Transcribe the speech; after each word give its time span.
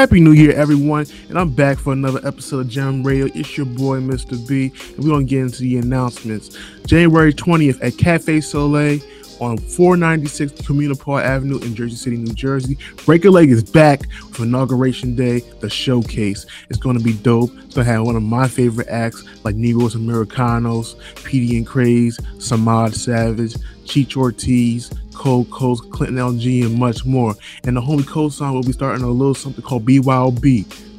Happy 0.00 0.18
New 0.18 0.32
Year, 0.32 0.52
everyone, 0.52 1.06
and 1.28 1.38
I'm 1.38 1.50
back 1.50 1.78
for 1.78 1.92
another 1.92 2.20
episode 2.26 2.60
of 2.60 2.68
Gem 2.68 3.04
Radio. 3.04 3.26
It's 3.34 3.56
your 3.56 3.66
boy, 3.66 4.00
Mr. 4.00 4.48
B, 4.48 4.72
and 4.96 5.04
we're 5.04 5.10
gonna 5.10 5.24
get 5.24 5.42
into 5.42 5.62
the 5.62 5.76
announcements. 5.76 6.58
January 6.86 7.32
20th 7.32 7.78
at 7.84 7.96
Cafe 7.98 8.40
Soleil 8.40 8.98
on 9.40 9.56
496 9.58 10.66
Communal 10.66 10.96
Park 10.96 11.24
Avenue 11.24 11.58
in 11.60 11.74
Jersey 11.74 11.96
City, 11.96 12.16
New 12.16 12.34
Jersey. 12.34 12.76
Break 13.04 13.24
a 13.24 13.30
Leg 13.30 13.50
is 13.50 13.62
back 13.62 14.10
for 14.32 14.44
Inauguration 14.44 15.14
Day, 15.14 15.40
the 15.60 15.70
showcase. 15.70 16.46
It's 16.68 16.78
going 16.78 16.96
to 16.96 17.02
be 17.02 17.14
dope. 17.14 17.50
It's 17.64 17.74
going 17.74 17.86
to 17.86 17.92
have 17.92 18.04
one 18.04 18.16
of 18.16 18.22
my 18.22 18.48
favorite 18.48 18.88
acts 18.88 19.24
like 19.44 19.56
Negros 19.56 19.94
Americanos, 19.94 20.94
PD 21.16 21.56
and 21.56 21.66
Craze, 21.66 22.18
Samad 22.36 22.94
Savage, 22.94 23.54
Cheech 23.84 24.16
Ortiz, 24.16 24.90
Cole 25.14 25.44
Coast, 25.46 25.90
Clinton 25.90 26.16
LG, 26.16 26.66
and 26.66 26.78
much 26.78 27.04
more. 27.04 27.34
And 27.64 27.76
the 27.76 27.80
homie 27.80 28.32
song 28.32 28.54
will 28.54 28.62
be 28.62 28.72
starting 28.72 29.04
a 29.04 29.08
little 29.08 29.34
something 29.34 29.62
called 29.62 29.84
BYOB. 29.84 30.89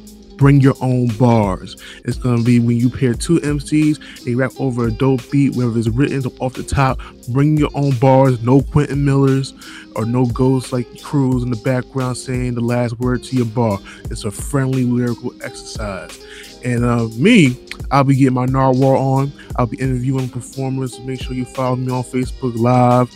Bring 0.42 0.60
your 0.60 0.74
own 0.80 1.06
bars. 1.18 1.76
It's 2.04 2.18
gonna 2.18 2.42
be 2.42 2.58
when 2.58 2.76
you 2.76 2.90
pair 2.90 3.14
two 3.14 3.38
MCs, 3.38 4.24
they 4.24 4.34
rap 4.34 4.50
over 4.58 4.88
a 4.88 4.90
dope 4.90 5.30
beat, 5.30 5.54
whether 5.54 5.78
it's 5.78 5.86
written 5.86 6.20
off 6.40 6.54
the 6.54 6.64
top. 6.64 6.98
Bring 7.28 7.56
your 7.56 7.70
own 7.76 7.92
bars. 7.98 8.42
No 8.42 8.60
Quentin 8.60 9.04
Millers 9.04 9.54
or 9.94 10.04
no 10.04 10.26
ghosts 10.26 10.72
like 10.72 11.00
Cruz 11.00 11.44
in 11.44 11.50
the 11.50 11.56
background 11.58 12.16
saying 12.16 12.54
the 12.54 12.60
last 12.60 12.98
word 12.98 13.22
to 13.22 13.36
your 13.36 13.46
bar. 13.46 13.78
It's 14.10 14.24
a 14.24 14.32
friendly 14.32 14.82
lyrical 14.82 15.32
exercise. 15.44 16.18
And 16.64 16.84
uh, 16.84 17.06
me, 17.10 17.56
I'll 17.92 18.02
be 18.02 18.16
getting 18.16 18.34
my 18.34 18.46
narwhal 18.46 18.96
on. 18.96 19.32
I'll 19.54 19.66
be 19.66 19.76
interviewing 19.76 20.28
performers. 20.28 20.98
Make 20.98 21.22
sure 21.22 21.34
you 21.34 21.44
follow 21.44 21.76
me 21.76 21.92
on 21.92 22.02
Facebook 22.02 22.56
Live. 22.56 23.14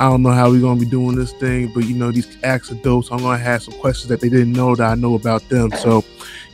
I 0.00 0.08
don't 0.08 0.22
know 0.22 0.30
how 0.30 0.48
we're 0.48 0.62
gonna 0.62 0.80
be 0.80 0.86
doing 0.86 1.14
this 1.14 1.32
thing, 1.34 1.70
but 1.74 1.84
you 1.84 1.94
know 1.94 2.10
these 2.10 2.38
acts 2.42 2.72
are 2.72 2.76
dope. 2.76 3.04
So 3.04 3.14
I'm 3.14 3.20
gonna 3.20 3.36
have 3.36 3.62
some 3.62 3.74
questions 3.80 4.08
that 4.08 4.20
they 4.20 4.30
didn't 4.30 4.54
know 4.54 4.74
that 4.74 4.92
I 4.92 4.94
know 4.94 5.14
about 5.14 5.46
them. 5.50 5.70
So, 5.72 6.02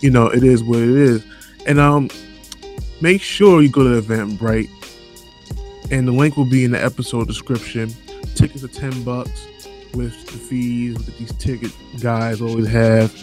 you 0.01 0.11
know, 0.11 0.27
it 0.27 0.45
is 0.45 0.63
what 0.63 0.79
it 0.79 0.89
is. 0.89 1.25
And 1.67 1.79
um, 1.79 2.11
make 3.01 3.21
sure 3.23 3.63
you 3.63 3.71
go 3.71 3.83
to 3.83 4.01
the 4.01 4.15
Eventbrite, 4.15 4.71
and 5.91 6.07
the 6.07 6.13
link 6.13 6.37
will 6.37 6.49
be 6.49 6.65
in 6.65 6.71
the 6.73 6.83
episode 6.83 7.27
description. 7.27 7.93
Tickets 8.35 8.65
are 8.65 8.69
ten 8.69 9.03
bucks 9.03 9.47
with 9.95 10.27
the 10.27 10.33
fees 10.33 10.97
that 11.07 11.17
these 11.17 11.33
ticket 11.35 11.73
guys 12.01 12.41
always 12.41 12.69
have, 12.69 13.15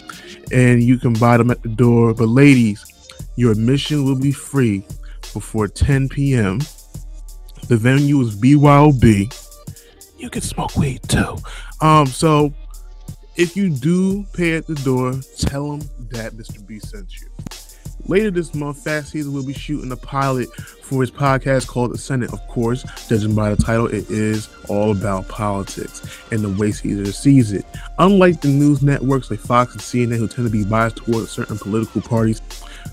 and 0.52 0.82
you 0.82 0.98
can 0.98 1.12
buy 1.14 1.36
them 1.36 1.50
at 1.50 1.62
the 1.62 1.68
door. 1.68 2.14
But 2.14 2.28
ladies, 2.28 2.84
your 3.36 3.52
admission 3.52 4.04
will 4.04 4.18
be 4.18 4.32
free 4.32 4.84
before 5.32 5.68
10 5.68 6.08
p.m. 6.08 6.60
The 7.68 7.76
venue 7.76 8.20
is 8.20 8.36
BYOB 8.36 9.32
you 10.24 10.30
can 10.30 10.40
smoke 10.40 10.74
weed 10.76 11.00
too. 11.06 11.36
Um, 11.80 12.06
so 12.06 12.52
if 13.36 13.56
you 13.56 13.70
do 13.70 14.24
pay 14.32 14.54
at 14.54 14.66
the 14.66 14.74
door, 14.76 15.14
tell 15.38 15.76
them 15.76 15.88
that 16.10 16.32
Mr. 16.34 16.64
B 16.66 16.78
sent 16.78 17.20
you. 17.20 17.28
Later 18.06 18.30
this 18.30 18.54
month, 18.54 18.84
Fast 18.84 19.12
Caesar 19.12 19.30
will 19.30 19.46
be 19.46 19.54
shooting 19.54 19.90
a 19.90 19.96
pilot 19.96 20.54
for 20.54 21.00
his 21.00 21.10
podcast 21.10 21.66
called 21.66 21.92
The 21.92 21.98
Senate. 21.98 22.32
Of 22.34 22.46
course, 22.48 22.84
judging 23.08 23.34
by 23.34 23.54
the 23.54 23.62
title, 23.62 23.86
it 23.86 24.10
is 24.10 24.50
all 24.68 24.90
about 24.90 25.26
politics 25.28 26.20
and 26.30 26.40
the 26.40 26.50
way 26.50 26.70
Caesar 26.70 27.10
sees 27.12 27.52
it. 27.52 27.64
Unlike 27.98 28.42
the 28.42 28.48
news 28.48 28.82
networks 28.82 29.30
like 29.30 29.40
Fox 29.40 29.72
and 29.72 29.80
CNN, 29.80 30.18
who 30.18 30.28
tend 30.28 30.46
to 30.46 30.52
be 30.52 30.64
biased 30.64 30.96
towards 30.96 31.30
certain 31.30 31.56
political 31.56 32.02
parties, 32.02 32.42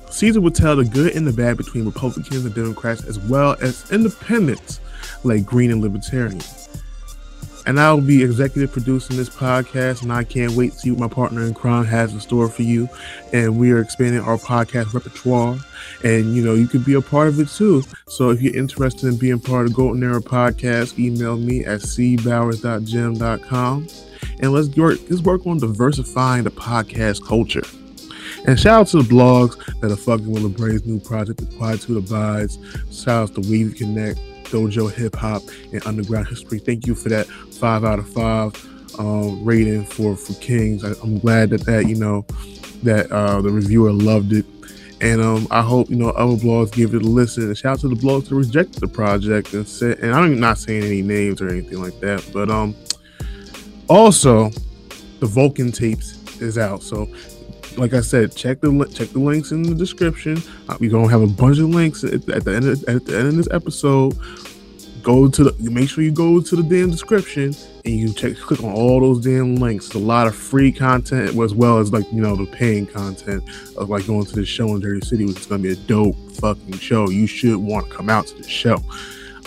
Caesar 0.10 0.40
will 0.40 0.50
tell 0.50 0.78
the 0.78 0.86
good 0.86 1.14
and 1.14 1.28
the 1.28 1.34
bad 1.34 1.58
between 1.58 1.86
Republicans 1.86 2.46
and 2.46 2.56
Democrats, 2.56 3.04
as 3.04 3.20
well 3.20 3.58
as 3.62 3.92
independents 3.92 4.80
like 5.24 5.46
Green 5.46 5.72
and 5.72 5.82
Libertarians 5.82 6.61
and 7.66 7.80
I 7.80 7.94
will 7.94 8.02
be 8.02 8.24
executive 8.24 8.72
producing 8.72 9.18
this 9.18 9.30
podcast, 9.30 10.02
and 10.02 10.12
I 10.12 10.24
can't 10.24 10.54
wait 10.54 10.74
to 10.74 10.80
see 10.80 10.90
what 10.92 11.00
my 11.00 11.08
partner 11.08 11.44
in 11.44 11.54
crime 11.54 11.86
has 11.86 12.14
in 12.14 12.20
store 12.20 12.50
for 12.50 12.64
you. 12.64 12.90
And 13.34 13.60
we 13.60 13.72
are 13.72 13.80
expanding 13.80 14.22
our 14.22 14.38
podcast 14.38 14.94
repertoire, 14.94 15.58
and 16.04 16.36
you 16.36 16.44
know 16.44 16.54
you 16.54 16.68
can 16.68 16.84
be 16.84 16.94
a 16.94 17.02
part 17.02 17.28
of 17.28 17.40
it 17.40 17.50
too. 17.50 17.84
So 18.08 18.30
if 18.30 18.42
you're 18.42 18.56
interested 18.56 19.08
in 19.08 19.18
being 19.18 19.40
part 19.40 19.68
of 19.68 19.74
Golden 19.74 20.04
Era 20.04 20.22
Podcast, 20.22 21.00
email 21.00 21.38
me 21.38 21.66
at 21.66 21.82
cbowers.gem.com, 21.82 23.88
and 24.40 24.52
let's 24.52 24.68
work 24.76 25.00
let's 25.10 25.22
work 25.22 25.48
on 25.48 25.60
diversifying 25.60 26.44
the 26.44 26.52
podcast 26.52 27.26
culture. 27.26 27.64
And 28.48 28.60
shout 28.60 28.82
out 28.82 28.88
to 28.88 29.04
the 29.04 29.14
blogs 29.14 29.56
that 29.82 29.92
are 29.92 29.96
fucking 29.96 30.32
with 30.32 30.44
LeBray's 30.44 30.86
new 30.86 31.00
project, 31.00 31.40
The 31.40 31.46
Quietude 31.58 31.98
Abides. 31.98 32.58
Shout 32.92 33.30
out 33.30 33.36
to 33.36 33.42
Weave 33.42 33.76
Connect, 33.76 34.20
Dojo 34.52 34.92
Hip 34.94 35.16
Hop, 35.16 35.42
and 35.72 35.86
Underground 35.88 36.28
History. 36.28 36.60
Thank 36.60 36.86
you 36.86 36.94
for 36.94 37.10
that 37.10 37.26
five 37.28 37.84
out 37.84 38.00
of 38.00 38.10
five 38.10 38.54
um, 39.00 39.44
rating 39.44 39.86
for 39.86 40.16
for 40.16 40.34
Kings. 40.36 40.84
I, 40.84 40.90
am 41.04 41.20
glad 41.20 41.50
that 41.52 41.66
that 41.66 41.88
you 41.88 41.96
know 41.96 42.26
that 42.84 43.12
uh, 43.12 43.42
the 43.42 43.50
reviewer 43.50 43.92
loved 43.92 44.34
it, 44.34 44.46
and 45.00 45.22
um, 45.22 45.48
I 45.50 45.62
hope 45.62 45.90
you 45.90 45.96
know 45.96 46.10
other 46.10 46.36
blogs 46.36 46.72
give 46.72 46.94
it 46.94 47.02
a 47.02 47.08
listen. 47.08 47.44
And 47.44 47.58
shout 47.58 47.74
out 47.74 47.80
to 47.82 47.88
the 47.88 47.96
blogs 47.96 48.30
that 48.30 48.36
rejected 48.36 48.82
the 48.82 48.88
project 48.88 49.54
and 49.54 49.68
said, 49.68 50.00
and 50.00 50.14
I'm 50.14 50.40
not 50.40 50.58
saying 50.58 50.84
any 50.84 51.02
names 51.02 51.42
or 51.42 51.50
anything 51.50 51.82
like 51.82 52.00
that, 52.02 52.28
but 52.34 52.50
um, 52.50 52.76
also 53.88 54.50
the 55.20 55.28
Vulcan 55.28 55.72
tapes 55.72 56.18
is 56.42 56.58
out, 56.58 56.82
so 56.82 57.08
like 57.78 57.94
I 57.94 58.02
said, 58.02 58.36
check 58.36 58.62
the 58.62 58.92
check 58.94 59.10
the 59.10 59.20
links 59.20 59.52
in 59.52 59.64
the 59.64 59.76
description. 59.76 60.42
Uh, 60.70 60.78
we're 60.80 60.92
gonna 60.92 61.10
have 61.10 61.22
a 61.22 61.28
bunch 61.28 61.60
of 61.60 61.70
links 61.70 62.04
at, 62.04 62.28
at 62.30 62.44
the 62.44 62.56
end 62.56 62.66
of, 62.66 62.84
at 62.86 63.06
the 63.06 63.18
end 63.18 63.28
of 63.28 63.36
this 63.36 63.48
episode. 63.52 64.18
Go 65.04 65.28
to 65.28 65.44
the 65.46 65.72
make 65.72 65.90
sure 65.90 66.04
you 66.04 66.12
go 66.12 66.42
to 66.42 66.56
the 66.56 66.64
damn 66.64 66.92
description 66.92 67.56
and 67.86 67.94
you 67.96 68.14
check 68.14 68.38
click 68.38 68.64
on 68.64 68.72
all 68.72 69.00
those 69.00 69.24
damn 69.24 69.56
links. 69.56 69.88
It's 69.88 69.96
a 69.96 70.00
lot 70.00 70.28
of 70.28 70.36
free 70.36 70.72
content 70.72 71.36
as 71.38 71.54
well 71.54 71.80
as 71.80 71.92
like 71.92 72.06
you 72.12 72.22
know 72.22 72.36
the 72.36 72.46
paying 72.46 72.86
content 72.86 73.44
of 73.78 73.90
like 73.90 74.06
going 74.06 74.26
to 74.26 74.36
the 74.36 74.46
show 74.46 74.76
in 74.76 74.82
Jersey 74.82 75.08
City, 75.08 75.26
which 75.26 75.40
is 75.40 75.46
gonna 75.48 75.64
be 75.64 75.72
a 75.72 75.76
dope 75.76 76.16
fucking 76.34 76.78
show. 76.78 77.10
You 77.10 77.26
should 77.26 77.58
want 77.58 77.90
to 77.90 77.94
come 77.96 78.10
out 78.10 78.28
to 78.28 78.36
the 78.36 78.48
show. 78.48 78.78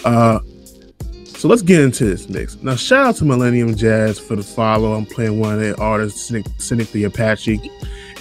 Uh, 0.05 0.41
so 1.37 1.49
let's 1.49 1.63
get 1.63 1.81
into 1.81 2.07
this 2.07 2.29
mix. 2.29 2.57
Now, 2.63 2.75
shout 2.75 3.07
out 3.07 3.17
to 3.17 3.25
Millennium 3.25 3.75
Jazz 3.75 4.19
for 4.19 4.35
the 4.35 4.43
follow. 4.43 4.95
I'm 4.95 5.05
playing 5.05 5.39
one 5.41 5.53
of 5.53 5.61
their 5.61 5.79
artists, 5.79 6.23
Cynic, 6.23 6.47
Cynic 6.59 6.91
the 6.93 7.05
Apache. 7.05 7.71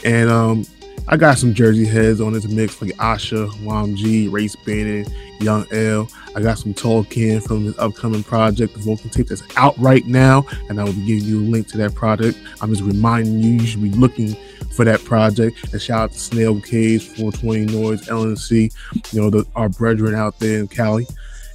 And 0.04 0.30
um, 0.30 0.66
I 1.08 1.18
got 1.18 1.38
some 1.38 1.54
Jersey 1.54 1.86
heads 1.86 2.22
on 2.22 2.34
this 2.34 2.48
mix 2.48 2.82
like 2.82 2.92
Asha, 2.94 3.50
Wam 3.64 3.96
G, 3.96 4.28
Race 4.28 4.56
Bannon, 4.56 5.06
Young 5.40 5.66
L. 5.72 6.10
I 6.36 6.42
got 6.42 6.58
some 6.58 6.74
Tolkien 6.74 7.46
from 7.46 7.66
his 7.66 7.78
upcoming 7.78 8.24
project, 8.24 8.74
the 8.74 8.80
Vulcan 8.80 9.10
Tape, 9.10 9.28
that's 9.28 9.44
out 9.58 9.78
right 9.78 10.06
now. 10.06 10.46
And 10.70 10.80
I 10.80 10.84
will 10.84 10.94
be 10.94 11.06
giving 11.06 11.26
you 11.26 11.42
a 11.42 11.48
link 11.48 11.68
to 11.70 11.78
that 11.80 11.94
project. 11.94 12.38
I'm 12.62 12.70
just 12.70 12.84
reminding 12.84 13.40
you, 13.40 13.54
you 13.54 13.66
should 13.66 13.84
be 13.84 13.90
looking 13.92 14.36
for 14.74 14.86
that 14.86 15.04
project. 15.04 15.72
And 15.74 15.82
shout 15.82 16.02
out 16.02 16.12
to 16.14 16.20
Snail 16.20 16.60
Cage, 16.62 17.08
420 17.08 17.66
Noise, 17.66 18.08
LNC, 18.08 18.74
you 19.14 19.22
know, 19.22 19.30
the, 19.30 19.46
our 19.56 19.70
brethren 19.70 20.16
out 20.16 20.40
there 20.40 20.60
in 20.60 20.68
Cali. 20.68 21.06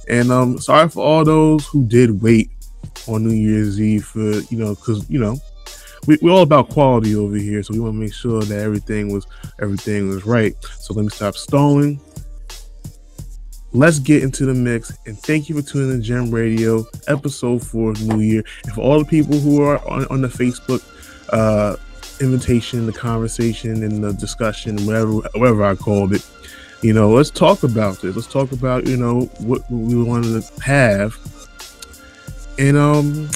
And 0.07 0.31
um, 0.31 0.59
sorry 0.59 0.89
for 0.89 1.03
all 1.03 1.23
those 1.23 1.65
who 1.67 1.85
did 1.85 2.21
wait 2.21 2.49
on 3.07 3.23
New 3.23 3.33
Year's 3.33 3.79
Eve 3.81 4.05
for, 4.05 4.19
you 4.21 4.57
know, 4.57 4.75
because, 4.75 5.09
you 5.09 5.19
know, 5.19 5.37
we, 6.07 6.17
are 6.23 6.29
all 6.29 6.41
about 6.41 6.69
quality 6.69 7.15
over 7.15 7.35
here, 7.35 7.61
so 7.63 7.73
we 7.73 7.79
want 7.79 7.93
to 7.93 7.99
make 7.99 8.13
sure 8.13 8.41
that 8.41 8.59
everything 8.59 9.13
was 9.13 9.27
everything 9.61 10.09
was 10.09 10.25
right. 10.25 10.55
So 10.79 10.93
let 10.93 11.03
me 11.03 11.09
stop 11.09 11.35
stalling. 11.35 11.99
Let's 13.71 13.99
get 13.99 14.23
into 14.23 14.45
the 14.45 14.53
mix, 14.53 14.97
and 15.05 15.17
thank 15.19 15.47
you 15.47 15.55
for 15.55 15.61
tuning 15.61 15.91
in 15.91 16.01
Gem 16.01 16.31
Radio, 16.31 16.85
episode 17.07 17.65
four 17.65 17.93
New 17.93 18.19
Year, 18.19 18.43
and 18.63 18.73
for 18.73 18.81
all 18.81 18.99
the 18.99 19.05
people 19.05 19.37
who 19.37 19.61
are 19.61 19.77
on, 19.87 20.05
on 20.07 20.21
the 20.21 20.27
Facebook 20.27 20.83
uh, 21.31 21.75
invitation, 22.19 22.87
the 22.87 22.93
conversation, 22.93 23.83
and 23.83 24.03
the 24.03 24.13
discussion, 24.13 24.85
whatever 24.85 25.13
whatever 25.35 25.63
I 25.63 25.75
called 25.75 26.13
it. 26.13 26.27
You 26.81 26.93
know, 26.93 27.09
let's 27.11 27.29
talk 27.29 27.63
about 27.63 28.01
this. 28.01 28.15
Let's 28.15 28.27
talk 28.27 28.51
about 28.51 28.87
you 28.87 28.97
know 28.97 29.25
what 29.39 29.69
we 29.69 30.01
wanted 30.01 30.41
to 30.41 30.61
have, 30.63 31.15
and 32.57 32.75
um, 32.75 33.29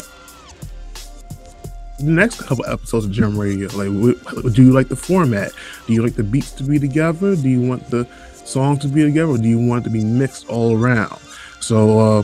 the 2.06 2.12
next 2.12 2.42
couple 2.42 2.66
episodes 2.66 3.06
of 3.06 3.12
Gem 3.12 3.38
Radio. 3.38 3.68
Like, 3.70 4.54
do 4.54 4.64
you 4.64 4.72
like 4.72 4.90
the 4.90 4.96
format? 4.96 5.52
Do 5.88 5.94
you 5.94 6.04
like 6.04 6.16
the 6.16 6.24
beats 6.24 6.52
to 6.54 6.64
be 6.64 6.80
together? 6.80 7.36
Do 7.36 7.50
you 7.50 7.62
want 7.62 7.90
the 7.90 8.08
songs 8.46 8.80
to 8.80 8.88
be 8.88 9.04
together? 9.04 9.32
Or 9.32 9.38
do 9.38 9.48
you 9.48 9.60
want 9.60 9.82
it 9.82 9.84
to 9.86 9.90
be 9.90 10.04
mixed 10.04 10.48
all 10.50 10.78
around? 10.78 11.20
So, 11.60 12.00
uh, 12.00 12.24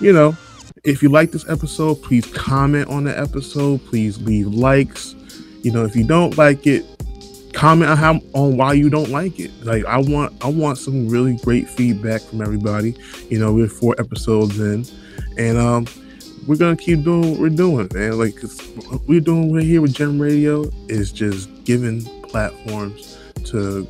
you 0.00 0.12
know, 0.12 0.36
if 0.84 1.02
you 1.02 1.08
like 1.08 1.32
this 1.32 1.48
episode, 1.48 2.02
please 2.02 2.26
comment 2.26 2.88
on 2.88 3.04
the 3.04 3.18
episode. 3.18 3.84
Please 3.86 4.20
leave 4.22 4.46
likes. 4.46 5.14
You 5.62 5.72
know, 5.72 5.84
if 5.84 5.94
you 5.94 6.06
don't 6.06 6.38
like 6.38 6.66
it, 6.66 6.84
comment 7.52 7.90
on 7.90 7.96
how 7.96 8.20
on 8.32 8.56
why 8.56 8.72
you 8.72 8.88
don't 8.88 9.10
like 9.10 9.38
it. 9.40 9.50
Like, 9.64 9.84
I 9.84 9.98
want 9.98 10.32
I 10.44 10.48
want 10.48 10.78
some 10.78 11.08
really 11.08 11.36
great 11.36 11.68
feedback 11.68 12.22
from 12.22 12.40
everybody. 12.40 12.94
You 13.28 13.38
know, 13.38 13.52
we're 13.52 13.68
four 13.68 13.94
episodes 13.98 14.58
in, 14.60 14.86
and 15.36 15.58
um 15.58 15.86
we're 16.46 16.56
gonna 16.56 16.76
keep 16.76 17.02
doing 17.02 17.30
what 17.30 17.40
we're 17.40 17.48
doing, 17.48 17.88
man. 17.94 18.18
Like 18.18 18.40
what 18.90 19.02
we're 19.06 19.20
doing 19.20 19.52
right 19.52 19.64
here 19.64 19.80
with 19.80 19.94
Gem 19.94 20.20
Radio 20.20 20.70
is 20.88 21.12
just 21.12 21.64
giving 21.64 22.02
platforms 22.22 23.18
to 23.44 23.86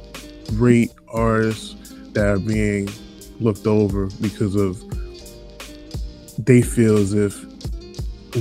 great 0.57 0.93
artists 1.09 1.95
that 2.13 2.27
are 2.27 2.39
being 2.39 2.89
looked 3.41 3.67
over 3.67 4.09
because 4.21 4.57
of 4.57 4.83
they 6.39 6.63
feel 6.63 6.97
as 6.97 7.15
if 7.15 7.45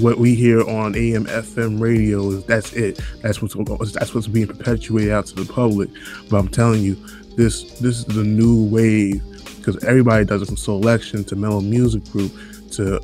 what 0.02 0.18
we 0.18 0.36
hear 0.36 0.62
on 0.68 0.96
AM 0.96 1.26
FM 1.26 1.80
radio 1.80 2.30
is 2.30 2.44
that's 2.46 2.74
it. 2.74 3.00
That's 3.22 3.42
what's 3.42 3.56
that's 3.94 4.14
what's 4.14 4.28
being 4.28 4.48
perpetuated 4.48 5.12
out 5.12 5.26
to 5.28 5.36
the 5.36 5.52
public. 5.52 5.90
But 6.30 6.38
I'm 6.38 6.50
telling 6.50 6.84
you, 6.84 6.96
this 7.36 7.80
this 7.80 8.00
is 8.00 8.06
the 8.06 8.24
new 8.24 8.66
wave 8.66 9.24
because 9.58 9.84
everybody 9.84 10.26
does 10.26 10.42
it 10.42 10.46
from 10.46 10.56
Soulection 10.56 11.26
to 11.28 11.36
Mellow 11.36 11.62
Music 11.62 12.04
Group 12.06 12.32
to 12.72 13.00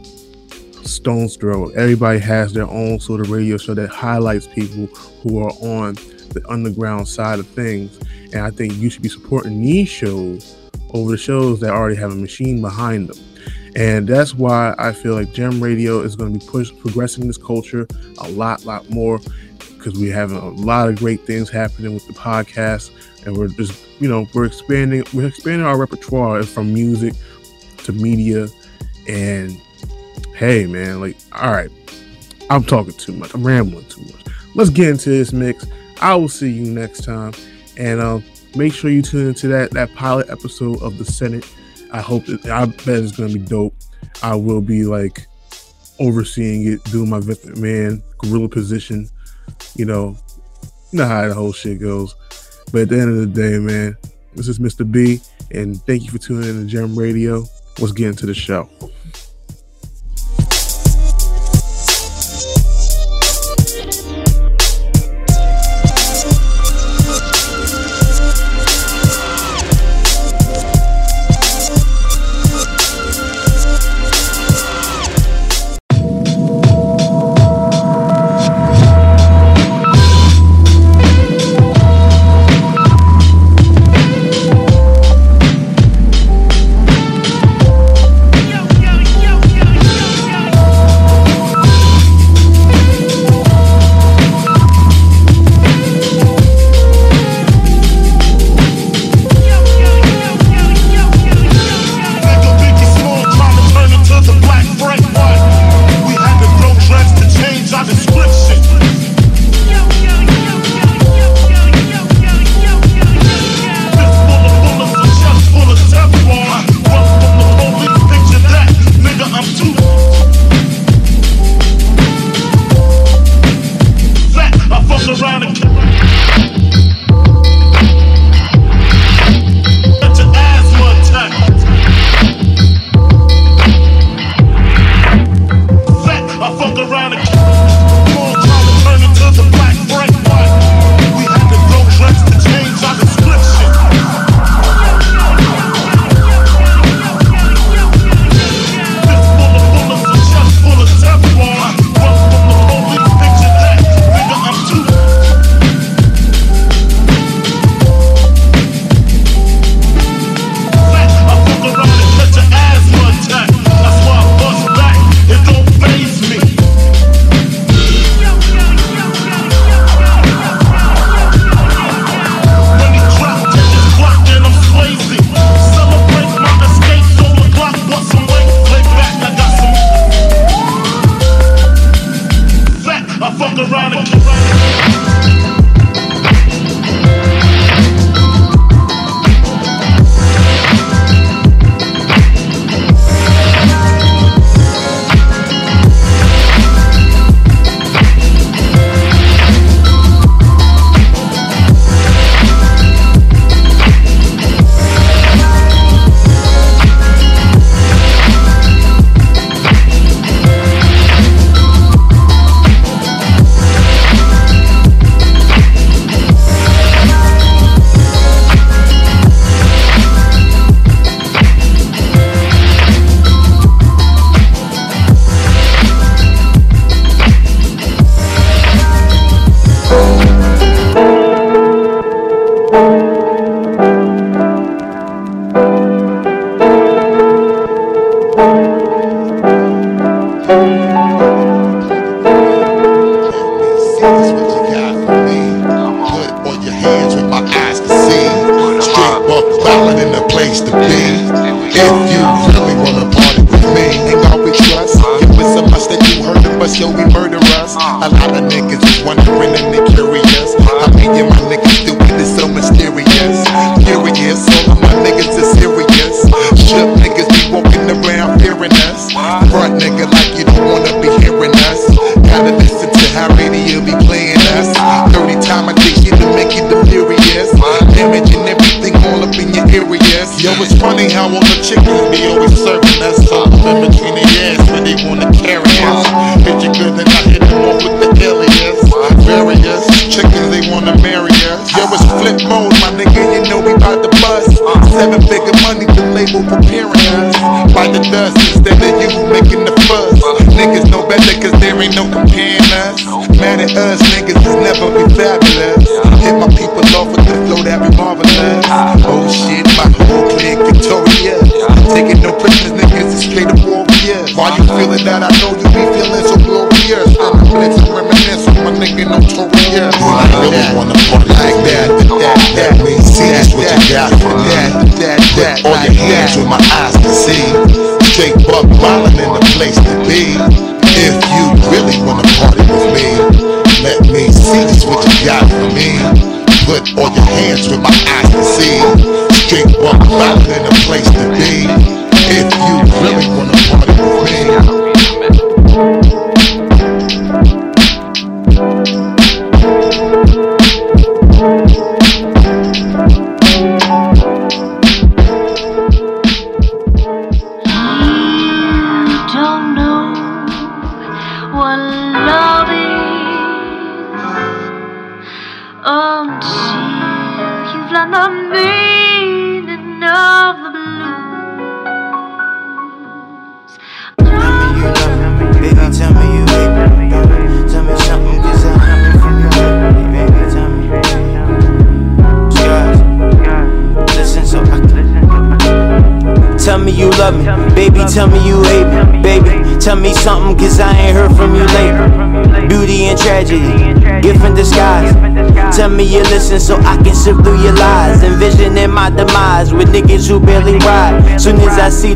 Stone's 0.86 1.36
Throw. 1.36 1.70
Everybody 1.70 2.20
has 2.20 2.54
their 2.54 2.70
own 2.70 3.00
sort 3.00 3.22
of 3.22 3.30
radio 3.30 3.58
show 3.58 3.74
that 3.74 3.90
highlights 3.90 4.48
people 4.48 4.88
who 5.22 5.40
are 5.40 5.52
on 5.62 5.96
the 6.34 6.44
underground 6.50 7.08
side 7.08 7.40
of 7.40 7.48
things. 7.48 8.00
And 8.34 8.42
I 8.42 8.50
think 8.50 8.76
you 8.76 8.90
should 8.90 9.02
be 9.04 9.10
supporting 9.10 9.62
these 9.62 9.90
shows 9.90 10.56
over 10.94 11.12
the 11.12 11.18
shows 11.18 11.60
that 11.62 11.72
already 11.72 11.96
have 11.96 12.12
a 12.12 12.16
machine 12.16 12.62
behind 12.62 13.10
them. 13.10 13.24
And 13.76 14.08
that's 14.08 14.36
why 14.36 14.76
I 14.78 14.92
feel 14.92 15.16
like 15.16 15.34
Gem 15.34 15.62
Radio 15.62 16.02
is 16.02 16.16
going 16.16 16.34
to 16.34 16.40
be 16.40 16.46
push, 16.46 16.72
progressing 16.80 17.28
this 17.28 17.38
culture 17.38 17.88
a 18.20 18.30
lot, 18.30 18.66
lot 18.66 18.90
more 18.90 19.20
because 19.58 20.00
we're 20.00 20.14
having 20.14 20.38
a 20.38 20.50
lot 20.50 20.88
of 20.90 20.96
great 20.98 21.22
things 21.22 21.50
happening 21.50 21.94
with 21.94 22.06
the 22.08 22.14
podcast. 22.14 22.92
And 23.26 23.36
we're 23.36 23.48
just, 23.48 23.84
you 24.00 24.08
know, 24.08 24.28
we're 24.34 24.46
expanding, 24.46 25.04
we're 25.14 25.28
expanding 25.28 25.66
our 25.66 25.78
repertoire 25.78 26.44
from 26.44 26.74
music 26.74 27.14
to 27.80 27.92
media. 27.92 28.48
And 29.08 29.60
hey, 30.36 30.66
man, 30.66 31.02
like, 31.02 31.18
all 31.32 31.52
right, 31.52 31.70
I'm 32.50 32.64
talking 32.64 32.94
too 32.94 33.14
much. 33.14 33.34
I'm 33.34 33.46
rambling 33.46 33.86
too 33.86 34.02
much. 34.02 34.26
Let's 34.56 34.70
get 34.70 34.90
into 34.90 35.10
this 35.10 35.34
mix. 35.34 35.66
I 36.02 36.16
will 36.16 36.30
see 36.30 36.52
you 36.52 36.66
next 36.66 37.04
time. 37.04 37.34
And 37.78 38.00
um, 38.00 38.24
make 38.56 38.74
sure 38.74 38.92
you 38.92 39.02
tune 39.02 39.30
into 39.30 39.48
that 39.48 39.72
that 39.72 39.94
pilot 39.96 40.30
episode 40.30 40.82
of 40.82 40.98
the 40.98 41.06
Senate. 41.06 41.50
I 41.92 42.02
hope 42.02 42.26
that 42.26 42.46
I 42.46 42.66
bet 42.66 43.04
it's 43.04 43.18
gonna 43.18 43.34
be 43.34 43.40
dope. 43.40 43.76
I 44.22 44.36
will 44.36 44.62
be 44.62 44.84
like 44.84 45.26
overseeing 46.00 46.68
it, 46.68 46.84
doing 46.86 47.10
my 47.10 47.22
man 47.56 48.04
gorilla 48.20 48.50
position. 48.50 49.10
You 49.76 49.86
know, 49.86 50.18
know 50.92 51.06
how 51.06 51.28
the 51.28 51.34
whole 51.34 51.54
shit 51.54 51.80
goes. 51.80 52.16
But 52.72 52.84
at 52.84 52.90
the 52.90 53.00
end 53.00 53.10
of 53.10 53.18
the 53.18 53.42
day, 53.42 53.58
man, 53.60 53.98
this 54.36 54.48
is 54.48 54.60
Mr. 54.60 54.90
B, 54.90 55.22
and 55.52 55.82
thank 55.86 56.04
you 56.04 56.10
for 56.10 56.18
tuning 56.18 56.50
in 56.50 56.62
to 56.62 56.66
Gem 56.66 56.98
Radio. 56.98 57.46
Let's 57.80 57.92
get 57.92 58.10
into 58.10 58.26
the 58.26 58.34
show. 58.34 58.70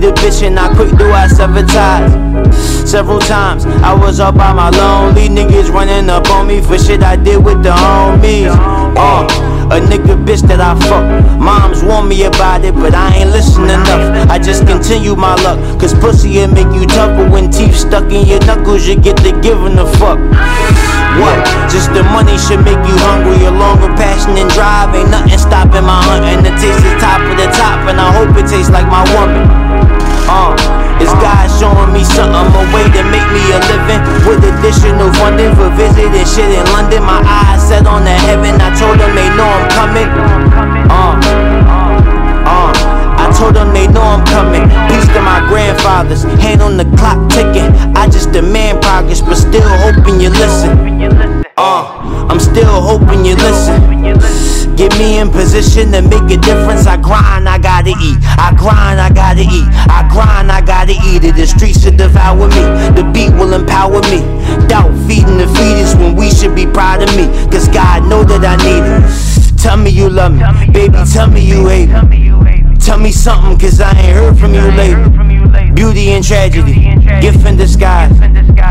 The 0.07 0.21
vision, 0.21 0.57
I 0.57 0.71
quick 0.73 0.91
do 0.95 1.11
I 1.11 1.27
ties. 1.27 2.11
Several 2.89 3.19
times 3.19 3.65
I 3.83 3.93
was 3.93 4.19
all 4.19 4.31
by 4.31 4.53
my 4.53 4.69
lonely 4.69 5.27
niggas 5.27 5.69
running 5.69 6.09
up 6.09 6.29
on 6.29 6.47
me 6.47 6.61
for 6.61 6.79
shit 6.79 7.03
I 7.03 7.17
did 7.17 7.43
with 7.43 7.61
the 7.63 7.71
homies. 7.71 8.55
Uh, 8.95 9.27
a 9.67 9.83
nigga 9.83 10.15
bitch 10.23 10.47
that 10.47 10.63
I 10.63 10.79
fuck. 10.87 11.03
Moms 11.39 11.83
warn 11.83 12.07
me 12.07 12.23
about 12.23 12.63
it, 12.63 12.73
but 12.75 12.95
I 12.95 13.17
ain't 13.17 13.31
listen 13.31 13.65
enough. 13.67 14.31
I 14.31 14.39
just 14.39 14.65
continue 14.65 15.15
my 15.15 15.35
luck, 15.43 15.59
cause 15.79 15.93
pussy 15.93 16.39
will 16.39 16.47
make 16.55 16.71
you 16.71 16.87
tough. 16.87 17.11
But 17.17 17.29
when 17.29 17.51
teeth 17.51 17.75
stuck 17.75 18.07
in 18.07 18.25
your 18.25 18.39
knuckles, 18.47 18.87
you 18.87 18.95
get 18.95 19.17
to 19.27 19.35
giving 19.43 19.75
a 19.75 19.87
fuck. 19.99 20.19
What? 21.19 21.43
Just 21.67 21.91
the 21.91 22.07
money 22.15 22.39
should 22.39 22.63
make 22.63 22.79
you 22.87 22.95
hungry. 23.11 23.43
Along 23.43 23.83
with 23.83 23.91
passion 23.99 24.39
and 24.39 24.47
drive, 24.55 24.95
ain't 24.95 25.11
nothing 25.11 25.35
stopping 25.35 25.83
my 25.83 25.99
hunt. 26.07 26.23
And 26.23 26.45
the 26.47 26.55
taste 26.55 26.79
is 26.79 26.95
top 27.03 27.19
of 27.19 27.35
the 27.35 27.51
top, 27.51 27.83
and 27.91 27.99
I 27.99 28.07
hope 28.15 28.31
it 28.39 28.47
tastes 28.47 28.71
like 28.71 28.87
my 28.87 29.03
woman. 29.11 29.66
Uh, 30.27 30.51
it's 30.99 31.13
God 31.23 31.47
showing 31.55 31.91
me 31.95 32.03
something, 32.03 32.35
a 32.35 32.63
way 32.75 32.83
to 32.91 33.03
make 33.07 33.27
me 33.31 33.43
a 33.55 33.59
living 33.71 34.01
with 34.27 34.43
additional 34.43 35.07
funding 35.15 35.55
for 35.55 35.71
visiting 35.79 36.27
shit 36.27 36.51
in 36.51 36.65
London. 36.75 37.03
My 37.03 37.23
eyes 37.23 37.63
set 37.63 37.87
on 37.87 38.03
the 38.03 38.11
heaven. 38.11 38.59
I 38.59 38.75
told 38.75 38.99
them 38.99 39.15
they 39.15 39.29
know 39.39 39.47
I'm 39.47 39.67
coming. 39.71 40.09
Uh, 40.91 41.15
uh, 42.43 42.71
I 43.17 43.31
told 43.37 43.55
them 43.55 43.73
they 43.73 43.87
know 43.87 44.03
I'm 44.03 44.25
coming. 44.27 44.67
Peace 44.91 45.07
to 45.15 45.21
my 45.21 45.39
grandfathers, 45.47 46.23
hand 46.43 46.61
on 46.61 46.77
the 46.77 46.85
clock 46.97 47.29
ticking. 47.31 47.71
I 47.95 48.07
just 48.09 48.31
demand 48.31 48.81
progress, 48.81 49.21
but 49.21 49.35
still 49.35 49.67
hoping 49.83 50.19
you 50.19 50.29
listen. 50.29 50.75
Uh, 51.57 52.27
I'm 52.29 52.39
still 52.39 52.81
hoping 52.81 53.25
you 53.25 53.35
listen. 53.35 54.46
Get 54.77 54.95
me 54.99 55.17
in 55.17 55.31
position 55.31 55.91
to 55.93 56.03
make 56.03 56.29
a 56.29 56.37
difference. 56.37 56.85
I 56.85 56.97
grind, 56.97 57.49
I 57.49 57.57
gotta 57.57 57.89
eat. 57.89 58.17
I 58.37 58.53
grind, 58.55 59.01
I 59.01 59.09
gotta 59.09 59.41
eat. 59.41 59.65
I 59.89 60.07
grind, 60.13 60.51
I 60.51 60.61
gotta 60.61 60.93
eat 60.93 61.23
it. 61.23 61.35
The 61.35 61.47
streets 61.47 61.81
should 61.81 61.97
devour 61.97 62.47
me. 62.47 62.61
The 62.93 63.09
beat 63.11 63.31
will 63.33 63.53
empower 63.53 64.01
me. 64.03 64.21
Doubt 64.67 64.93
feeding 65.07 65.39
the 65.39 65.47
fetus 65.57 65.95
when 65.95 66.15
we 66.15 66.29
should 66.29 66.53
be 66.53 66.67
proud 66.67 67.01
of 67.01 67.09
me. 67.17 67.25
Cause 67.49 67.67
God 67.67 68.07
know 68.07 68.23
that 68.23 68.45
I 68.45 68.55
need 68.61 68.85
it. 68.85 69.57
Tell 69.57 69.77
me 69.77 69.89
you 69.89 70.11
love 70.11 70.33
me. 70.33 70.43
Baby, 70.71 70.99
tell 71.11 71.27
me 71.27 71.41
you 71.41 71.67
hate 71.67 71.89
me. 72.07 72.29
Tell 72.77 72.99
me 72.99 73.11
something, 73.11 73.57
cause 73.57 73.81
I 73.81 73.89
ain't 73.97 74.15
heard 74.15 74.37
from 74.37 74.53
you 74.53 74.61
lately. 74.61 75.73
Beauty 75.73 76.11
and 76.11 76.23
tragedy, 76.23 76.73
gift 77.19 77.43
in 77.47 77.57
disguise. 77.57 78.13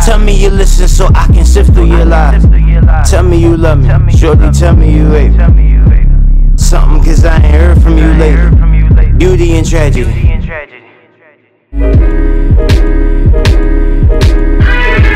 Tell 0.06 0.20
me 0.20 0.40
you 0.40 0.50
listen 0.50 0.86
so 0.86 1.08
I 1.14 1.26
can 1.26 1.44
sift 1.44 1.74
through 1.74 1.86
your 1.86 2.04
lies. 2.04 2.44
Tell 3.10 3.24
me 3.24 3.38
you 3.38 3.56
love 3.56 3.80
me, 3.80 4.16
shorty, 4.16 4.52
tell 4.52 4.76
me 4.76 4.94
you 4.94 5.10
hate 5.10 5.32
me. 5.50 5.75
Something, 6.66 7.04
cause 7.04 7.24
I 7.24 7.36
ain't 7.36 7.44
heard 7.44 7.80
from 7.80 7.96
you 7.96 8.12
lately. 8.14 9.12
Beauty 9.12 9.56
and 9.56 9.64
tragedy. 9.64 10.10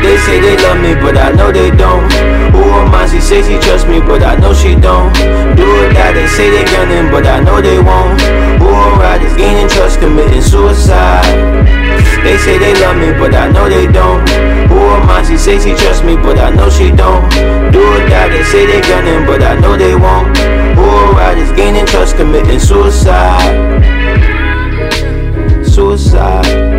They 0.01 0.17
say 0.17 0.39
they 0.39 0.55
love 0.63 0.79
me, 0.79 0.95
but 0.95 1.17
I 1.17 1.33
know 1.33 1.51
they 1.51 1.69
don't. 1.71 2.09
Who 2.53 2.63
am 2.63 2.95
I? 2.95 3.05
She 3.05 3.19
say 3.19 3.43
she 3.43 3.59
trust 3.59 3.85
me, 3.85 3.99
but 3.99 4.23
I 4.23 4.35
know 4.37 4.53
she 4.53 4.75
don't. 4.75 5.13
Do 5.57 5.67
or 5.67 5.91
die, 5.91 6.13
they 6.13 6.27
say 6.27 6.49
they 6.51 6.63
gunning, 6.63 7.11
but 7.11 7.27
I 7.27 7.41
know 7.41 7.59
they 7.61 7.79
won't. 7.81 8.50
I? 9.01 9.19
Just 9.21 9.37
gaining 9.37 9.69
trust, 9.69 9.99
committing 9.99 10.41
suicide. 10.41 11.25
They 12.23 12.37
say 12.37 12.57
they 12.57 12.73
love 12.79 12.97
me, 12.97 13.11
but 13.17 13.33
I 13.33 13.49
know 13.49 13.67
they 13.69 13.85
don't. 13.91 14.27
Who 14.69 14.79
am 14.79 15.09
I? 15.09 15.23
She 15.23 15.37
say 15.37 15.59
she 15.59 15.75
trust 15.75 16.03
me, 16.03 16.15
but 16.15 16.39
I 16.39 16.49
know 16.49 16.69
she 16.69 16.89
don't. 16.91 17.29
Do 17.73 17.81
or 17.81 17.99
die, 18.09 18.29
they 18.29 18.43
say 18.43 18.65
they 18.65 18.81
gunning, 18.81 19.25
but 19.25 19.41
I 19.43 19.59
know 19.59 19.77
they 19.77 19.95
won't. 19.95 20.37
Am 20.37 21.15
I? 21.15 21.35
Just 21.35 21.55
gaining 21.55 21.85
trust, 21.85 22.15
committing 22.15 22.59
suicide. 22.59 23.81
Suicide. 25.65 26.70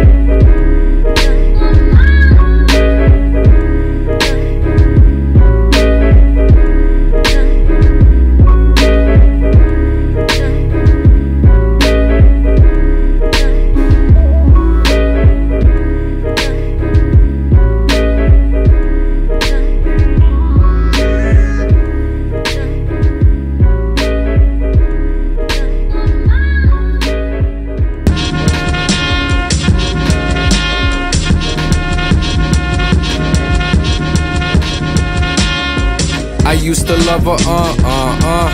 To 36.92 36.98
love 37.06 37.24
her, 37.24 37.36
uh, 37.48 37.74
uh, 37.84 38.18
uh, 38.22 38.48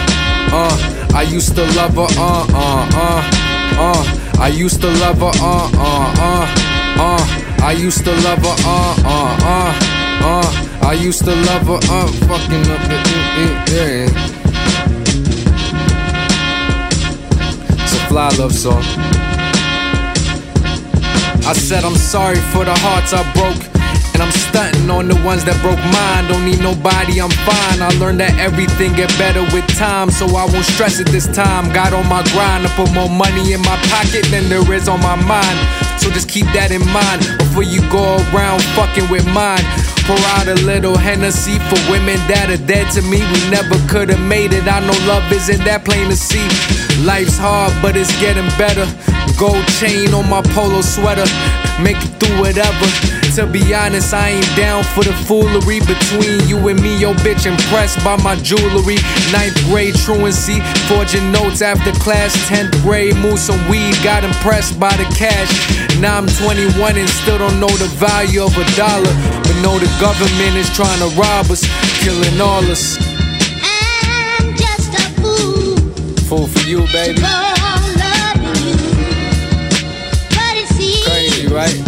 uh. 0.52 0.74
I 1.14 1.22
used 1.22 1.54
to 1.56 1.64
love 1.74 1.94
her, 1.94 2.02
uh, 2.02 2.46
uh, 2.54 2.88
uh, 2.94 3.22
uh. 3.78 4.02
I 4.40 4.48
used 4.48 4.80
to 4.80 4.88
love 4.88 5.18
her, 5.18 5.32
uh, 5.42 5.70
uh, 5.74 6.14
uh, 6.18 6.46
uh. 7.00 7.24
I 7.62 7.72
used 7.72 8.04
to 8.04 8.12
love 8.12 8.38
her, 8.38 8.56
uh, 8.64 8.94
uh, 9.04 9.36
uh, 9.42 9.72
uh. 10.22 10.48
I 10.86 10.92
used 10.92 11.24
to 11.24 11.34
love 11.34 11.66
her, 11.66 11.80
uh, 11.90 12.06
fucking 12.28 12.66
up 12.70 12.80
mm, 12.80 13.02
mm, 13.34 13.54
yeah. 13.74 14.06
It's 17.82 17.94
a 17.94 18.00
fly 18.08 18.28
love 18.38 18.52
song. 18.52 18.84
I 21.44 21.52
said 21.54 21.82
I'm 21.84 21.96
sorry 21.96 22.40
for 22.52 22.64
the 22.64 22.74
hearts 22.74 23.12
I 23.12 23.22
broke. 23.32 23.77
And 24.18 24.26
I'm 24.26 24.34
stunting 24.34 24.90
on 24.90 25.06
the 25.06 25.14
ones 25.22 25.46
that 25.46 25.54
broke 25.62 25.78
mine. 25.94 26.26
Don't 26.26 26.42
need 26.42 26.58
nobody, 26.58 27.22
I'm 27.22 27.30
fine. 27.46 27.78
I 27.78 27.86
learned 28.02 28.18
that 28.18 28.34
everything 28.34 28.90
get 28.98 29.14
better 29.14 29.46
with 29.54 29.62
time, 29.78 30.10
so 30.10 30.26
I 30.34 30.42
won't 30.42 30.66
stress 30.66 30.98
it 30.98 31.06
this 31.14 31.30
time. 31.30 31.70
Got 31.70 31.94
on 31.94 32.02
my 32.10 32.26
grind 32.34 32.66
to 32.66 32.70
put 32.74 32.90
more 32.90 33.06
money 33.06 33.54
in 33.54 33.62
my 33.62 33.78
pocket 33.86 34.26
than 34.34 34.50
there 34.50 34.66
is 34.74 34.90
on 34.90 34.98
my 35.06 35.14
mind. 35.14 35.54
So 36.02 36.10
just 36.10 36.26
keep 36.26 36.50
that 36.50 36.74
in 36.74 36.82
mind 36.90 37.30
before 37.38 37.62
you 37.62 37.78
go 37.94 38.18
around 38.34 38.58
fucking 38.74 39.06
with 39.06 39.22
mine. 39.30 39.62
Pour 40.02 40.18
out 40.34 40.50
a 40.50 40.58
little 40.66 40.98
Hennessy 40.98 41.62
for 41.70 41.78
women 41.86 42.18
that 42.26 42.50
are 42.50 42.58
dead 42.66 42.90
to 42.98 43.02
me. 43.06 43.22
We 43.22 43.38
never 43.54 43.78
could 43.86 44.10
have 44.10 44.24
made 44.26 44.50
it. 44.50 44.66
I 44.66 44.82
know 44.82 44.98
love 45.06 45.30
isn't 45.30 45.62
that 45.62 45.86
plain 45.86 46.10
to 46.10 46.18
see. 46.18 46.42
Life's 47.06 47.38
hard, 47.38 47.70
but 47.78 47.94
it's 47.94 48.10
getting 48.18 48.50
better. 48.58 48.82
Gold 49.38 49.62
chain 49.78 50.10
on 50.10 50.26
my 50.26 50.42
polo 50.50 50.82
sweater. 50.82 51.30
Make 51.78 52.02
it 52.02 52.10
through 52.18 52.42
whatever. 52.42 53.17
To 53.38 53.46
be 53.46 53.72
honest, 53.72 54.12
I 54.12 54.30
ain't 54.30 54.56
down 54.56 54.82
for 54.82 55.04
the 55.04 55.12
foolery 55.12 55.78
between 55.86 56.48
you 56.48 56.58
and 56.66 56.82
me. 56.82 56.98
Yo, 56.98 57.14
bitch, 57.22 57.46
impressed 57.46 58.02
by 58.02 58.16
my 58.16 58.34
jewelry. 58.34 58.98
Ninth 59.30 59.54
grade 59.70 59.94
truancy, 59.94 60.58
forging 60.90 61.30
notes 61.30 61.62
after 61.62 61.92
class. 62.02 62.34
Tenth 62.48 62.74
grade, 62.82 63.14
move 63.14 63.38
some 63.38 63.62
weed, 63.70 63.94
got 64.02 64.24
impressed 64.24 64.80
by 64.80 64.90
the 64.96 65.04
cash. 65.14 65.54
Now 66.00 66.18
I'm 66.18 66.26
21 66.26 66.98
and 66.98 67.08
still 67.08 67.38
don't 67.38 67.60
know 67.60 67.70
the 67.78 67.86
value 67.94 68.42
of 68.42 68.58
a 68.58 68.66
dollar. 68.74 69.14
But 69.46 69.54
know 69.62 69.78
the 69.78 69.86
government 70.02 70.58
is 70.58 70.68
trying 70.74 70.98
to 70.98 71.14
rob 71.14 71.46
us, 71.46 71.62
killing 72.02 72.40
all 72.40 72.66
us. 72.66 72.98
I'm 73.62 74.50
just 74.56 74.98
a 74.98 75.06
fool 75.22 75.76
Fool 76.26 76.48
for 76.48 76.66
you, 76.66 76.82
baby. 76.90 77.20
for 77.20 77.54
loving 78.02 78.66
you. 78.66 78.74
But 80.34 80.58
it 80.58 80.66
seems 80.74 81.06
Crazy, 81.06 81.46
right? 81.46 81.87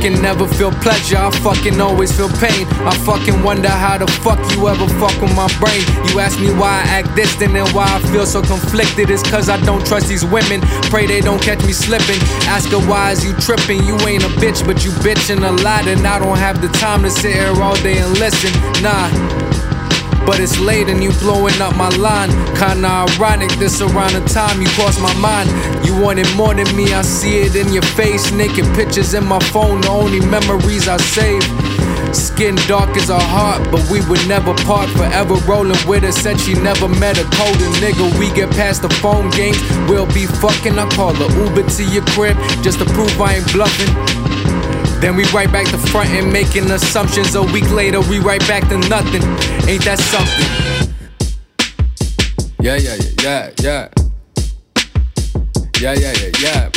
Fucking 0.00 0.22
never 0.22 0.46
feel 0.48 0.72
pleasure, 0.72 1.18
I 1.18 1.30
fucking 1.30 1.78
always 1.78 2.10
feel 2.16 2.30
pain. 2.40 2.66
I 2.88 2.96
fucking 3.04 3.42
wonder 3.42 3.68
how 3.68 3.98
the 3.98 4.06
fuck 4.06 4.38
you 4.52 4.66
ever 4.66 4.88
fuck 4.98 5.20
with 5.20 5.34
my 5.36 5.46
brain. 5.60 5.82
You 6.08 6.20
ask 6.20 6.40
me 6.40 6.50
why 6.54 6.80
I 6.80 7.00
act 7.00 7.14
distant 7.14 7.54
and 7.54 7.68
why 7.74 7.84
I 7.84 8.00
feel 8.10 8.24
so 8.24 8.40
conflicted. 8.40 9.10
It's 9.10 9.22
cause 9.28 9.50
I 9.50 9.60
don't 9.60 9.84
trust 9.86 10.08
these 10.08 10.24
women. 10.24 10.62
Pray 10.88 11.06
they 11.06 11.20
don't 11.20 11.42
catch 11.42 11.62
me 11.66 11.72
slipping. 11.72 12.20
Ask 12.48 12.70
her 12.70 12.80
why 12.88 13.12
is 13.12 13.24
you 13.24 13.34
tripping? 13.34 13.84
You 13.84 13.96
ain't 14.08 14.24
a 14.24 14.32
bitch, 14.40 14.64
but 14.64 14.82
you 14.84 14.90
bitching 15.04 15.46
a 15.46 15.52
lot. 15.62 15.86
And 15.86 16.06
I 16.06 16.18
don't 16.18 16.38
have 16.38 16.62
the 16.62 16.68
time 16.68 17.02
to 17.02 17.10
sit 17.10 17.34
here 17.34 17.62
all 17.62 17.76
day 17.82 17.98
and 17.98 18.18
listen. 18.18 18.52
Nah. 18.82 19.39
But 20.30 20.38
it's 20.38 20.60
late 20.60 20.88
and 20.88 21.02
you 21.02 21.10
blowing 21.18 21.60
up 21.60 21.74
my 21.74 21.88
line. 21.96 22.30
Kinda 22.54 22.86
ironic, 22.86 23.50
this 23.58 23.80
around 23.80 24.12
the 24.12 24.20
time 24.28 24.62
you 24.62 24.68
crossed 24.78 25.02
my 25.02 25.12
mind. 25.14 25.50
You 25.84 26.00
wanted 26.00 26.28
more 26.36 26.54
than 26.54 26.70
me, 26.76 26.94
I 26.94 27.02
see 27.02 27.38
it 27.40 27.56
in 27.56 27.72
your 27.72 27.82
face. 27.98 28.30
Naked 28.30 28.64
pictures 28.76 29.12
in 29.12 29.26
my 29.26 29.40
phone, 29.50 29.80
the 29.80 29.88
only 29.88 30.20
memories 30.20 30.86
I 30.86 30.98
save. 30.98 31.42
Skin 32.14 32.54
dark 32.68 32.96
as 32.96 33.10
a 33.10 33.18
heart, 33.18 33.68
but 33.72 33.82
we 33.90 34.02
would 34.02 34.24
never 34.28 34.54
part. 34.62 34.88
Forever 34.90 35.34
rolling 35.50 35.82
with 35.88 36.04
her, 36.04 36.12
said 36.12 36.38
she 36.38 36.54
never 36.54 36.88
met 36.88 37.18
a 37.18 37.24
colder 37.34 37.70
nigga. 37.82 38.16
We 38.16 38.30
get 38.32 38.50
past 38.50 38.82
the 38.82 38.90
phone 39.02 39.30
games, 39.30 39.58
we'll 39.88 40.06
be 40.14 40.26
fucking. 40.26 40.78
I 40.78 40.88
call 40.90 41.12
her 41.12 41.44
Uber 41.44 41.68
to 41.68 41.82
your 41.82 42.04
crib 42.14 42.36
just 42.62 42.78
to 42.78 42.84
prove 42.84 43.20
I 43.20 43.34
ain't 43.34 43.52
bluffing. 43.52 44.39
Then 45.00 45.16
we 45.16 45.24
right 45.32 45.50
back 45.50 45.66
to 45.68 45.78
front 45.78 46.10
and 46.10 46.30
making 46.30 46.70
assumptions. 46.70 47.34
A 47.34 47.42
week 47.42 47.70
later, 47.70 48.00
we 48.02 48.18
right 48.18 48.46
back 48.46 48.68
to 48.68 48.76
nothing. 48.76 49.22
Ain't 49.66 49.84
that 49.86 49.98
something? 49.98 50.94
Yeah, 52.60 52.76
yeah, 52.76 52.96
yeah, 52.96 53.10
yeah, 53.22 53.50
yeah. 53.62 53.88
Yeah, 55.80 55.94
yeah, 55.94 56.12
yeah, 56.20 56.30
yeah. 56.40 56.70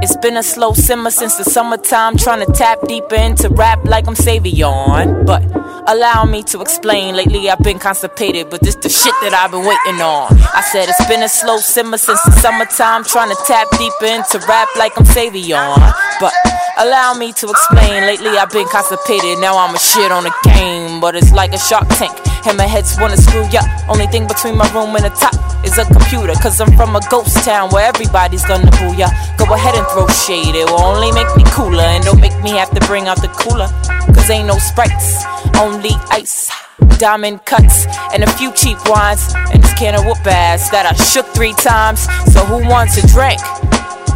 It's 0.00 0.16
been 0.16 0.38
a 0.38 0.42
slow 0.42 0.72
simmer 0.72 1.10
since 1.10 1.36
the 1.36 1.44
summertime, 1.44 2.16
trying 2.16 2.44
to 2.46 2.50
tap 2.50 2.80
deeper 2.88 3.16
into 3.16 3.50
rap 3.50 3.84
like 3.84 4.08
I'm 4.08 4.14
Savion. 4.14 5.26
But 5.26 5.42
allow 5.86 6.24
me 6.24 6.42
to 6.44 6.60
explain. 6.60 7.14
Lately 7.16 7.48
I've 7.50 7.62
been 7.62 7.78
constipated, 7.78 8.50
but 8.50 8.60
this 8.60 8.76
the 8.76 8.88
shit 8.88 9.14
that 9.22 9.34
I've 9.34 9.50
been 9.50 9.66
waiting 9.66 10.00
on. 10.00 10.32
I 10.54 10.62
said 10.72 10.88
it's 10.88 11.06
been 11.06 11.22
a 11.22 11.28
slow 11.28 11.58
simmer 11.58 11.98
since 11.98 12.22
the 12.24 12.32
summertime, 12.32 13.04
trying 13.04 13.30
to 13.30 13.38
tap 13.46 13.68
deeper 13.78 14.06
into 14.06 14.38
rap 14.48 14.68
like 14.76 14.98
I'm 14.98 15.04
Savion. 15.06 15.78
But 16.20 16.32
allow 16.78 17.14
me 17.14 17.32
to 17.34 17.50
explain. 17.50 18.04
Lately 18.04 18.38
I've 18.38 18.50
been 18.50 18.68
constipated, 18.68 19.38
now 19.38 19.58
I'm 19.58 19.74
a 19.74 19.78
shit 19.78 20.12
on 20.12 20.24
the 20.24 20.34
game, 20.44 21.00
but 21.00 21.14
it's 21.14 21.32
like 21.32 21.52
a 21.52 21.58
shark 21.58 21.88
tank. 21.98 22.31
Hammerheads 22.42 23.00
wanna 23.00 23.16
screw 23.16 23.46
ya. 23.50 23.62
Only 23.88 24.06
thing 24.08 24.26
between 24.26 24.56
my 24.56 24.66
room 24.74 24.94
and 24.96 25.04
the 25.04 25.10
top 25.10 25.34
is 25.64 25.78
a 25.78 25.84
computer. 25.84 26.34
Cause 26.42 26.60
I'm 26.60 26.76
from 26.76 26.96
a 26.96 27.00
ghost 27.08 27.44
town 27.44 27.70
where 27.70 27.86
everybody's 27.86 28.44
gonna 28.44 28.70
boo 28.78 28.94
ya. 28.94 29.08
Go 29.38 29.46
ahead 29.54 29.74
and 29.74 29.86
throw 29.88 30.08
shade, 30.08 30.54
it 30.54 30.68
will 30.68 30.82
only 30.82 31.12
make 31.12 31.30
me 31.36 31.44
cooler. 31.54 31.86
And 31.86 32.04
don't 32.04 32.20
make 32.20 32.36
me 32.42 32.50
have 32.50 32.70
to 32.70 32.80
bring 32.86 33.06
out 33.06 33.22
the 33.22 33.28
cooler. 33.28 33.68
Cause 34.14 34.28
ain't 34.28 34.48
no 34.48 34.58
sprites, 34.58 35.24
only 35.58 35.94
ice. 36.10 36.50
Diamond 36.98 37.44
cuts 37.44 37.86
and 38.12 38.22
a 38.22 38.30
few 38.38 38.52
cheap 38.52 38.78
wines. 38.86 39.34
And 39.52 39.62
this 39.62 39.72
can 39.74 39.94
of 39.94 40.04
whoop 40.04 40.26
ass 40.26 40.70
that 40.70 40.86
I 40.86 40.94
shook 40.94 41.26
three 41.34 41.54
times. 41.54 42.02
So 42.32 42.40
who 42.44 42.58
wants 42.68 42.96
a 42.96 43.06
drink? 43.06 43.40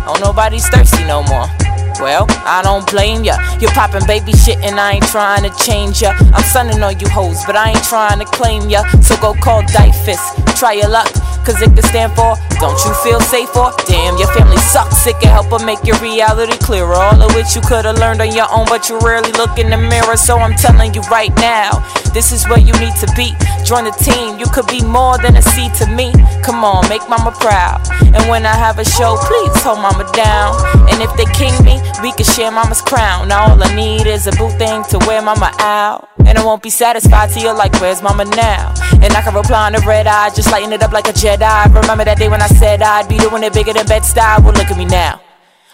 Oh, 0.08 0.18
nobody's 0.20 0.68
thirsty 0.68 1.04
no 1.04 1.22
more. 1.24 1.46
Well, 2.00 2.26
I 2.44 2.60
don't 2.62 2.88
blame 2.90 3.24
ya. 3.24 3.36
You're 3.60 3.72
popping 3.72 4.06
baby 4.06 4.32
shit 4.32 4.58
and 4.62 4.78
I 4.78 4.94
ain't 4.94 5.08
trying 5.08 5.42
to 5.48 5.52
change 5.64 6.02
ya. 6.02 6.14
I'm 6.34 6.44
sunning 6.44 6.82
on 6.82 6.98
you 7.00 7.08
hoes, 7.08 7.44
but 7.46 7.56
I 7.56 7.70
ain't 7.70 7.84
trying 7.84 8.18
to 8.18 8.26
claim 8.26 8.68
ya. 8.68 8.84
So 9.00 9.16
go 9.16 9.34
call 9.34 9.62
DYFS, 9.62 10.58
try 10.58 10.72
your 10.74 10.88
luck, 10.88 11.10
cause 11.44 11.60
it 11.62 11.74
could 11.74 11.84
stand 11.84 12.12
for 12.12 12.36
Don't 12.60 12.78
you 12.84 12.92
feel 13.04 13.20
safe 13.20 13.54
or 13.56 13.72
damn 13.86 14.16
your 14.18 14.28
family 14.34 14.56
sucks. 14.58 15.06
It 15.06 15.16
can 15.20 15.30
help 15.30 15.48
her 15.52 15.64
make 15.64 15.82
your 15.84 15.98
reality 15.98 16.56
clearer. 16.58 16.94
All 16.94 17.20
of 17.20 17.34
which 17.34 17.54
you 17.54 17.62
could 17.62 17.84
have 17.84 17.98
learned 17.98 18.20
on 18.20 18.32
your 18.32 18.48
own, 18.52 18.66
but 18.66 18.88
you 18.88 18.98
rarely 19.00 19.32
look 19.32 19.58
in 19.58 19.70
the 19.70 19.76
mirror. 19.76 20.16
So 20.16 20.38
I'm 20.38 20.54
telling 20.54 20.94
you 20.94 21.02
right 21.10 21.34
now, 21.36 21.80
this 22.12 22.32
is 22.32 22.48
where 22.48 22.58
you 22.58 22.72
need 22.80 22.96
to 22.96 23.08
be. 23.16 23.32
Join 23.64 23.84
the 23.84 23.96
team, 24.00 24.38
you 24.38 24.46
could 24.46 24.66
be 24.68 24.82
more 24.82 25.18
than 25.18 25.36
a 25.36 25.42
C 25.42 25.68
to 25.80 25.86
me. 25.86 26.12
Come 26.42 26.64
on, 26.64 26.88
make 26.88 27.04
mama 27.08 27.32
proud. 27.32 27.80
And 28.00 28.28
when 28.28 28.46
I 28.46 28.54
have 28.54 28.78
a 28.78 28.84
show, 28.84 29.16
please 29.20 29.52
hold 29.62 29.80
mama 29.80 30.08
down. 30.12 30.56
And 30.88 31.02
if 31.02 31.12
they 31.16 31.26
king 31.36 31.52
me, 31.64 31.76
we 32.02 32.12
can 32.12 32.24
share 32.24 32.50
mama's 32.50 32.80
crown. 32.80 33.32
All 33.32 33.62
I 33.62 33.74
need 33.74 34.06
is 34.06 34.26
a 34.26 34.32
boot 34.32 34.52
thing 34.58 34.84
to 34.90 34.98
wear 35.06 35.22
mama 35.22 35.52
out. 35.60 36.08
And 36.26 36.36
I 36.36 36.44
won't 36.44 36.62
be 36.62 36.70
satisfied 36.70 37.30
till 37.30 37.42
you're 37.42 37.54
like, 37.54 37.72
where's 37.80 38.02
mama 38.02 38.24
now? 38.24 38.74
And 39.02 39.12
I 39.12 39.22
can 39.22 39.34
reply 39.34 39.66
on 39.66 39.72
the 39.72 39.84
red 39.86 40.06
eye, 40.06 40.30
just 40.30 40.50
lighting 40.50 40.72
it 40.72 40.82
up 40.82 40.92
like 40.92 41.06
a 41.06 41.12
Jedi. 41.12 41.74
Remember 41.74 42.04
that 42.04 42.18
day 42.18 42.28
when 42.28 42.42
I 42.42 42.48
said 42.48 42.82
I'd 42.82 43.08
be 43.08 43.18
doing 43.18 43.42
it 43.42 43.52
bigger 43.52 43.72
than 43.72 43.86
Bed-Stuy? 43.86 44.42
Well, 44.42 44.52
look 44.52 44.70
at 44.70 44.76
me 44.76 44.84
now. 44.84 45.20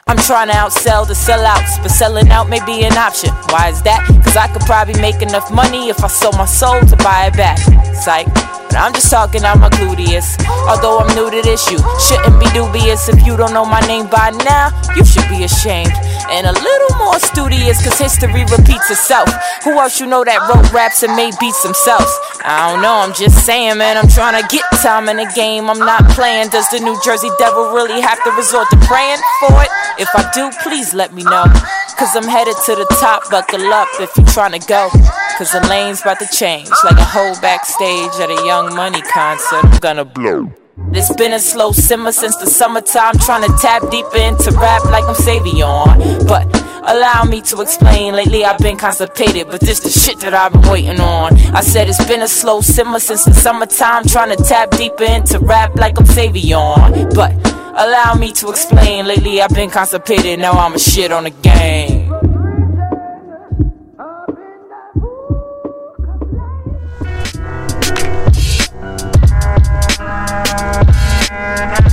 I'm 0.06 0.16
trying 0.16 0.48
to 0.48 0.54
outsell 0.54 1.06
the 1.06 1.14
sellouts, 1.14 1.80
but 1.82 1.90
selling 1.90 2.28
out 2.30 2.48
may 2.48 2.64
be 2.66 2.84
an 2.84 2.96
option. 2.98 3.30
Why 3.48 3.68
is 3.68 3.80
that? 3.82 4.04
Cause 4.24 4.36
I 4.36 4.48
could 4.48 4.62
probably 4.62 5.00
make 5.00 5.22
enough 5.22 5.50
money 5.52 5.88
if 5.88 6.02
I 6.02 6.08
sold 6.08 6.36
my 6.36 6.44
soul 6.44 6.80
to 6.80 6.96
buy 6.96 7.30
it 7.32 7.36
back. 7.36 7.58
Psych. 7.94 8.61
But 8.72 8.80
I'm 8.80 8.94
just 8.94 9.10
talking 9.10 9.44
out 9.44 9.60
my 9.60 9.68
gluteus. 9.68 10.40
Although 10.64 11.04
I'm 11.04 11.14
new 11.14 11.28
to 11.28 11.42
this, 11.44 11.70
you 11.70 11.76
shouldn't 12.00 12.40
be 12.40 12.48
dubious. 12.56 13.06
If 13.06 13.20
you 13.26 13.36
don't 13.36 13.52
know 13.52 13.66
my 13.66 13.80
name 13.84 14.08
by 14.08 14.32
now, 14.48 14.72
you 14.96 15.04
should 15.04 15.28
be 15.28 15.44
ashamed. 15.44 15.92
And 16.32 16.46
a 16.46 16.52
little 16.52 16.96
more 16.96 17.20
studious, 17.20 17.84
cause 17.84 17.98
history 17.98 18.48
repeats 18.48 18.88
itself. 18.90 19.28
Who 19.64 19.76
else 19.76 20.00
you 20.00 20.06
know 20.06 20.24
that 20.24 20.40
wrote 20.48 20.72
raps 20.72 21.02
and 21.02 21.14
made 21.14 21.34
beats 21.38 21.62
themselves? 21.62 22.08
I 22.44 22.72
don't 22.72 22.80
know, 22.80 23.04
I'm 23.04 23.12
just 23.12 23.44
saying, 23.44 23.76
man. 23.76 23.98
I'm 23.98 24.08
trying 24.08 24.40
to 24.40 24.48
get 24.48 24.64
time 24.80 25.10
in 25.10 25.18
the 25.18 25.30
game. 25.36 25.68
I'm 25.68 25.78
not 25.78 26.08
playing. 26.16 26.48
Does 26.48 26.68
the 26.70 26.80
New 26.80 26.96
Jersey 27.04 27.28
Devil 27.38 27.76
really 27.76 28.00
have 28.00 28.24
to 28.24 28.30
resort 28.32 28.70
to 28.70 28.78
praying 28.88 29.20
for 29.44 29.52
it? 29.60 29.68
If 30.00 30.08
I 30.16 30.24
do, 30.32 30.48
please 30.62 30.94
let 30.94 31.12
me 31.12 31.24
know. 31.24 31.44
Cause 32.00 32.16
I'm 32.16 32.24
headed 32.24 32.56
to 32.66 32.74
the 32.74 32.86
top, 32.98 33.28
buckle 33.30 33.72
up 33.72 33.88
if 34.00 34.16
you're 34.16 34.26
trying 34.26 34.58
to 34.58 34.66
go. 34.66 34.88
Cause 35.38 35.52
the 35.52 35.64
lane's 35.68 36.02
about 36.02 36.18
to 36.20 36.26
change, 36.28 36.68
like 36.84 36.96
a 36.96 37.04
whole 37.04 37.34
backstage 37.40 38.12
at 38.20 38.30
a 38.30 38.38
Young 38.44 38.61
Money 38.70 39.02
concert. 39.02 39.64
I'm 39.64 39.78
gonna 39.78 40.04
blow. 40.04 40.52
It's 40.92 41.12
been 41.16 41.32
a 41.32 41.38
slow 41.38 41.72
simmer 41.72 42.12
since 42.12 42.36
the 42.36 42.46
summertime, 42.46 43.14
trying 43.18 43.42
to 43.42 43.58
tap 43.58 43.90
deeper 43.90 44.16
into 44.16 44.52
rap 44.52 44.84
like 44.84 45.04
I'm 45.04 45.14
Savion. 45.14 46.26
But 46.28 46.46
allow 46.88 47.24
me 47.24 47.40
to 47.42 47.60
explain. 47.60 48.14
Lately 48.14 48.44
I've 48.44 48.58
been 48.58 48.76
constipated, 48.76 49.48
but 49.48 49.60
this 49.60 49.80
the 49.80 49.90
shit 49.90 50.20
that 50.20 50.32
I've 50.32 50.52
been 50.52 50.70
waiting 50.70 51.00
on. 51.00 51.36
I 51.54 51.60
said 51.60 51.88
it's 51.88 52.04
been 52.06 52.22
a 52.22 52.28
slow 52.28 52.60
simmer 52.60 53.00
since 53.00 53.24
the 53.24 53.34
summertime, 53.34 54.04
trying 54.04 54.36
to 54.36 54.42
tap 54.42 54.70
deeper 54.70 55.04
into 55.04 55.40
rap 55.40 55.74
like 55.76 55.98
I'm 55.98 56.06
Savion. 56.06 57.14
But 57.14 57.32
allow 57.74 58.14
me 58.14 58.32
to 58.34 58.48
explain. 58.50 59.06
Lately 59.06 59.42
I've 59.42 59.50
been 59.50 59.70
constipated, 59.70 60.38
now 60.38 60.52
I'm 60.52 60.74
a 60.74 60.78
shit 60.78 61.10
on 61.10 61.24
the 61.24 61.30
game. 61.30 62.31
This 71.42 71.91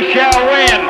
we 0.00 0.14
shall 0.14 0.32
win. 0.48 0.80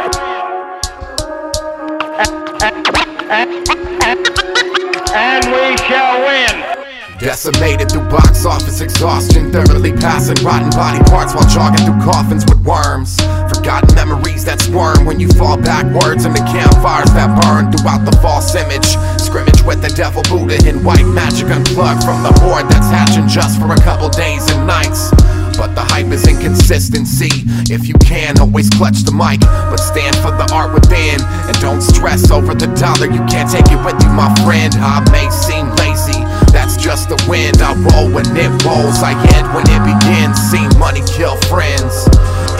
And, 5.12 5.44
we 5.46 5.76
shall 5.88 6.20
win. 6.24 6.78
Decimated 7.18 7.90
through 7.90 8.08
box 8.08 8.46
office 8.46 8.80
exhaustion, 8.80 9.50
thoroughly 9.50 9.92
passing 9.92 10.36
rotten 10.44 10.70
body 10.70 11.02
parts 11.10 11.34
while 11.34 11.48
jogging 11.48 11.84
through 11.84 12.00
coffins 12.00 12.44
with 12.44 12.64
worms. 12.64 13.16
Forgotten 13.52 13.94
memories 13.96 14.44
that 14.44 14.60
squirm 14.60 15.04
when 15.04 15.18
you 15.18 15.28
fall 15.30 15.56
backwards 15.60 16.24
into 16.24 16.40
campfires 16.44 17.12
that 17.12 17.34
burn 17.42 17.72
throughout 17.72 18.04
the 18.04 18.16
false 18.22 18.54
image. 18.54 18.94
Scrimmage 19.30 19.62
with 19.62 19.78
the 19.78 19.94
devil 19.94 20.26
Buddha 20.26 20.58
in 20.66 20.82
white 20.82 21.06
magic 21.06 21.46
unplugged 21.54 22.02
from 22.02 22.26
the 22.26 22.34
horde 22.42 22.66
that's 22.66 22.90
hatching 22.90 23.30
just 23.30 23.62
for 23.62 23.70
a 23.70 23.78
couple 23.78 24.10
days 24.10 24.42
and 24.50 24.66
nights. 24.66 25.14
But 25.54 25.78
the 25.78 25.86
hype 25.86 26.10
is 26.10 26.26
inconsistency. 26.26 27.46
If 27.70 27.86
you 27.86 27.94
can, 28.02 28.42
always 28.42 28.66
clutch 28.74 29.06
the 29.06 29.14
mic, 29.14 29.38
but 29.70 29.78
stand 29.78 30.18
for 30.18 30.34
the 30.34 30.50
art 30.50 30.74
within. 30.74 31.22
And 31.46 31.54
don't 31.62 31.78
stress 31.78 32.34
over 32.34 32.58
the 32.58 32.66
dollar, 32.74 33.06
you 33.06 33.22
can't 33.30 33.46
take 33.46 33.70
it 33.70 33.78
with 33.86 34.02
you, 34.02 34.10
my 34.18 34.34
friend. 34.42 34.74
I 34.82 34.98
may 35.14 35.30
seem 35.30 35.70
lazy, 35.78 36.18
that's 36.50 36.74
just 36.74 37.06
the 37.06 37.18
wind. 37.30 37.62
I 37.62 37.78
roll 37.86 38.10
when 38.10 38.26
it 38.34 38.50
rolls, 38.66 38.98
I 38.98 39.14
end 39.38 39.46
when 39.54 39.62
it 39.70 39.82
begins. 39.86 40.42
Seen 40.50 40.66
money 40.74 41.06
kill 41.06 41.38
friends. 41.46 42.10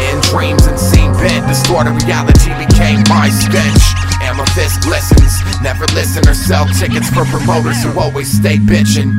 In 0.07 0.23
dreams 0.31 0.71
and 0.71 0.79
seen 0.79 1.11
bent, 1.19 1.51
distorted 1.51 1.99
reality 1.99 2.55
became 2.63 3.03
my 3.11 3.27
stench. 3.27 4.00
Amethyst 4.41 4.81
glistens, 4.81 5.37
never 5.61 5.85
listen 5.93 6.27
or 6.27 6.33
sell 6.33 6.65
tickets 6.81 7.11
for 7.11 7.27
promoters 7.27 7.85
who 7.85 7.93
always 8.01 8.33
stay 8.33 8.57
bitching. 8.57 9.13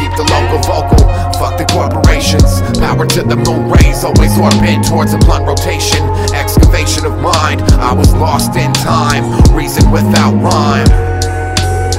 Keep 0.00 0.16
the 0.16 0.24
local 0.32 0.64
vocal, 0.64 1.04
fuck 1.36 1.60
the 1.60 1.68
corporations. 1.68 2.64
Power 2.80 3.04
to 3.04 3.20
the 3.20 3.36
moon 3.36 3.68
rays, 3.68 4.00
always 4.00 4.32
orbit 4.40 4.80
towards 4.88 5.12
a 5.12 5.18
blunt 5.18 5.44
rotation. 5.44 6.00
Excavation 6.32 7.04
of 7.04 7.20
mind, 7.20 7.60
I 7.84 7.92
was 7.92 8.14
lost 8.14 8.56
in 8.56 8.72
time. 8.80 9.28
Reason 9.52 9.90
without 9.92 10.32
rhyme. 10.40 10.88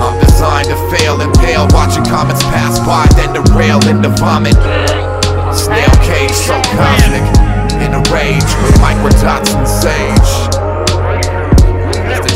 I'm 0.02 0.18
designed 0.26 0.74
to 0.74 0.78
fail 0.90 1.22
and 1.22 1.30
pale, 1.38 1.70
watching 1.78 2.06
comets 2.10 2.42
pass 2.50 2.82
by, 2.82 3.06
then 3.14 3.38
derail 3.38 3.86
into 3.86 4.10
vomit. 4.18 4.58
Snail 5.54 5.94
cage 6.02 6.34
so 6.34 6.58
cosmic, 6.74 7.22
in 7.86 7.94
a 7.94 8.02
rage 8.10 8.50
with 8.66 8.74
microdots 8.82 9.54
and 9.54 9.70
sage. 9.70 10.57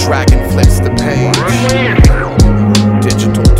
Dragon 0.01 0.49
flips 0.49 0.79
the 0.79 0.89
page. 0.89 1.35
Digital 3.01 3.50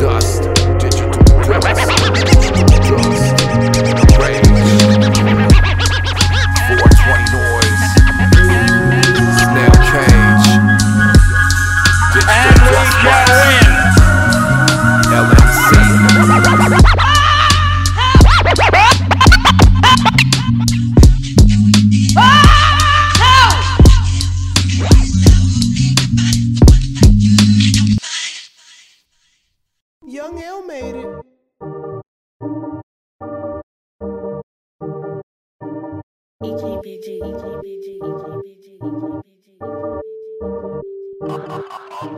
I'll 37.24 37.62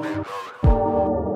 be 0.01 1.32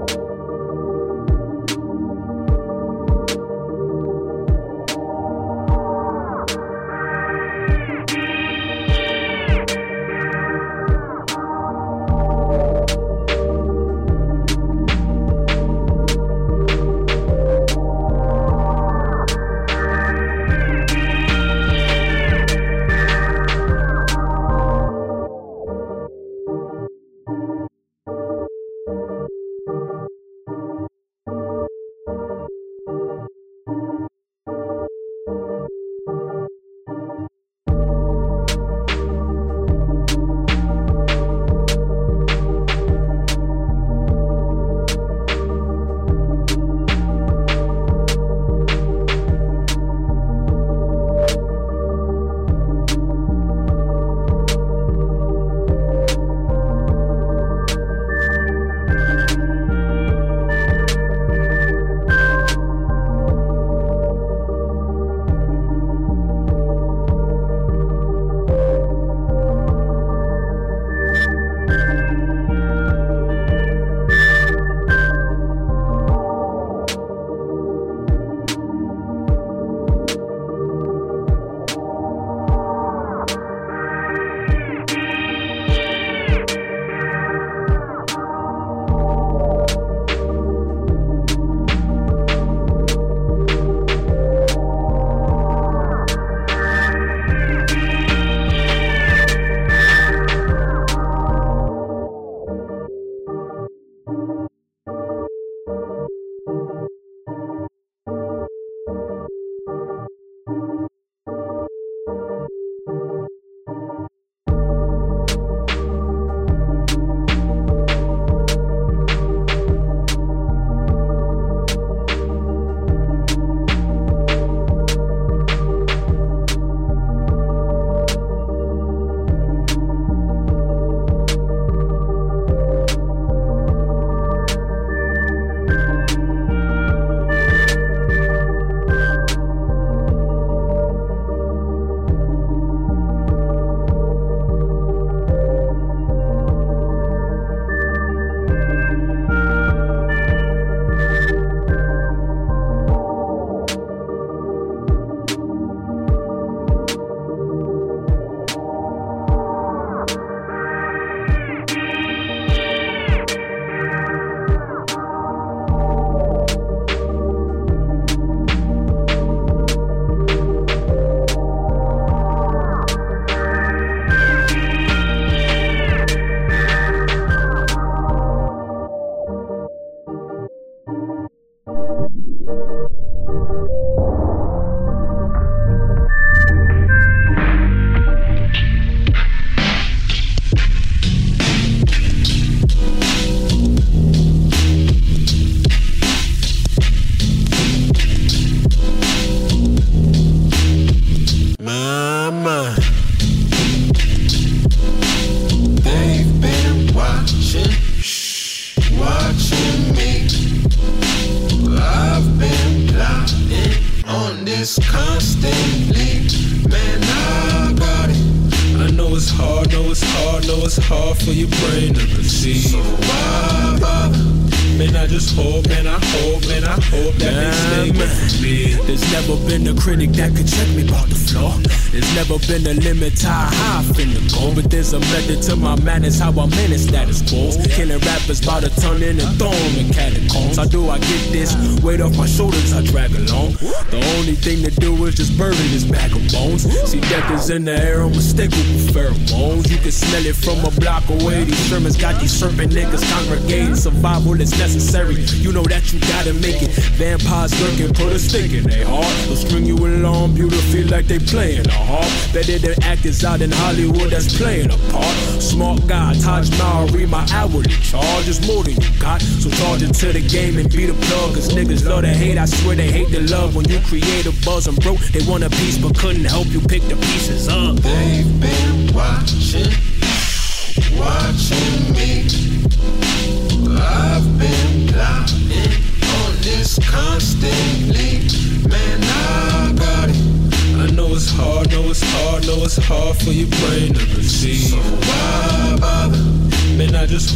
serpent 252.37 252.71
niggas 252.71 253.01
congregating. 253.11 253.75
Survival 253.75 254.39
is 254.39 254.51
necessary. 254.59 255.15
You 255.41 255.51
know 255.51 255.63
that 255.63 255.91
you 255.91 255.99
gotta 256.01 256.33
make 256.33 256.61
it. 256.61 256.69
Vampires 256.93 257.51
lurking, 257.61 257.93
put 257.95 258.13
a 258.13 258.19
stick 258.19 258.53
in 258.53 258.63
their 258.63 258.85
heart. 258.85 259.09
They'll 259.25 259.35
string 259.35 259.65
you 259.65 259.75
along 259.75 260.35
beautifully 260.35 260.83
like 260.83 261.07
they 261.07 261.17
playing 261.17 261.67
a 261.67 261.71
harp. 261.71 262.05
Better 262.33 262.59
than 262.59 262.83
actors 262.83 263.25
out 263.25 263.41
in 263.41 263.51
Hollywood 263.51 264.11
that's 264.11 264.37
playing 264.37 264.69
a 264.69 264.77
part. 264.93 265.17
Smart 265.41 265.87
guy, 265.87 266.13
Taj 266.21 266.51
Mahal, 266.51 266.87
read 266.89 267.09
my 267.09 267.25
hourly 267.33 267.73
charge. 267.81 268.27
It's 268.29 268.45
more 268.45 268.63
than 268.63 268.75
you 268.75 268.91
got. 268.99 269.21
So 269.21 269.49
charge 269.49 269.81
it 269.81 269.93
to 269.95 270.13
the 270.13 270.21
game 270.21 270.57
and 270.59 270.69
be 270.69 270.85
the 270.85 270.93
plug. 271.07 271.33
Cause 271.33 271.49
niggas 271.49 271.87
love 271.89 272.03
to 272.03 272.13
hate. 272.13 272.37
I 272.37 272.45
swear 272.45 272.75
they 272.75 272.91
hate 272.91 273.09
the 273.09 273.21
love. 273.33 273.55
When 273.55 273.67
you 273.67 273.79
create 273.81 274.27
a 274.27 274.33
buzz 274.45 274.67
and 274.67 274.77
broke, 274.81 274.99
they 275.09 275.25
want 275.25 275.43
a 275.43 275.49
piece 275.49 275.79
but 275.79 275.97
couldn't 275.97 276.25
help 276.25 276.47
you 276.47 276.61
pick 276.61 276.83
the 276.83 276.95
pieces 276.97 277.47
up. 277.47 277.76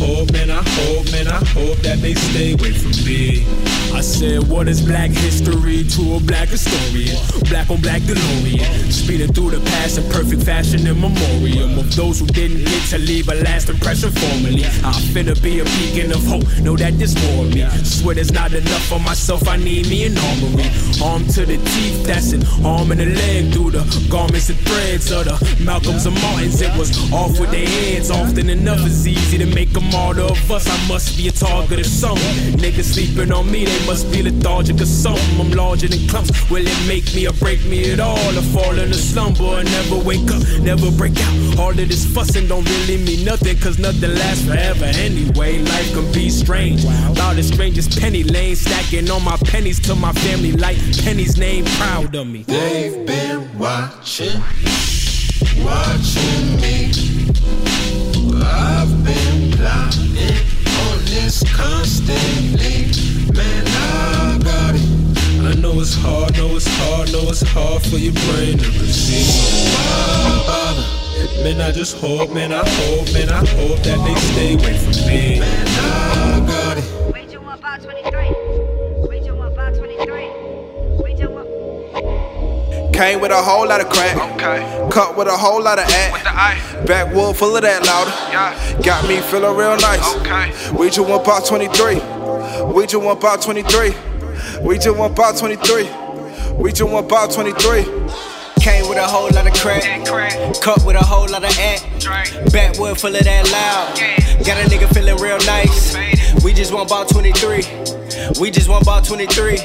Hope, 0.02 0.32
man, 0.34 0.50
I 0.50 0.64
hope, 0.66 0.91
they 2.02 2.14
stay 2.16 2.54
away 2.54 2.74
from 2.74 2.92
me. 3.06 3.46
I 3.94 4.02
said, 4.02 4.48
what 4.48 4.68
is 4.68 4.82
black 4.82 5.12
history 5.12 5.84
to 5.84 6.16
a 6.16 6.20
black 6.22 6.50
historian? 6.50 7.18
Black 7.50 7.70
on 7.70 7.82
black 7.82 8.02
DeLorean. 8.04 8.92
Speeding 8.92 9.34
through 9.34 9.52
the 9.52 9.60
past 9.72 9.98
in 9.98 10.10
perfect 10.10 10.44
fashion 10.44 10.88
in 10.88 11.00
memoriam 11.00 11.78
of 11.78 11.94
those 11.96 12.20
who 12.20 12.26
didn't 12.26 12.64
get 12.66 12.84
to 12.90 12.98
leave 12.98 13.28
a 13.30 13.36
last 13.44 13.70
impression 13.70 14.10
formally. 14.12 14.64
I 14.64 14.96
finna 15.14 15.36
be 15.44 15.60
a 15.60 15.66
beacon 15.66 16.12
of 16.14 16.24
hope, 16.26 16.48
know 16.64 16.78
that 16.78 16.94
more 17.22 17.46
of 17.46 17.54
me. 17.54 17.68
Swear 17.84 18.16
there's 18.16 18.32
not 18.32 18.54
enough 18.54 18.86
for 18.86 19.00
myself, 19.00 19.48
I 19.48 19.58
need 19.58 19.88
me 19.88 20.06
an 20.06 20.18
armory. 20.18 20.72
Arm 21.04 21.28
to 21.36 21.46
the 21.46 21.58
teeth, 21.58 22.06
that's 22.06 22.32
an 22.32 22.44
arm 22.66 22.92
and 22.92 23.02
a 23.02 23.06
leg 23.06 23.54
through 23.54 23.72
the 23.72 23.84
garments 24.10 24.50
and 24.50 24.60
threads 24.60 25.12
of 25.12 25.26
the 25.26 25.64
Malcolms 25.64 26.06
and 26.06 26.16
Martins. 26.22 26.62
It 26.62 26.76
was 26.78 26.90
off 27.12 27.38
with 27.40 27.52
their 27.52 27.68
heads, 27.68 28.10
often 28.10 28.50
enough 28.50 28.80
it's 28.82 29.06
easy 29.06 29.38
to 29.38 29.46
make 29.46 29.76
a 29.76 29.82
martyr 29.82 30.22
of 30.22 30.52
us. 30.52 30.68
I 30.68 30.88
must 30.88 31.18
be 31.18 31.28
a 31.28 31.32
target 31.32 31.80
of 31.80 31.91
some. 31.92 32.18
Niggas 32.64 32.94
sleeping 32.94 33.32
on 33.32 33.52
me, 33.52 33.66
they 33.66 33.86
must 33.86 34.12
be 34.12 34.24
lethargic 34.24 34.80
or 34.80 34.86
something. 34.86 35.40
I'm 35.40 35.52
larger 35.52 35.88
than 35.88 36.08
clumps. 36.08 36.32
Will 36.50 36.66
it 36.66 36.88
make 36.88 37.14
me 37.14 37.28
or 37.28 37.34
break 37.34 37.64
me 37.66 37.92
at 37.92 38.00
all? 38.00 38.38
Or 38.38 38.42
fall 38.54 38.78
in 38.80 38.90
a 38.90 38.94
slumber 38.94 39.60
and 39.60 39.70
never 39.70 39.98
wake 39.98 40.30
up, 40.32 40.42
never 40.62 40.90
break 40.92 41.20
out. 41.20 41.60
All 41.60 41.72
of 41.72 41.76
this 41.76 42.06
fussing 42.06 42.48
don't 42.48 42.68
really 42.78 42.98
mean 43.04 43.26
nothing, 43.26 43.58
cause 43.60 43.78
nothing 43.78 44.14
lasts 44.16 44.46
forever 44.46 44.86
anyway. 44.86 45.60
Life 45.60 45.94
can 45.94 46.12
be 46.14 46.30
strange. 46.30 46.84
About 47.12 47.38
as 47.38 47.48
strange 47.50 47.78
as 47.78 47.88
penny 48.00 48.24
lane, 48.24 48.56
stacking 48.56 49.10
on 49.12 49.24
my 49.24 49.38
pennies 49.46 49.80
till 49.80 49.98
my 49.98 50.14
family 50.14 50.54
like 50.54 50.78
Penny's 51.04 51.38
name 51.38 51.66
proud 51.78 52.16
of 52.16 52.28
me. 52.28 52.44
They've 52.44 53.06
been 53.06 53.58
watching, 53.58 54.40
watching 55.64 56.62
me. 56.62 56.92
I've 58.44 59.04
been 59.04 59.52
plotting 59.52 60.11
on 61.32 61.48
constantly. 61.48 62.92
Man, 63.34 63.64
I 63.68 64.40
got 64.44 64.76
it. 64.76 64.82
I 65.46 65.54
know 65.62 65.80
it's 65.80 65.94
hard, 65.94 66.36
know 66.38 66.56
it's 66.56 66.68
hard, 66.68 67.12
know 67.12 67.30
it's 67.30 67.42
hard 67.42 67.82
for 67.84 67.98
your 67.98 68.14
brain 68.14 68.58
to 68.58 68.70
bother? 70.48 71.44
Man, 71.44 71.62
I 71.62 71.72
just 71.72 71.98
hope, 71.98 72.32
man, 72.32 72.52
I 72.52 72.68
hope, 72.68 73.14
man, 73.14 73.30
I 73.30 73.46
hope 73.46 73.80
that 73.84 74.00
they 74.06 74.16
stay 74.32 74.54
away 74.56 74.78
from 74.78 75.08
me. 75.08 75.40
Man, 75.40 75.68
I 75.68 76.46
got 76.46 76.78
it. 76.78 77.14
Wait 77.14 77.30
till 77.30 77.48
about 77.50 77.82
23. 77.82 78.41
Came 83.02 83.20
with 83.20 83.32
a 83.32 83.42
whole 83.42 83.68
lot 83.68 83.82
of 83.82 83.90
crack. 83.90 84.16
Cut 84.92 85.18
with 85.18 85.28
a 85.28 85.36
whole 85.36 85.60
lot 85.60 85.80
of 85.80 85.86
act. 85.90 86.86
Backwood 86.86 87.36
full 87.36 87.56
of 87.56 87.64
that 87.64 87.84
louder. 87.84 88.84
Got 88.84 89.10
me 89.10 89.20
feeling 89.22 89.58
real 89.58 89.76
nice. 89.78 90.72
We 90.72 90.86
just 90.86 91.10
want 91.10 91.26
about 91.26 91.44
23. 91.48 91.96
We 92.72 92.86
just 92.86 93.04
want 93.04 93.18
about 93.18 93.42
23. 93.42 93.96
We 94.62 94.76
just 94.78 94.96
want 94.96 95.14
about 95.14 95.36
23. 95.36 95.90
We 96.62 96.70
just 96.72 96.84
want 96.92 97.08
about 97.08 97.32
23. 97.32 97.86
Came 98.62 98.88
with 98.88 99.00
a 99.00 99.08
whole 99.08 99.32
lot 99.32 99.48
of 99.48 99.54
crack. 99.56 100.06
Cut 100.62 100.86
with 100.86 100.96
a 100.96 101.04
whole 101.04 101.28
lot 101.28 101.44
of 101.44 101.58
act. 101.58 102.06
Backwood 102.54 103.00
full 103.00 103.16
of 103.16 103.24
that 103.24 103.50
loud. 103.50 104.46
Got 104.46 104.64
a 104.64 104.70
nigga 104.70 104.88
feeling 104.94 105.18
real 105.18 105.40
nice. 105.48 105.96
We 106.44 106.54
just 106.54 106.72
want 106.72 106.88
about 106.92 107.10
23. 107.10 107.66
We 108.40 108.52
just 108.52 108.70
want 108.70 108.84
about 108.84 109.06
23. 109.06 109.58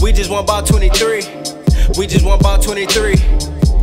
We 0.00 0.12
just 0.12 0.30
want 0.30 0.44
about 0.46 0.68
23. 0.68 1.59
We 1.98 2.06
just 2.06 2.24
want 2.24 2.40
about 2.40 2.62
23. 2.62 3.16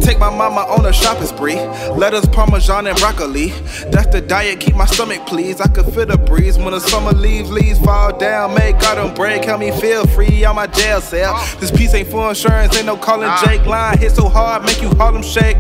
Take 0.02 0.20
my 0.20 0.30
mama 0.30 0.62
on 0.62 0.86
a 0.86 0.94
shopping 0.94 1.28
spree. 1.28 1.56
Lettuce, 1.56 2.26
parmesan, 2.28 2.88
and 2.88 2.98
broccoli. 2.98 3.50
That's 3.92 4.08
the 4.08 4.22
diet, 4.22 4.60
keep 4.60 4.76
my 4.76 4.86
stomach 4.86 5.26
pleased. 5.28 5.60
I 5.60 5.68
could 5.68 5.86
feel 5.94 6.06
the 6.06 6.18
breeze 6.18 6.58
when 6.58 6.72
the 6.72 6.80
summer 6.80 7.12
leaves, 7.12 7.52
leaves 7.52 7.80
fall 7.80 8.18
down. 8.18 8.56
Make 8.56 8.80
God 8.80 8.96
them 8.96 9.14
break, 9.14 9.44
help 9.44 9.60
me 9.60 9.72
feel 9.72 10.06
free 10.08 10.46
on 10.46 10.56
my 10.56 10.68
jail 10.68 11.02
cell. 11.02 11.36
This 11.60 11.72
piece 11.72 11.94
ain't 11.94 12.08
for 12.08 12.30
insurance, 12.30 12.76
ain't 12.78 12.86
no 12.86 12.96
calling 12.96 13.28
ah. 13.30 13.44
Jake. 13.46 13.66
Line 13.66 13.98
hit 13.98 14.14
so 14.14 14.30
hard, 14.30 14.64
make 14.64 14.82
you 14.82 14.90
Harlem 14.92 15.24
shake. 15.24 15.58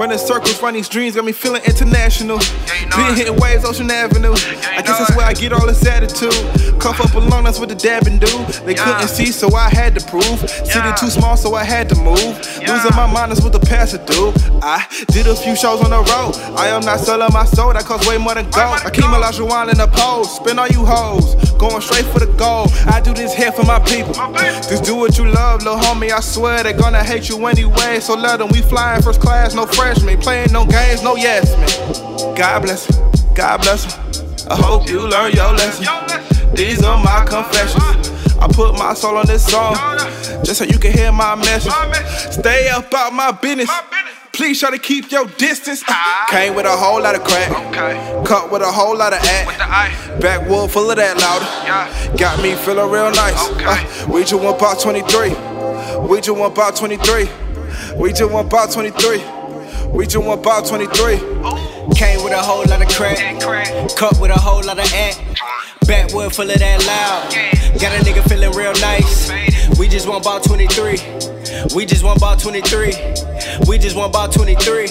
Running 0.00 0.16
circles, 0.16 0.62
running 0.62 0.82
dreams, 0.84 1.14
got 1.14 1.26
me 1.26 1.32
feeling 1.32 1.60
international. 1.66 2.38
Been 2.96 3.14
hitting 3.14 3.36
waves, 3.36 3.66
Ocean 3.66 3.90
Avenue. 3.90 4.32
I 4.32 4.80
guess 4.80 4.98
that's 4.98 5.14
where 5.14 5.26
I 5.26 5.34
get 5.34 5.52
all 5.52 5.66
this 5.66 5.84
attitude. 5.84 6.32
Cuff 6.80 6.98
up 7.02 7.12
along, 7.12 7.44
that's 7.44 7.58
what 7.58 7.68
the 7.68 7.74
dabbing 7.74 8.18
do. 8.18 8.44
They 8.64 8.72
couldn't 8.72 9.08
see, 9.08 9.26
so 9.26 9.54
I 9.54 9.68
had 9.68 9.94
to 9.98 10.06
prove. 10.06 10.40
City 10.48 10.88
too 10.98 11.10
small, 11.10 11.36
so 11.36 11.54
I 11.54 11.64
had 11.64 11.90
to 11.90 11.96
move. 11.96 12.16
Losing 12.66 12.96
my 12.96 13.12
mind 13.12 13.32
is 13.32 13.42
what 13.42 13.52
the 13.52 13.60
pastor 13.60 13.98
do. 14.06 14.32
I 14.62 14.86
did 15.08 15.26
a 15.26 15.36
few 15.36 15.54
shows 15.54 15.82
on 15.82 15.90
the 15.90 15.98
road. 15.98 16.34
I 16.58 16.68
am 16.68 16.80
not 16.80 17.00
selling 17.00 17.28
my 17.34 17.44
soul, 17.44 17.74
that 17.74 17.84
costs 17.84 18.08
way 18.08 18.16
more 18.16 18.32
than 18.32 18.48
gold. 18.48 18.80
I 18.82 18.88
keep 18.88 19.04
my 19.04 19.20
Lajuan 19.20 19.70
in 19.70 19.76
the 19.76 19.86
pose, 19.86 20.34
spin 20.36 20.58
all 20.58 20.68
you 20.68 20.82
hoes. 20.82 21.34
Going 21.60 21.82
straight 21.82 22.06
for 22.06 22.20
the 22.20 22.32
goal. 22.40 22.68
I 22.86 23.02
do 23.02 23.12
this 23.12 23.34
here 23.34 23.52
for 23.52 23.64
my 23.64 23.78
people. 23.80 24.14
Just 24.64 24.82
do 24.82 24.96
what 24.96 25.18
you 25.18 25.26
love, 25.28 25.60
little 25.60 25.76
homie. 25.76 26.10
I 26.10 26.20
swear 26.20 26.62
they're 26.62 26.72
gonna 26.72 27.04
hate 27.04 27.28
you 27.28 27.36
anyway. 27.44 28.00
So 28.00 28.14
let 28.14 28.38
them. 28.38 28.48
We 28.48 28.62
flying 28.62 29.02
first 29.02 29.20
class, 29.20 29.54
no 29.54 29.66
freshman. 29.94 30.20
Playing 30.20 30.52
no 30.52 30.64
games, 30.64 31.02
no 31.02 31.16
yes 31.16 31.56
man. 31.56 32.34
God 32.36 32.62
bless 32.62 32.86
him. 32.86 33.34
God 33.34 33.60
bless 33.62 33.84
him. 33.84 34.50
I 34.50 34.56
hope 34.56 34.88
you 34.88 35.00
learn 35.00 35.32
your 35.32 35.52
lesson. 35.52 35.86
These 36.54 36.82
are 36.84 37.02
my 37.02 37.24
confessions. 37.26 38.10
I 38.38 38.48
put 38.48 38.78
my 38.78 38.94
soul 38.94 39.16
on 39.16 39.26
this 39.26 39.46
song 39.46 39.74
just 40.44 40.58
so 40.58 40.64
you 40.64 40.78
can 40.78 40.92
hear 40.92 41.12
my 41.12 41.34
message. 41.34 41.72
Stay 42.32 42.68
up 42.68 42.92
out 42.94 43.12
my 43.12 43.32
business. 43.32 43.70
Please 44.32 44.58
try 44.58 44.70
to 44.70 44.78
keep 44.78 45.10
your 45.10 45.26
distance. 45.26 45.82
Came 46.30 46.54
with 46.54 46.64
a 46.64 46.76
whole 46.76 47.02
lot 47.02 47.14
of 47.14 47.24
crack. 47.24 47.50
Cut 48.24 48.50
with 48.50 48.62
a 48.62 48.70
whole 48.70 48.96
lot 48.96 49.12
of 49.12 49.20
act. 49.22 50.20
Backwood 50.20 50.70
full 50.70 50.90
of 50.90 50.96
that 50.96 51.18
louder. 51.18 52.16
Got 52.16 52.42
me 52.42 52.54
feeling 52.54 52.90
real 52.90 53.10
nice. 53.10 53.36
Uh, 53.36 54.10
we 54.10 54.22
just 54.22 54.34
want 54.34 54.56
about 54.56 54.80
23. 54.80 55.30
We 56.08 56.20
just 56.20 56.38
want 56.38 56.54
about 56.54 56.76
23. 56.76 57.28
We 57.96 58.10
just 58.10 58.32
want 58.32 58.46
about 58.46 58.72
23. 58.72 59.39
We 59.92 60.06
just 60.06 60.24
want 60.24 60.40
about 60.40 60.66
23. 60.66 61.18
Came 61.96 62.22
with 62.22 62.32
a 62.32 62.40
whole 62.40 62.64
lot 62.66 62.80
of 62.80 62.88
crack. 62.88 63.18
Cut 63.96 64.18
with 64.20 64.30
a 64.30 64.38
whole 64.38 64.62
lot 64.64 64.78
of 64.78 64.92
act. 64.94 65.20
Backwood 65.86 66.34
full 66.34 66.48
of 66.48 66.58
that 66.58 66.86
loud. 66.86 67.80
Got 67.80 68.00
a 68.00 68.04
nigga 68.04 68.26
feeling 68.28 68.52
real 68.56 68.72
nice. 68.74 69.28
We 69.78 69.88
just 69.88 70.08
want 70.08 70.24
about 70.24 70.44
23. 70.44 70.92
We 71.74 71.86
just 71.86 72.04
want 72.04 72.18
about 72.18 72.38
23. 72.38 72.92
We 73.66 73.78
just 73.78 73.96
want 73.96 74.10
about 74.10 74.32
23. 74.32 74.88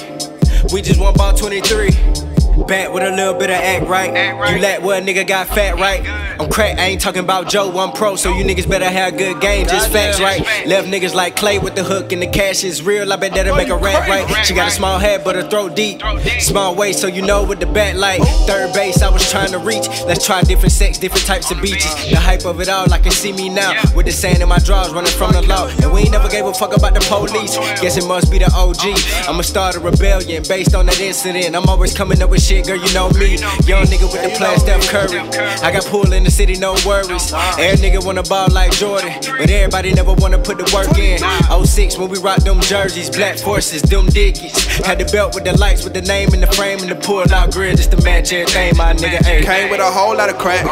We 0.73 0.81
just 0.81 0.99
want 0.99 1.15
about 1.15 1.37
23. 1.37 2.28
Back 2.67 2.93
with 2.93 3.03
a 3.03 3.09
little 3.09 3.33
bit 3.33 3.49
of 3.49 3.55
act 3.55 3.87
right. 3.87 4.53
You 4.53 4.61
let 4.61 4.81
what 4.81 5.03
nigga 5.03 5.25
got 5.27 5.47
fat 5.47 5.75
right. 5.75 6.05
I'm 6.39 6.49
crack, 6.49 6.79
I 6.79 6.85
ain't 6.85 7.01
talking 7.01 7.21
about 7.21 7.49
Joe, 7.49 7.69
I'm 7.77 7.91
pro, 7.91 8.15
so 8.15 8.33
you 8.33 8.45
niggas 8.45 8.69
better 8.69 8.89
have 8.89 9.17
good 9.17 9.41
game, 9.41 9.67
just 9.67 9.91
facts 9.91 10.21
right. 10.21 10.39
Left 10.65 10.87
niggas 10.87 11.13
like 11.13 11.35
Clay 11.35 11.59
with 11.59 11.75
the 11.75 11.83
hook 11.83 12.13
and 12.13 12.21
the 12.21 12.27
cash 12.27 12.63
is 12.63 12.81
real. 12.81 13.11
I 13.11 13.17
bet 13.17 13.33
that'll 13.33 13.57
make 13.57 13.69
a 13.69 13.77
rap 13.77 14.07
right. 14.07 14.45
She 14.45 14.53
got 14.53 14.69
a 14.69 14.71
small 14.71 14.99
head, 14.99 15.23
but 15.23 15.35
her 15.35 15.43
throat 15.49 15.75
deep. 15.75 16.01
Small 16.39 16.75
waist, 16.75 17.01
so 17.01 17.07
you 17.07 17.21
know 17.21 17.43
with 17.43 17.59
the 17.59 17.65
bat 17.65 17.97
like. 17.97 18.21
Third 18.47 18.73
base, 18.73 19.01
I 19.01 19.09
was 19.09 19.29
trying 19.29 19.51
to 19.51 19.59
reach. 19.59 19.87
Let's 20.05 20.25
try 20.25 20.41
different 20.41 20.71
sex, 20.71 20.97
different 20.97 21.25
types 21.25 21.51
of 21.51 21.61
beaches. 21.61 21.93
The 22.09 22.15
hype 22.17 22.45
of 22.45 22.61
it 22.61 22.69
all, 22.69 22.91
I 22.93 22.99
can 22.99 23.11
see 23.11 23.33
me 23.33 23.49
now. 23.49 23.73
With 23.93 24.05
the 24.05 24.11
sand 24.11 24.41
in 24.41 24.47
my 24.49 24.59
drawers, 24.59 24.93
running 24.93 25.11
from 25.11 25.33
the 25.33 25.41
law. 25.41 25.67
And 25.81 25.91
we 25.91 26.01
ain't 26.01 26.11
never 26.11 26.29
gave 26.29 26.45
a 26.45 26.53
fuck 26.53 26.75
about 26.75 26.93
the 26.93 27.01
police. 27.01 27.57
Guess 27.81 27.97
it 27.97 28.07
must 28.07 28.31
be 28.31 28.39
the 28.39 28.51
OG. 28.55 29.27
I'ma 29.29 29.41
start 29.41 29.75
a 29.75 29.79
rebellion 29.79 30.43
based 30.47 30.73
on 30.73 30.85
that 30.85 30.99
incident. 31.01 31.55
I'm 31.55 31.67
always 31.67 31.93
coming 31.93 32.21
up 32.21 32.29
with 32.29 32.41
shit, 32.41 32.48
girl, 32.49 32.77
you 32.77 32.93
know 32.93 33.09
me. 33.11 33.37
Young 33.69 33.85
nigga 33.85 34.11
with 34.11 34.23
the 34.23 34.33
plan, 34.35 34.57
Steph 34.57 34.89
Curry. 34.89 35.19
I 35.61 35.71
got 35.71 35.85
pool 35.85 36.11
in 36.13 36.23
the 36.23 36.31
city, 36.31 36.57
no 36.57 36.73
worries. 36.85 37.31
Every 37.59 37.77
nigga 37.77 38.03
wanna 38.03 38.23
ball 38.23 38.47
like 38.51 38.71
Jordan, 38.71 39.13
but 39.21 39.49
everybody 39.49 39.93
never 39.93 40.13
wanna 40.13 40.39
put 40.39 40.57
the 40.57 40.65
work 40.73 40.97
in. 40.97 41.19
06 41.65 41.97
when 41.97 42.09
we 42.09 42.17
rock 42.19 42.39
them 42.39 42.59
jerseys, 42.61 43.09
black 43.09 43.37
forces, 43.37 43.83
them 43.83 44.07
dickies. 44.07 44.53
Had 44.83 44.97
the 44.99 45.05
belt 45.05 45.35
with 45.35 45.43
the 45.43 45.55
lights, 45.59 45.83
with 45.83 45.93
the 45.93 46.01
name 46.01 46.33
in 46.33 46.41
the 46.41 46.47
frame 46.47 46.79
and 46.79 46.89
the 46.89 46.95
pull 46.95 47.31
out 47.31 47.51
grill 47.51 47.75
just 47.75 47.91
to 47.91 48.01
match 48.03 48.33
everything, 48.33 48.75
my 48.77 48.93
nigga. 48.93 49.23
Ay. 49.25 49.41
Came 49.43 49.69
with 49.69 49.79
a 49.79 49.91
whole 49.91 50.15
lot 50.17 50.29
of 50.29 50.37
crack. 50.39 50.65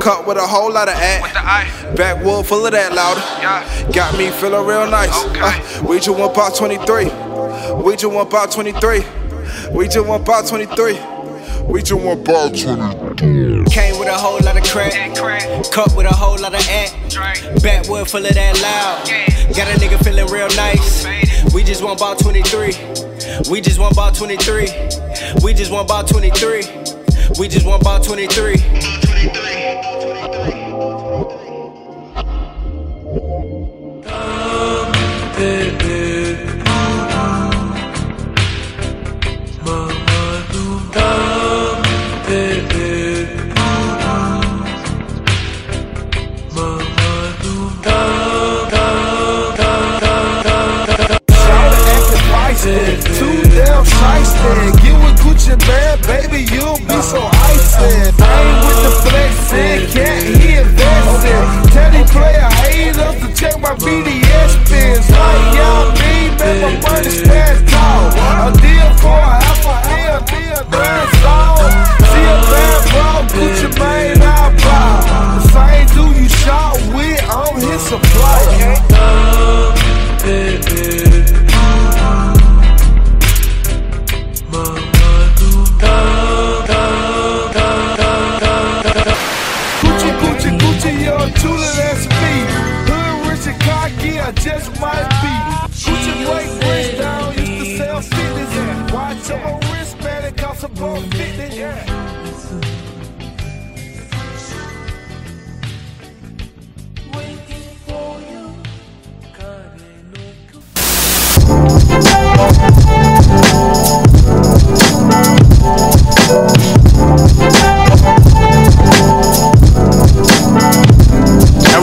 Cut 0.00 0.26
with 0.28 0.36
a 0.36 0.46
whole 0.46 0.72
lot 0.72 0.88
of 0.88 0.94
act. 0.94 1.96
Backwood 1.96 2.46
full 2.46 2.64
of 2.64 2.72
that 2.72 2.94
louder. 2.94 3.92
Got 3.92 4.16
me 4.16 4.30
feeling 4.30 4.64
real 4.64 4.88
nice. 4.88 5.10
Uh, 5.12 5.84
we 5.88 5.96
just 5.96 6.10
want 6.10 6.32
about 6.32 6.54
23. 6.54 7.04
We 7.82 7.96
just 7.96 8.12
want 8.12 8.28
about 8.28 8.52
23. 8.52 9.19
We 9.72 9.86
just 9.86 10.06
want 10.06 10.22
about 10.22 10.46
23. 10.46 10.98
We 11.66 11.80
just 11.82 11.92
want 12.02 12.20
about 12.28 12.56
23. 12.56 13.64
Came 13.66 13.98
with 13.98 14.08
a 14.08 14.14
whole 14.14 14.40
lot 14.40 14.56
of 14.56 14.64
crack. 14.64 15.14
Cut 15.70 15.94
with 15.96 16.06
a 16.06 16.14
whole 16.14 16.38
lot 16.40 16.54
of 16.54 16.66
act. 16.68 17.14
Backwood 17.62 18.08
full 18.10 18.24
of 18.24 18.34
that 18.34 18.60
loud. 18.60 19.06
Got 19.56 19.68
a 19.68 19.78
nigga 19.80 20.02
feeling 20.02 20.26
real 20.26 20.48
nice. 20.56 21.04
We 21.54 21.62
just 21.62 21.82
want 21.82 22.00
about 22.00 22.18
23. 22.18 22.72
We 23.50 23.60
just 23.60 23.78
want 23.78 23.92
about 23.92 24.14
23. 24.14 24.68
We 25.42 25.54
just 25.54 25.70
want 25.70 25.86
about 25.88 26.08
23. 26.08 26.62
We 27.38 27.48
just 27.48 27.66
want 27.66 27.82
about 27.82 28.04
23. 28.04 29.59
Shiesty. 54.40 54.72
Get 54.82 54.96
with 55.02 55.16
Gucci 55.20 55.54
Mane, 55.68 56.00
baby, 56.06 56.40
you'll 56.52 56.78
be 56.78 56.98
so 57.02 57.20
icy. 57.20 58.08
I 58.18 58.40
Ain't 58.40 58.58
with 58.64 58.80
the 58.84 58.92
flexing, 59.04 59.80
can't 59.92 60.24
hear 60.40 60.62
investing. 60.62 61.44
Teddy 61.72 62.02
player 62.10 62.48
haters 62.64 63.16
to 63.20 63.28
check 63.34 63.60
my 63.60 63.74
BDS 63.74 64.50
spins. 64.64 65.10
Like 65.10 65.56
y'all 65.56 65.92
mean, 66.00 66.30
man, 66.38 66.56
my 66.62 66.72
money 66.88 67.10
stands 67.10 67.70
tall. 67.70 68.08
A 68.40 68.52
deal 68.60 68.90
for 69.00 69.12
a 69.12 69.36
half 69.44 69.66
a 69.68 69.76
deal, 69.88 70.18
deal, 70.30 70.62
grand 70.70 71.10
song. 71.20 71.68
See 72.10 72.24
a 72.24 72.36
bad 72.48 72.80
bro, 72.90 73.08
Gucci 73.34 73.68
Mane, 73.78 74.22
I 74.22 74.48
buy. 74.64 74.90
The 75.36 75.42
same 75.52 75.86
dude 75.94 76.16
you 76.16 76.28
shot 76.28 76.76
with, 76.94 77.20
I'm 77.28 77.54
his 77.60 77.80
supplier. 77.82 78.76
Gucci, 80.20 81.09
just 94.60 94.80
might 94.80 95.08
be. 95.22 95.32
Gucci 95.72 96.26
break 96.26 96.60
bricks 96.60 96.98
down, 96.98 97.34
used 97.34 97.70
to 97.70 97.76
sell 97.78 98.00
fitness. 98.00 98.92
Watch 98.92 99.30
on 99.30 99.42
my 99.42 99.72
wrist, 99.72 99.98
man, 100.02 100.24
it 100.24 100.36
costs 100.36 100.64
about 100.64 101.02
50. 101.14 101.56
Yeah. 101.56 101.96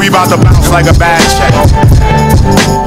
About 0.07 0.29
to 0.29 0.37
bounce 0.37 0.71
like 0.71 0.87
a 0.87 0.97
bad 0.97 1.21
check. 1.37 1.96
Yo, 2.47 2.86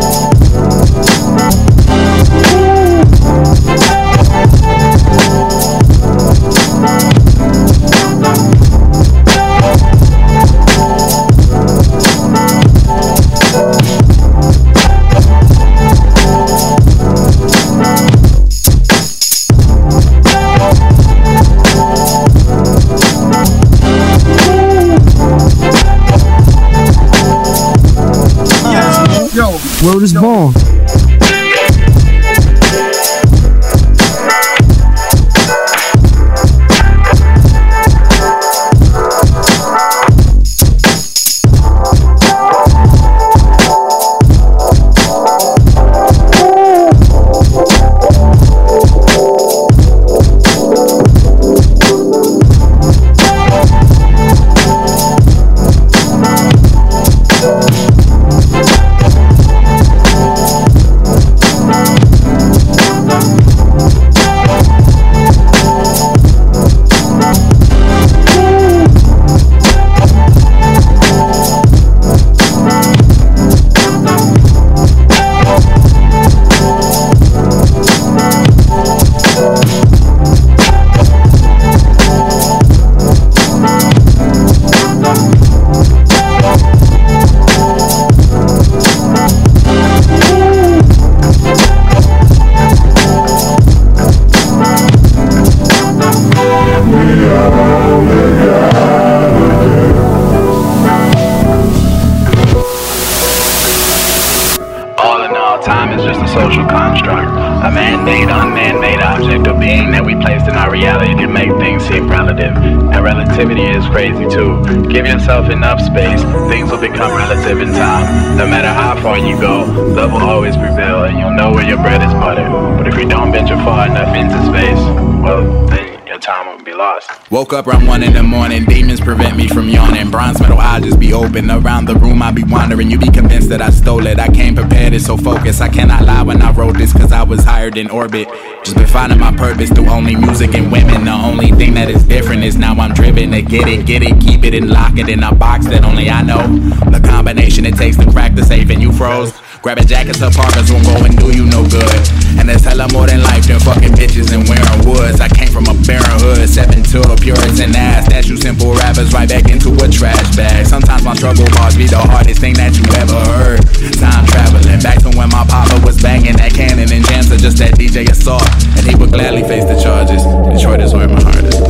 focused. 135.50 135.62
I 135.62 135.68
cannot 135.68 136.04
lie 136.04 136.22
when 136.22 136.42
I 136.42 136.52
wrote 136.52 136.76
this, 136.76 136.92
cause 136.92 137.12
I 137.12 137.22
was 137.22 137.44
hired 137.44 137.76
in 137.76 137.90
orbit. 137.90 138.28
Just 138.64 138.76
been 138.76 138.86
finding 138.86 139.18
my 139.18 139.34
purpose 139.34 139.70
through 139.70 139.88
only 139.88 140.14
music 140.16 140.54
and 140.54 140.70
women. 140.70 141.04
The 141.04 141.12
only 141.12 141.50
thing 141.52 141.74
that 141.74 141.90
is 141.90 142.04
different 142.04 142.44
is 142.44 142.56
now 142.56 142.74
I'm 142.74 142.94
driven 142.94 143.30
to 143.32 143.42
get 143.42 143.68
it, 143.68 143.86
get 143.86 144.02
it, 144.02 144.20
keep 144.20 144.44
it 144.44 144.54
and 144.54 144.70
lock 144.70 144.98
it 144.98 145.08
in 145.08 145.22
a 145.22 145.34
box 145.34 145.66
that 145.66 145.84
only 145.84 146.10
I 146.10 146.22
know. 146.22 146.46
The 146.90 147.00
combination 147.00 147.66
it 147.66 147.76
takes 147.76 147.96
to 147.96 148.10
crack 148.10 148.34
the 148.34 148.44
safe 148.44 148.70
and 148.70 148.82
you 148.82 148.92
froze. 148.92 149.32
Grabbing 149.60 149.84
jackets 149.84 150.24
or 150.24 150.32
parkers 150.32 150.72
won't 150.72 150.88
go 150.88 150.96
and 151.04 151.12
do 151.20 151.36
you 151.36 151.44
no 151.44 151.60
good. 151.68 152.00
And 152.40 152.48
there's 152.48 152.64
hella 152.64 152.88
more 152.96 153.04
than 153.04 153.20
life 153.20 153.44
than 153.44 153.60
fucking 153.60 153.92
bitches 153.92 154.32
and 154.32 154.48
wearing 154.48 154.80
woods. 154.88 155.20
I 155.20 155.28
came 155.28 155.52
from 155.52 155.68
a 155.68 155.76
barren 155.84 156.16
hood, 156.16 156.48
seven 156.48 156.80
to 156.96 157.04
a 157.04 157.16
Puritan 157.20 157.76
ass. 157.76 158.08
That's 158.08 158.24
you 158.26 158.40
simple 158.40 158.72
rappers 158.72 159.12
right 159.12 159.28
back 159.28 159.52
into 159.52 159.68
a 159.76 159.86
trash 159.92 160.34
bag. 160.34 160.64
Sometimes 160.64 161.04
my 161.04 161.12
struggle 161.12 161.44
bars 161.52 161.76
be 161.76 161.84
the 161.84 162.00
hardest 162.00 162.40
thing 162.40 162.54
that 162.56 162.72
you 162.72 162.88
ever 162.96 163.20
heard. 163.36 163.60
Time 164.00 164.24
traveling 164.32 164.80
back 164.80 165.04
to 165.04 165.12
when 165.12 165.28
my 165.28 165.44
papa 165.44 165.76
was 165.84 166.00
banging 166.00 166.40
that 166.40 166.56
cannon 166.56 166.88
and 166.88 167.04
jams 167.04 167.28
are 167.28 167.36
just 167.36 167.60
that 167.60 167.76
DJ 167.76 168.08
assault. 168.08 168.48
And 168.80 168.88
he 168.88 168.96
would 168.96 169.12
gladly 169.12 169.44
face 169.44 169.68
the 169.68 169.76
charges. 169.76 170.24
Detroit 170.56 170.80
is 170.80 170.96
where 170.96 171.08
my 171.08 171.20
heart 171.20 171.44
is. 171.44 171.60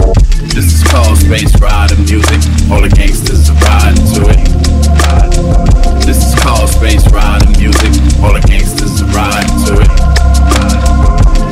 This 0.55 0.79
is 0.79 0.87
called 0.87 1.19
Space 1.19 1.59
Ride 1.59 1.91
and 1.91 2.07
Music. 2.07 2.39
All 2.71 2.87
the 2.87 2.93
gangsters 2.95 3.51
are 3.51 3.59
riding 3.67 4.07
to 4.15 4.31
it. 4.31 5.70
This 6.11 6.27
is 6.27 6.35
called 6.43 6.67
Space 6.69 7.07
Ride 7.15 7.39
and 7.47 7.55
Music. 7.55 7.95
All 8.19 8.35
the 8.35 8.43
gangsters 8.43 8.99
are 8.99 9.07
riding 9.15 9.47
to 9.63 9.79
it. 9.79 9.87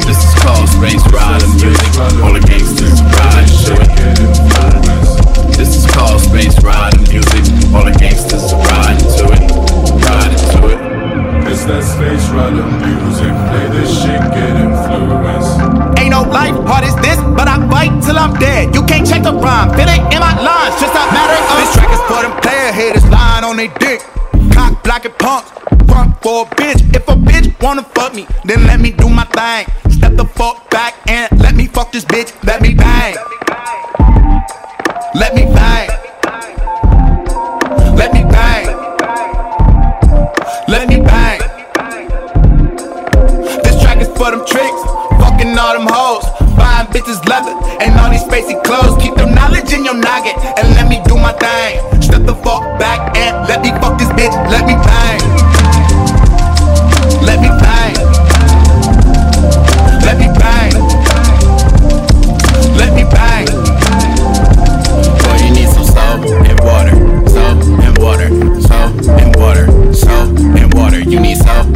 This 0.02 0.18
is 0.18 0.34
called 0.42 0.66
Space 0.66 0.98
Ride 1.14 1.46
and 1.46 1.54
Music. 1.62 1.94
All 2.18 2.34
the 2.34 2.42
gangsters 2.42 2.98
are 2.98 3.06
riding 3.22 3.54
to 3.54 3.78
it. 3.78 3.94
This 5.54 5.78
is 5.78 5.86
called 5.86 6.18
Space 6.18 6.58
Ride 6.58 6.90
and 6.98 7.06
Music. 7.06 7.46
All 7.70 7.86
the 7.86 7.94
gangsters 8.02 8.50
are 8.50 8.58
riding 8.58 9.06
to 9.06 9.30
it. 9.30 9.46
Riding 9.94 10.42
to 10.50 10.74
it. 10.74 10.78
It's 11.46 11.62
that 11.70 11.86
space 11.86 12.26
rider 12.34 12.66
music. 12.82 13.30
Play 13.30 13.78
this 13.78 13.94
shit, 13.94 14.18
get 14.34 14.58
influence. 14.58 15.54
Ain't 16.02 16.10
no 16.10 16.26
life 16.26 16.58
hard 16.66 16.82
as 16.82 16.98
this, 16.98 17.22
but 17.38 17.46
I 17.46 17.62
fight 17.70 17.94
till 18.02 18.18
I'm 18.18 18.34
dead. 18.42 18.74
You 18.74 18.82
can't 18.82 19.06
check 19.06 19.22
the 19.22 19.38
rhyme, 19.38 19.70
fit 19.78 19.86
it 19.86 20.02
in 20.10 20.18
my 20.18 20.34
lines, 20.34 20.74
just 20.82 20.98
a 20.98 21.04
matter 21.14 21.46
of. 21.46 21.62
This 21.62 21.78
track 21.78 21.94
is 21.94 22.02
for 22.10 22.26
them 22.26 22.34
player 22.42 22.74
haters 22.74 23.06
lying 23.06 23.46
on 23.46 23.54
they 23.56 23.70
dick. 23.78 24.02
Cock 24.58 24.82
blocking 24.82 25.12
punks, 25.12 25.50
front 25.86 26.20
for 26.20 26.42
a 26.42 26.46
bitch. 26.56 26.80
If 26.92 27.06
a 27.08 27.14
bitch 27.14 27.54
wanna 27.62 27.84
fuck 27.84 28.12
me, 28.12 28.26
then 28.44 28.66
let 28.66 28.80
me 28.80 28.90
do 28.90 29.08
my 29.08 29.24
thing. 29.24 29.66
Step 29.88 30.16
the 30.16 30.24
fuck 30.24 30.68
back 30.68 30.94
and 31.06 31.28
let 31.40 31.54
me 31.54 31.68
fuck 31.68 31.92
this 31.92 32.04
bitch. 32.04 32.34
Let 32.44 32.60
me 32.60 32.74
bang. 32.74 33.14
Let 35.14 35.36
me 35.36 35.44
bang. 35.44 35.88
Let 38.00 38.12
me 38.12 38.22
bang. 38.24 38.66
Let 40.66 40.88
me 40.88 40.96
bang. 41.02 41.40
This 43.62 43.80
track 43.80 44.00
is 44.00 44.08
for 44.18 44.32
them 44.32 44.44
tricks, 44.44 44.82
fucking 45.22 45.56
all 45.56 45.74
them 45.78 45.86
hoes, 45.88 46.24
buying 46.56 46.88
bitches 46.88 47.24
leather 47.28 47.54
and 47.80 47.96
all 48.00 48.10
these 48.10 48.24
spacey 48.24 48.60
clothes. 48.64 49.00
Keep 49.00 49.14
them 49.14 49.36
knowledge 49.36 49.72
in 49.72 49.84
your 49.84 49.94
noggin 49.94 50.34
and 50.58 50.74
let 50.74 50.88
me 50.88 51.00
do 51.06 51.14
my 51.14 51.32
thing. 51.34 51.97
Let 53.48 53.62
me 53.62 53.70
fuck 53.80 53.98
this 53.98 54.08
bitch. 54.10 54.34
Let 54.50 54.66
me 54.66 54.74
bang. 54.74 55.20
Let 57.24 57.40
me 57.40 57.48
bang. 57.48 57.94
Let 60.04 60.18
me 60.20 60.28
bang. 60.38 60.72
Let 62.76 62.92
me 62.94 63.04
bang. 63.04 63.46
Boy, 65.22 65.36
you 65.44 65.50
need 65.54 65.68
some 65.68 65.84
soap 65.84 66.20
and 66.44 66.60
water, 66.60 66.94
soap 67.28 67.58
and 67.86 67.98
water, 67.98 68.28
soap 68.60 68.92
and 69.18 69.34
water, 69.36 69.94
soap 69.94 70.38
and 70.60 70.74
water. 70.74 71.00
You 71.00 71.18
need 71.18 71.38
soap 71.38 71.67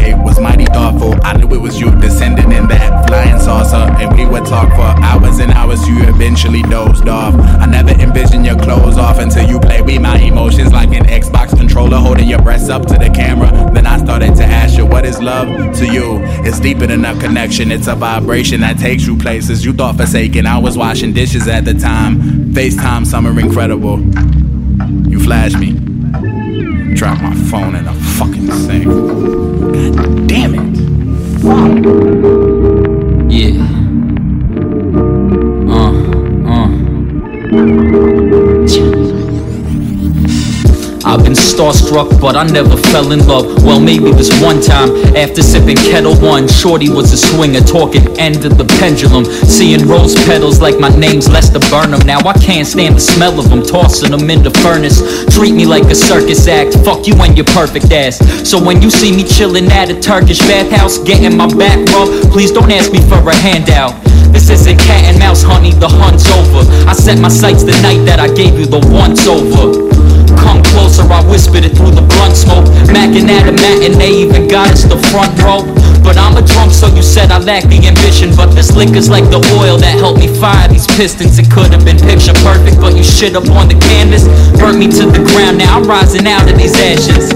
played 0.00 0.22
was 0.22 0.40
mighty 0.40 0.64
thoughtful. 0.66 1.14
I 1.22 1.36
knew 1.36 1.52
it 1.54 1.60
was 1.60 1.80
you 1.80 1.90
descending 2.00 2.52
in 2.52 2.66
that 2.68 3.06
flying 3.06 3.38
saucer. 3.38 3.76
And 4.00 4.16
we 4.16 4.26
would 4.26 4.46
talk 4.46 4.68
for 4.70 5.04
hours 5.04 5.38
and 5.38 5.52
hours. 5.52 5.86
You 5.88 6.02
eventually 6.02 6.62
dozed 6.62 7.08
off. 7.08 7.34
I 7.34 7.66
never 7.66 7.90
envisioned 7.90 8.46
your 8.46 8.58
clothes 8.58 8.96
off 8.96 9.18
until 9.18 9.48
you 9.48 9.60
played 9.60 9.84
with 9.86 10.00
my 10.00 10.18
emotions 10.18 10.72
like 10.72 10.90
an 10.90 11.04
Xbox 11.04 11.56
controller 11.56 11.98
holding 11.98 12.28
your 12.28 12.40
breasts 12.42 12.68
up 12.68 12.86
to 12.86 12.94
the 12.94 13.10
camera. 13.10 13.50
Then 13.72 13.86
I 13.86 13.98
started 13.98 14.34
to 14.36 14.44
ask 14.44 14.76
you, 14.76 14.86
what 14.86 15.04
is 15.04 15.20
love 15.20 15.48
to 15.76 15.86
you? 15.86 16.18
It's 16.46 16.60
deeper 16.60 16.86
than 16.86 17.04
a 17.04 17.18
connection. 17.18 17.70
It's 17.70 17.86
a 17.86 17.94
vibration 17.94 18.60
that 18.60 18.78
takes 18.78 19.06
you 19.06 19.16
places 19.16 19.64
you 19.64 19.72
thought 19.72 19.96
forsaken. 19.96 20.46
I 20.46 20.58
was 20.58 20.76
washing 20.76 21.12
dishes 21.12 21.48
at 21.48 21.64
the 21.64 21.74
time. 21.74 22.52
FaceTime, 22.52 23.06
summer 23.06 23.38
incredible. 23.38 24.00
You 25.10 25.20
flashed 25.20 25.58
me. 25.58 26.39
Drop 26.94 27.20
my 27.22 27.34
phone 27.50 27.74
in 27.76 27.86
a 27.86 27.94
fucking 27.94 28.50
sink. 28.52 28.84
God 28.84 30.28
damn 30.28 30.54
it. 30.54 30.70
Yeah. 31.42 32.39
I've 41.10 41.24
been 41.24 41.32
starstruck, 41.32 42.20
but 42.20 42.36
I 42.36 42.46
never 42.46 42.76
fell 42.76 43.10
in 43.10 43.26
love. 43.26 43.64
Well, 43.64 43.80
maybe 43.80 44.12
this 44.12 44.30
one 44.40 44.62
time 44.62 44.94
after 45.16 45.42
sipping 45.42 45.74
Ketel 45.74 46.14
One. 46.22 46.46
Shorty 46.46 46.88
was 46.88 47.12
a 47.12 47.18
swinger, 47.18 47.58
talking 47.58 48.06
end 48.16 48.44
of 48.44 48.56
the 48.56 48.64
pendulum. 48.78 49.24
Seeing 49.24 49.88
rose 49.88 50.14
petals 50.14 50.60
like 50.60 50.78
my 50.78 50.88
name's 50.88 51.28
Lester 51.28 51.58
Burnham. 51.66 51.98
Now 52.06 52.20
I 52.20 52.34
can't 52.34 52.64
stand 52.64 52.94
the 52.94 53.00
smell 53.00 53.40
of 53.40 53.50
them, 53.50 53.64
tossing 53.64 54.12
them 54.12 54.30
in 54.30 54.44
the 54.44 54.52
furnace. 54.62 55.02
Treat 55.34 55.50
me 55.50 55.66
like 55.66 55.82
a 55.90 55.96
circus 55.96 56.46
act. 56.46 56.78
Fuck 56.84 57.08
you 57.08 57.14
and 57.18 57.36
your 57.36 57.46
perfect 57.46 57.90
ass. 57.90 58.22
So 58.48 58.62
when 58.62 58.80
you 58.80 58.88
see 58.88 59.10
me 59.10 59.24
chilling 59.24 59.66
at 59.66 59.90
a 59.90 59.98
Turkish 59.98 60.38
bathhouse, 60.38 60.98
getting 60.98 61.36
my 61.36 61.48
back 61.58 61.90
rubbed, 61.90 62.30
please 62.30 62.52
don't 62.52 62.70
ask 62.70 62.92
me 62.92 63.00
for 63.10 63.18
a 63.18 63.34
handout. 63.34 63.98
This 64.30 64.48
isn't 64.48 64.78
cat 64.78 65.02
and 65.10 65.18
mouse, 65.18 65.42
honey, 65.42 65.72
the 65.72 65.88
hunt's 65.88 66.30
over. 66.30 66.62
I 66.88 66.92
set 66.92 67.18
my 67.18 67.26
sights 67.26 67.64
the 67.64 67.74
night 67.82 68.06
that 68.06 68.20
I 68.20 68.32
gave 68.32 68.60
you 68.60 68.66
the 68.66 68.78
once 68.94 69.26
over. 69.26 69.99
Come 70.40 70.64
closer, 70.72 71.04
I 71.04 71.20
whispered 71.28 71.64
it 71.64 71.76
through 71.76 71.92
the 71.92 72.02
blunt 72.02 72.34
smoke. 72.36 72.66
Mackin' 72.88 73.28
at 73.28 73.46
a 73.46 73.52
matinee, 73.52 74.24
even 74.24 74.48
got 74.48 74.72
us 74.72 74.84
the 74.84 74.96
front 75.12 75.36
row. 75.44 75.62
But 76.00 76.16
I'm 76.16 76.36
a 76.36 76.42
drunk, 76.42 76.72
so 76.72 76.88
you 76.88 77.02
said 77.02 77.30
I 77.30 77.38
lack 77.38 77.64
the 77.68 77.76
ambition. 77.86 78.32
But 78.34 78.56
this 78.56 78.72
liquor's 78.74 79.08
like 79.08 79.28
the 79.28 79.44
oil 79.60 79.76
that 79.78 80.00
helped 80.00 80.18
me 80.18 80.28
fire 80.28 80.66
these 80.68 80.86
pistons. 80.86 81.38
It 81.38 81.50
could 81.52 81.70
have 81.72 81.84
been 81.84 82.00
picture 82.00 82.32
perfect, 82.40 82.80
but 82.80 82.96
you 82.96 83.04
shit 83.04 83.36
up 83.36 83.46
on 83.52 83.68
the 83.68 83.76
canvas. 83.76 84.24
Burnt 84.56 84.80
me 84.80 84.88
to 84.88 85.04
the 85.06 85.22
ground, 85.32 85.58
now 85.58 85.76
I'm 85.76 85.84
rising 85.84 86.26
out 86.26 86.48
of 86.48 86.56
these 86.56 86.74
ashes. 86.80 87.30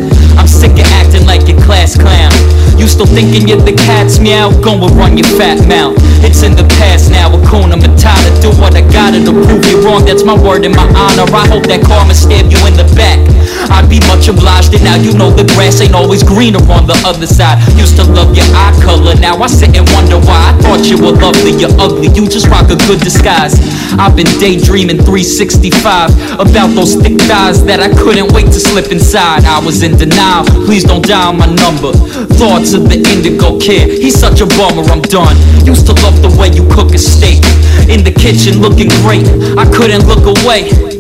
I'm 0.45 0.53
sick 0.53 0.77
of 0.77 0.85
acting 1.01 1.25
like 1.25 1.49
your 1.49 1.57
class 1.65 1.97
clown. 1.97 2.29
You 2.77 2.85
still 2.85 3.09
thinking 3.09 3.49
you're 3.49 3.65
the 3.65 3.73
cat's 3.73 4.21
meow? 4.21 4.53
Go 4.61 4.77
and 4.77 4.93
run 4.93 5.17
your 5.17 5.25
fat 5.41 5.57
mouth. 5.65 5.97
It's 6.21 6.45
in 6.45 6.53
the 6.53 6.69
past 6.77 7.09
now, 7.09 7.33
Hakuna 7.33 7.81
Matata. 7.81 8.29
Do 8.45 8.53
what 8.61 8.77
I 8.77 8.85
gotta 8.93 9.25
to 9.25 9.33
prove 9.33 9.65
you 9.65 9.81
wrong. 9.81 10.05
That's 10.05 10.21
my 10.21 10.37
word 10.37 10.69
and 10.69 10.77
my 10.77 10.85
honor. 10.93 11.25
I 11.33 11.49
hope 11.49 11.65
that 11.73 11.81
karma 11.81 12.13
stab 12.13 12.53
you 12.53 12.61
in 12.69 12.77
the 12.77 12.85
back. 12.93 13.25
I'd 13.71 13.89
be 13.89 14.01
much 14.11 14.29
obliged, 14.29 14.75
and 14.75 14.85
now 14.85 14.97
you 14.97 15.13
know 15.15 15.31
the 15.31 15.45
grass 15.55 15.81
ain't 15.81 15.95
always 15.95 16.23
greener 16.23 16.63
on 16.71 16.87
the 16.87 16.97
other 17.05 17.27
side. 17.27 17.61
Used 17.77 17.97
to 17.97 18.05
love 18.05 18.37
your 18.37 18.47
eye 18.53 18.75
color, 18.83 19.15
now 19.17 19.41
I 19.41 19.47
sit 19.47 19.77
and 19.77 19.89
wonder 19.93 20.19
why. 20.19 20.51
I 20.51 20.53
thought 20.61 20.85
you 20.89 20.99
were 20.99 21.17
lovely, 21.17 21.53
you're 21.57 21.75
ugly. 21.81 22.09
You 22.13 22.29
just 22.29 22.49
rock 22.49 22.71
a 22.71 22.77
good 22.87 23.01
disguise. 23.01 23.57
I've 23.99 24.17
been 24.17 24.31
daydreaming 24.39 25.03
365 25.03 26.41
about 26.41 26.75
those 26.75 26.95
thick 26.97 27.21
thighs 27.25 27.65
that 27.65 27.81
I 27.81 27.89
couldn't 27.93 28.33
wait 28.33 28.47
to 28.53 28.61
slip 28.61 28.93
inside. 28.93 29.45
I 29.45 29.59
was 29.65 29.83
in 29.83 29.97
denial. 29.97 30.45
Please 30.67 30.85
don't 30.85 31.05
dial 31.05 31.33
my 31.33 31.47
number. 31.47 31.93
Thoughts 32.37 32.75
of 32.75 32.89
the 32.89 32.99
indigo 33.01 33.59
kid. 33.59 34.03
He's 34.03 34.19
such 34.19 34.41
a 34.41 34.47
bummer. 34.47 34.83
I'm 34.91 35.03
done. 35.03 35.37
Used 35.65 35.87
to 35.87 35.95
love 36.05 36.21
the 36.23 36.31
way 36.39 36.49
you 36.51 36.67
cook 36.69 36.95
a 36.95 36.99
steak. 36.99 37.43
In 37.89 38.03
the 38.05 38.13
kitchen 38.13 38.61
looking 38.61 38.89
great, 39.05 39.27
I 39.59 39.65
couldn't 39.71 40.07
look 40.07 40.25
away. 40.25 40.94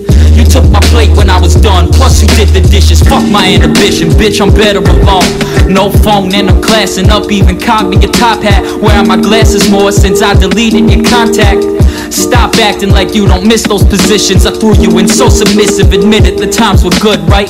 You 0.45 0.51
took 0.51 0.71
my 0.71 0.81
plate 0.93 1.17
when 1.17 1.31
I 1.31 1.41
was 1.41 1.55
done, 1.55 1.91
plus 1.91 2.21
you 2.21 2.29
did 2.37 2.49
the 2.49 2.61
dishes. 2.61 3.01
Fuck 3.01 3.27
my 3.31 3.49
inhibition, 3.49 4.11
bitch, 4.11 4.43
I'm 4.43 4.53
better 4.53 4.81
alone. 4.81 5.25
No 5.73 5.91
phone 5.91 6.35
and 6.35 6.51
I'm 6.51 6.61
classing 6.61 7.09
up, 7.09 7.33
even 7.33 7.57
me 7.57 7.97
a 8.05 8.13
top 8.13 8.43
hat. 8.43 8.61
Wearing 8.83 9.09
my 9.09 9.17
glasses 9.17 9.71
more 9.71 9.91
since 9.91 10.21
I 10.21 10.35
deleted 10.35 10.91
your 10.91 11.03
contact. 11.03 11.65
Stop 12.13 12.57
acting 12.57 12.91
like 12.91 13.15
you 13.15 13.27
don't 13.27 13.49
miss 13.49 13.63
those 13.63 13.85
positions. 13.85 14.45
I 14.45 14.53
threw 14.53 14.77
you 14.77 14.99
in 14.99 15.09
so 15.09 15.31
submissive, 15.31 15.95
admit 15.95 16.27
it, 16.27 16.39
the 16.39 16.51
times 16.51 16.85
were 16.85 16.99
good, 17.01 17.21
right? 17.31 17.49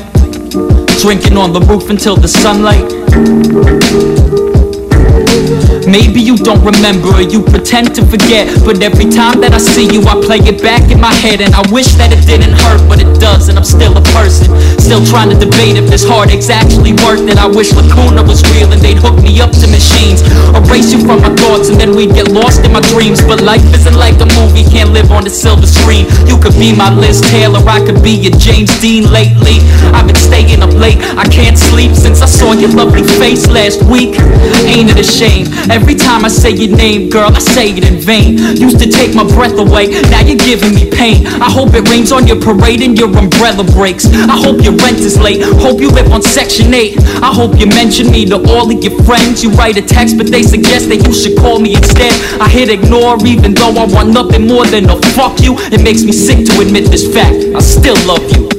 Drinking 1.03 1.37
on 1.37 1.53
the 1.53 1.67
roof 1.69 1.91
until 1.91 2.15
the 2.15 2.29
sunlight. 2.29 4.44
Maybe 5.87 6.21
you 6.21 6.37
don't 6.37 6.65
remember 6.65 7.21
you 7.21 7.43
pretend 7.43 7.95
to 7.97 8.03
forget 8.07 8.49
But 8.65 8.83
every 8.83 9.09
time 9.11 9.41
that 9.41 9.53
I 9.53 9.59
see 9.59 9.87
you 9.87 10.01
I 10.09 10.17
play 10.21 10.41
it 10.41 10.63
back 10.63 10.91
in 10.91 11.01
my 11.01 11.13
head 11.13 11.41
And 11.41 11.55
I 11.55 11.63
wish 11.71 11.95
that 12.01 12.13
it 12.13 12.25
didn't 12.27 12.57
hurt 12.57 12.81
but 12.89 13.01
it 13.01 13.21
does 13.21 13.49
and 13.49 13.59
I'm 13.59 13.65
still 13.65 13.97
a 13.97 14.05
person 14.17 14.49
Still 14.81 15.05
trying 15.05 15.31
to 15.31 15.39
debate 15.39 15.77
if 15.77 15.89
this 15.89 16.05
heartache's 16.05 16.51
actually 16.51 16.93
worth 17.05 17.25
it. 17.29 17.39
I 17.39 17.47
wish 17.47 17.73
Lacuna 17.73 18.23
was 18.23 18.43
real 18.57 18.73
and 18.73 18.81
they'd 18.81 18.99
hook 18.99 19.17
me 19.21 19.41
up 19.41 19.53
to 19.61 19.67
machines 19.69 20.25
Erase 20.55 20.93
you 20.93 21.01
from 21.05 21.21
my 21.21 21.33
thoughts 21.37 21.69
and 21.69 21.81
then 21.81 21.97
we'd 21.97 22.15
get 22.15 22.31
lost 22.31 22.65
in 22.65 22.73
my 22.73 22.81
dreams. 22.93 23.21
But 23.23 23.41
life 23.43 23.65
isn't 23.75 23.97
like 23.97 24.21
a 24.21 24.29
movie, 24.39 24.65
can't 24.65 24.91
live 24.93 25.11
on 25.11 25.25
the 25.25 25.31
silver 25.31 25.67
screen. 25.67 26.07
You 26.27 26.39
could 26.39 26.55
be 26.55 26.75
my 26.75 26.93
Liz 26.93 27.21
Taylor, 27.21 27.61
I 27.67 27.85
could 27.85 28.03
be 28.03 28.13
your 28.13 28.37
James 28.39 28.71
Dean. 28.81 29.11
Lately 29.11 29.61
I've 29.93 30.07
been 30.07 30.17
staying 30.17 30.63
up 30.63 30.73
late, 30.75 30.99
I 31.19 31.25
can't 31.29 31.59
sleep 31.59 31.93
since 31.93 32.23
I 32.23 32.27
saw 32.27 32.53
your 32.53 32.71
lovely 32.71 33.03
face 33.03 33.49
last 33.49 33.83
week. 33.85 34.17
Ain't 34.69 34.91
it 34.91 34.99
a 34.99 35.07
shame? 35.07 35.47
Every 35.75 35.97
time 35.97 36.25
I 36.25 36.29
say 36.29 36.51
your 36.51 36.71
name, 36.77 37.11
girl, 37.11 37.35
I 37.35 37.41
say 37.41 37.71
it 37.75 37.83
in 37.83 37.99
vain. 37.99 38.39
Used 38.39 38.79
to 38.79 38.89
take 38.89 39.13
my 39.13 39.25
breath 39.25 39.59
away, 39.59 39.89
now 40.07 40.21
you're 40.21 40.39
giving 40.39 40.73
me 40.73 40.89
pain. 40.89 41.27
I 41.27 41.51
hope 41.51 41.75
it 41.75 41.91
rains 41.91 42.13
on 42.13 42.29
your 42.29 42.41
parade 42.41 42.81
and 42.81 42.97
your 42.97 43.11
umbrella 43.11 43.65
breaks. 43.65 44.07
I 44.07 44.39
hope 44.39 44.63
your 44.63 44.75
rent 44.75 45.01
is 45.01 45.19
late, 45.19 45.43
hope 45.43 45.81
you 45.81 45.91
live 45.91 46.13
on 46.13 46.23
Section 46.23 46.73
8. 46.73 46.97
I 47.27 47.35
hope 47.35 47.59
you 47.59 47.67
mention 47.67 48.13
me 48.13 48.25
to 48.27 48.37
all 48.55 48.71
of 48.71 48.85
your 48.85 49.03
friends. 49.03 49.43
You 49.43 49.51
write 49.51 49.77
a 49.77 49.83
text, 49.83 50.17
but 50.17 50.29
they 50.29 50.45
suggest 50.45 50.89
that 50.91 51.05
you 51.05 51.13
should 51.13 51.37
call 51.37 51.59
me 51.59 51.75
instead. 51.75 52.15
I 52.41 52.49
hit 52.49 52.69
ignore, 52.69 53.19
even 53.27 53.55
though 53.55 53.75
I 53.75 53.87
want 53.87 54.11
nothing 54.11 54.47
more 54.47 54.65
than 54.65 54.85
to 54.85 54.97
fuck 55.19 55.41
you. 55.41 55.57
It 55.75 55.83
makes 55.83 56.05
me 56.05 56.13
sick 56.13 56.47
to 56.47 56.61
admit 56.61 56.85
this 56.93 57.13
fact. 57.13 57.35
I 57.51 57.59
still 57.59 57.99
love 58.07 58.23
you. 58.31 58.54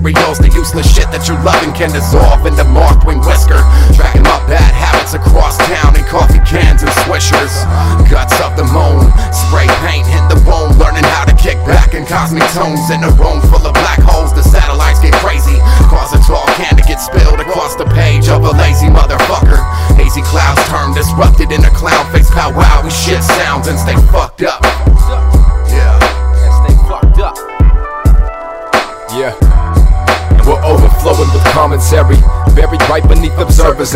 Materials 0.00 0.38
the 0.38 0.48
useless 0.48 0.88
shit 0.94 1.04
that 1.12 1.28
you're 1.28 1.36
loving 1.44 1.70
can 1.74 1.90
dissolve 1.92 2.11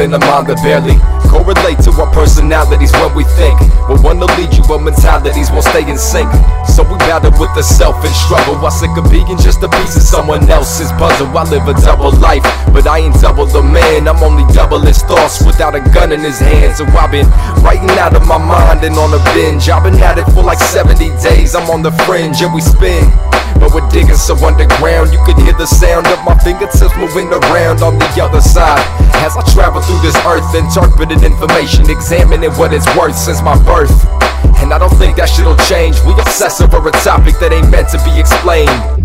in 0.07 0.14
a 0.14 0.22
mind 0.22 0.46
that 0.46 0.62
barely 0.62 0.94
correlate 1.26 1.82
to 1.82 1.90
our 1.98 2.07
personalities 2.14 2.94
when 3.02 3.11
we 3.18 3.26
think. 3.34 3.59
We'll 3.90 3.98
want 3.98 4.22
to 4.22 4.30
lead 4.38 4.54
you, 4.54 4.62
but 4.70 4.78
mentalities 4.78 5.50
won't 5.50 5.66
stay 5.66 5.82
in 5.82 5.98
sync. 5.98 6.30
So 6.70 6.86
we 6.86 6.94
battle 7.02 7.34
with 7.42 7.50
the 7.59 7.66
self 7.66 7.98
and 8.07 8.14
struggle. 8.14 8.54
I 8.62 8.70
sick 8.70 8.94
of 8.94 9.11
being 9.11 9.26
just 9.42 9.66
a 9.66 9.68
piece 9.68 9.98
of 9.98 10.07
someone 10.07 10.46
else's 10.46 10.94
puzzle. 10.94 11.26
I 11.34 11.42
live 11.50 11.66
a 11.66 11.74
double 11.82 12.14
life, 12.22 12.46
but 12.70 12.86
I 12.86 13.02
ain't 13.02 13.18
double 13.18 13.46
the 13.46 13.62
man. 13.62 14.07
I'm 14.07 14.22
only 14.22 14.46
double 14.54 14.78
his 14.78 15.02
thoughts 15.02 15.42
without 15.42 15.74
a 15.74 15.82
gun 15.90 16.12
in 16.14 16.20
his 16.20 16.38
hand. 16.38 16.78
So 16.78 16.86
I've 16.94 17.11
been 17.11 17.26
writing 17.66 17.90
out 17.98 18.14
of 18.14 18.22
my 18.30 18.38
mind 18.38 18.86
and 18.86 18.94
on 18.94 19.11
a 19.11 19.22
binge. 19.34 19.68
I've 19.68 19.82
been 19.82 19.98
at 19.98 20.18
it 20.18 20.30
for 20.30 20.42
like 20.46 20.59
70 20.59 21.11
days. 21.18 21.59
I'm 21.59 21.68
on 21.68 21.82
the 21.82 21.90
fringe 22.07 22.40
and 22.42 22.54
we 22.54 22.61
spin. 22.62 23.11
But 23.61 23.74
we're 23.74 23.88
digging 23.90 24.16
so 24.16 24.34
underground, 24.44 25.12
you 25.12 25.18
can 25.24 25.36
hear 25.40 25.54
the 25.54 25.66
sound 25.66 26.07
of 26.07 26.22
my 26.24 26.36
fingertips 26.38 26.96
moving 26.96 27.28
around 27.32 27.82
on 27.82 27.98
the 27.98 28.09
other 28.22 28.40
side. 28.40 28.84
As 29.24 29.36
I 29.36 29.42
travel 29.52 29.80
through 29.82 30.00
this 30.00 30.16
earth, 30.24 30.46
interpreting 30.54 31.22
information, 31.24 31.88
examining 31.90 32.52
what 32.61 32.72
it's 32.72 32.86
worth 32.96 33.16
since 33.16 33.42
my 33.42 33.57
birth. 33.64 33.94
And 34.62 34.72
I 34.72 34.78
don't 34.78 34.94
think 34.96 35.16
that 35.16 35.28
shit'll 35.28 35.57
change. 35.68 36.00
We 36.02 36.12
obsess 36.12 36.61
over 36.61 36.88
a 36.88 36.92
topic 37.04 37.38
that 37.40 37.52
ain't 37.52 37.70
meant 37.70 37.88
to 37.90 37.98
be 38.04 38.18
explained. 38.18 38.95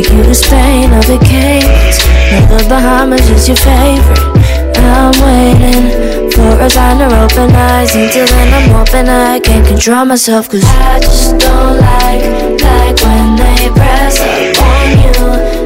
Take 0.00 0.12
you 0.14 0.22
to 0.22 0.34
Spain 0.34 0.90
or 0.94 1.02
the. 1.02 1.18
Know 1.20 2.46
the 2.56 2.64
Bahamas 2.70 3.28
is 3.28 3.48
your 3.48 3.56
favorite. 3.58 4.18
I'm 4.78 5.12
waiting 5.20 6.30
for 6.30 6.56
a 6.58 6.70
sign 6.70 6.96
to 7.00 7.06
open 7.20 7.54
eyes. 7.54 7.94
Until 7.94 8.26
then, 8.26 8.54
I'm 8.54 8.70
hoping 8.70 9.10
I 9.10 9.40
can 9.40 9.62
control 9.66 10.06
myself. 10.06 10.48
Cause 10.48 10.64
I 10.64 11.00
just 11.00 11.36
don't 11.36 11.76
like, 11.76 12.24
like 12.64 12.96
when 13.04 13.36
they 13.36 13.68
press 13.76 14.20
up 14.20 14.56
on 14.64 14.88
you, 15.04 15.12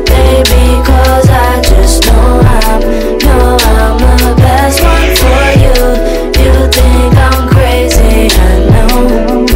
baby. 0.03 0.83
Cause 0.83 1.29
I 1.31 1.63
just 1.71 2.03
know 2.03 2.43
I'm, 2.43 2.83
know 3.23 3.57
I'm 3.63 3.99
the 4.19 4.35
best 4.43 4.83
one 4.83 5.15
for 5.15 5.47
you. 5.63 5.79
You 6.43 6.67
think 6.75 7.15
I'm 7.15 7.47
crazy, 7.55 8.35
I 8.35 8.67
know. 8.67 9.47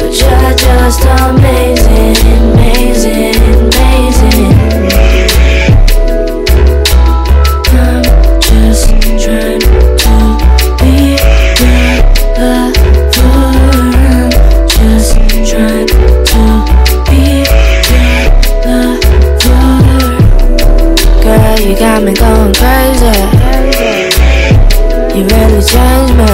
But 0.00 0.12
you're 0.20 1.41
Really 25.62 26.12
me. 26.18 26.26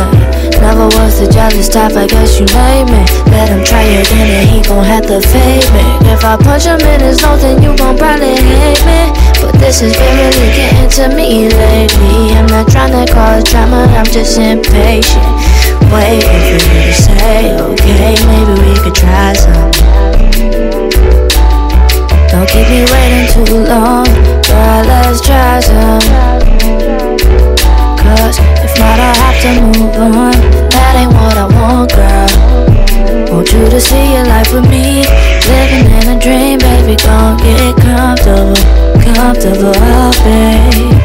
Never 0.56 0.88
was 0.96 1.20
the 1.20 1.28
jealous 1.28 1.68
type, 1.68 1.92
I 1.92 2.06
guess 2.06 2.40
you 2.40 2.46
name 2.48 2.88
it. 2.88 3.08
Let 3.28 3.52
him 3.52 3.62
try 3.62 3.84
again 3.84 4.40
and 4.40 4.48
he 4.48 4.62
gon' 4.62 4.82
have 4.84 5.04
to 5.06 5.20
fade 5.20 5.68
me. 5.76 5.84
If 6.08 6.24
I 6.24 6.36
punch 6.40 6.64
him 6.64 6.80
in 6.80 7.00
his 7.00 7.20
nose, 7.20 7.42
then 7.42 7.62
you 7.62 7.76
gon' 7.76 7.98
probably 7.98 8.40
hate 8.40 8.80
me. 8.88 9.12
But 9.36 9.52
this 9.60 9.80
has 9.84 9.92
been 9.92 10.14
really 10.16 10.48
getting 10.56 10.88
to 10.96 11.14
me 11.14 11.48
lately. 11.52 12.32
I'm 12.40 12.46
not 12.46 12.72
trying 12.72 12.96
to 12.96 13.04
cause 13.12 13.44
drama, 13.44 13.84
I'm 13.92 14.06
just 14.06 14.38
impatient. 14.38 15.36
Waiting 15.92 16.24
for 16.24 16.40
you 16.48 16.88
to 16.88 16.94
say, 16.96 17.52
okay, 17.52 18.16
maybe 18.32 18.54
we 18.64 18.72
could 18.80 18.96
try 18.96 19.36
something. 19.36 20.88
Don't 22.32 22.48
keep 22.48 22.64
me 22.72 22.80
waiting 22.88 23.28
too 23.28 23.60
long, 23.68 24.08
girl, 24.48 24.82
let's 24.88 25.20
try 25.20 25.60
some. 25.60 27.07
Cause 28.08 28.38
if 28.64 28.72
not, 28.78 28.98
I'll 28.98 29.14
have 29.20 29.38
to 29.44 29.50
move 29.60 29.96
on. 30.00 30.32
That 30.72 30.94
ain't 30.96 31.12
what 31.12 31.36
I 31.36 31.46
want, 31.56 31.92
girl. 31.92 32.32
Want 33.28 33.52
you 33.52 33.68
to 33.68 33.80
see 33.80 34.14
your 34.14 34.24
life 34.24 34.50
with 34.52 34.64
me. 34.70 35.04
Living 35.52 35.84
in 35.92 36.16
a 36.16 36.18
dream, 36.18 36.58
baby, 36.58 36.96
gon' 37.04 37.36
get 37.36 37.76
comfortable. 37.76 38.56
Comfortable, 39.12 39.76
oh, 39.76 40.12
babe. 40.24 40.96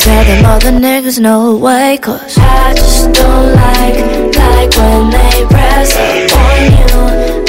Tell 0.00 0.24
them 0.24 0.46
other 0.46 0.72
niggas 0.72 1.20
no 1.20 1.56
way, 1.56 1.98
cause 2.00 2.38
I 2.38 2.72
just 2.74 3.12
don't 3.12 3.52
like, 3.52 4.00
like 4.34 4.70
when 4.80 5.10
they 5.12 5.44
press 5.44 5.92
up 5.92 6.32
on 6.40 6.60
you, 6.80 6.96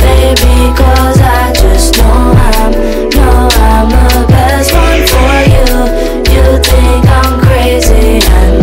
baby, 0.03 0.55
cause 0.75 1.19
I 1.21 1.53
just 1.55 1.95
know 1.97 2.35
I'm, 2.51 2.71
know 3.15 3.47
I'm 3.55 3.87
the 3.87 4.25
best 4.27 4.73
one 4.73 5.01
for 5.13 5.33
you. 5.55 5.69
You 6.33 6.43
think 6.59 7.05
I'm 7.07 7.39
crazy, 7.39 8.19
I 8.27 8.60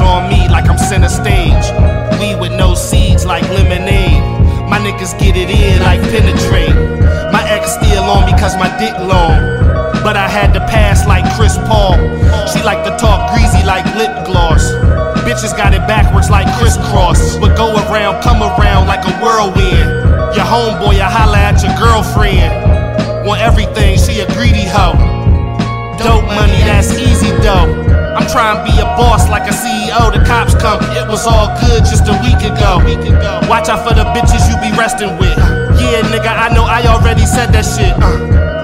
on 0.00 0.28
me 0.28 0.48
like 0.48 0.68
I'm 0.68 0.78
center 0.78 1.08
stage. 1.08 1.66
We 2.20 2.34
with 2.34 2.52
no 2.52 2.74
seeds 2.74 3.24
like 3.24 3.44
lemonade. 3.48 4.22
My 4.68 4.78
niggas 4.78 5.18
get 5.18 5.36
it 5.36 5.50
in 5.50 5.82
like 5.82 6.00
penetrate. 6.10 6.74
My 7.32 7.42
ex 7.48 7.74
still 7.74 8.04
on 8.04 8.26
because 8.26 8.56
my 8.56 8.68
dick 8.78 8.94
long. 8.98 9.36
But 10.02 10.16
I 10.16 10.28
had 10.28 10.52
to 10.54 10.60
pass 10.60 11.06
like 11.06 11.24
Chris 11.36 11.56
Paul. 11.66 11.96
She 12.52 12.62
like 12.62 12.84
to 12.84 12.96
talk 12.98 13.32
greasy 13.32 13.64
like 13.64 13.84
lip 13.96 14.26
gloss. 14.26 14.62
Bitches 15.26 15.56
got 15.56 15.74
it 15.74 15.82
backwards 15.88 16.30
like 16.30 16.46
crisscross. 16.58 17.36
But 17.36 17.56
go 17.56 17.74
around, 17.74 18.22
come 18.22 18.42
around 18.42 18.86
like 18.86 19.04
a 19.04 19.12
whirlwind. 19.18 19.90
Your 20.36 20.46
homeboy, 20.46 21.00
I 21.00 21.10
holla 21.10 21.38
at 21.38 21.62
your 21.62 21.74
girlfriend. 21.74 23.26
Want 23.26 23.40
everything, 23.40 23.98
she 23.98 24.20
a 24.20 24.26
greedy 24.34 24.66
hoe. 24.66 24.94
Dope 25.98 26.26
money, 26.26 26.62
that's 26.62 26.92
easy 26.94 27.30
though. 27.42 27.95
I'm 28.16 28.24
trying 28.32 28.56
to 28.56 28.62
be 28.64 28.72
a 28.80 28.88
boss 28.96 29.28
like 29.28 29.44
a 29.44 29.52
CEO. 29.52 30.08
The 30.08 30.24
cops 30.24 30.56
come, 30.56 30.80
it 30.96 31.04
was 31.04 31.28
all 31.28 31.52
good 31.60 31.84
just 31.84 32.08
a 32.08 32.16
week 32.24 32.40
ago. 32.40 32.80
Watch 33.44 33.68
out 33.68 33.84
for 33.84 33.92
the 33.92 34.08
bitches 34.16 34.48
you 34.48 34.56
be 34.64 34.72
resting 34.72 35.12
with. 35.20 35.36
Yeah, 35.76 36.00
nigga, 36.08 36.32
I 36.32 36.48
know 36.48 36.64
I 36.64 36.80
already 36.88 37.28
said 37.28 37.52
that 37.52 37.68
shit. 37.68 37.92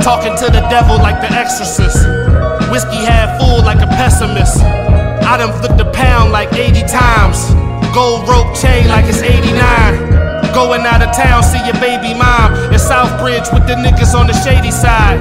Talking 0.00 0.32
to 0.40 0.48
the 0.48 0.64
devil 0.72 0.96
like 0.96 1.20
the 1.20 1.28
exorcist. 1.36 2.00
Whiskey 2.72 3.04
half 3.04 3.36
full 3.36 3.60
like 3.60 3.84
a 3.84 3.90
pessimist. 3.92 4.64
I 4.64 5.36
done 5.36 5.52
flipped 5.60 5.78
a 5.78 5.90
pound 5.92 6.32
like 6.32 6.52
80 6.56 6.88
times. 6.88 7.52
Gold 7.92 8.26
rope 8.26 8.56
chain 8.56 8.88
like 8.88 9.04
it's 9.04 9.20
89. 9.20 9.52
Going 10.56 10.80
out 10.88 11.04
of 11.04 11.12
town, 11.14 11.44
see 11.44 11.60
your 11.68 11.76
baby 11.76 12.16
mom 12.16 12.56
in 12.72 12.80
Southbridge 12.80 13.52
with 13.52 13.68
the 13.68 13.76
niggas 13.76 14.16
on 14.16 14.26
the 14.26 14.36
shady 14.40 14.72
side. 14.72 15.20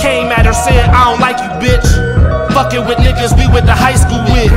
Came 0.00 0.32
at 0.32 0.46
her, 0.46 0.56
said, 0.56 0.88
I 0.88 1.12
don't 1.12 1.20
like 1.20 1.36
you, 1.36 1.52
bitch. 1.60 2.25
Fucking 2.56 2.88
with 2.88 2.96
niggas 3.04 3.36
we 3.36 3.44
went 3.52 3.68
to 3.68 3.76
high 3.76 4.00
school 4.00 4.16
with. 4.32 4.48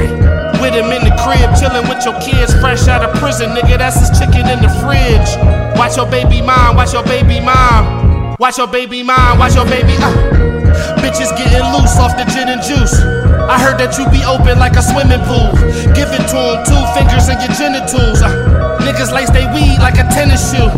With 0.64 0.72
him 0.72 0.88
in 0.88 1.04
the 1.04 1.12
crib, 1.20 1.52
chilling 1.60 1.84
with 1.92 2.00
your 2.08 2.16
kids 2.24 2.56
fresh 2.64 2.88
out 2.88 3.04
of 3.04 3.12
prison, 3.20 3.52
nigga. 3.52 3.76
That's 3.76 4.00
his 4.00 4.16
chicken 4.16 4.48
in 4.48 4.64
the 4.64 4.72
fridge. 4.80 5.28
Watch 5.76 6.00
your 6.00 6.08
baby 6.08 6.40
mom, 6.40 6.80
watch 6.80 6.96
your 6.96 7.04
baby 7.04 7.44
mom. 7.44 8.40
Watch 8.40 8.58
your 8.58 8.72
baby 8.72 9.04
mom, 9.04 9.36
watch 9.36 9.60
your 9.60 9.68
baby. 9.68 10.00
Uh. 10.00 10.16
Bitches 11.04 11.28
getting 11.36 11.68
loose 11.76 12.00
off 12.00 12.16
the 12.16 12.24
gin 12.32 12.48
and 12.48 12.64
juice. 12.64 12.96
I 13.52 13.60
heard 13.60 13.76
that 13.84 13.92
you 14.00 14.08
be 14.08 14.24
open 14.24 14.64
like 14.64 14.80
a 14.80 14.84
swimming 14.84 15.20
pool. 15.28 15.52
Give 15.92 16.08
it 16.08 16.24
to 16.32 16.40
him, 16.40 16.64
two 16.64 16.80
fingers 16.96 17.28
in 17.28 17.36
your 17.44 17.52
genitals. 17.52 18.24
Uh, 18.24 18.80
niggas 18.88 19.12
lace 19.12 19.28
they 19.36 19.44
weed 19.52 19.76
like 19.84 20.00
a 20.00 20.08
tennis 20.08 20.40
shoe. 20.56 20.72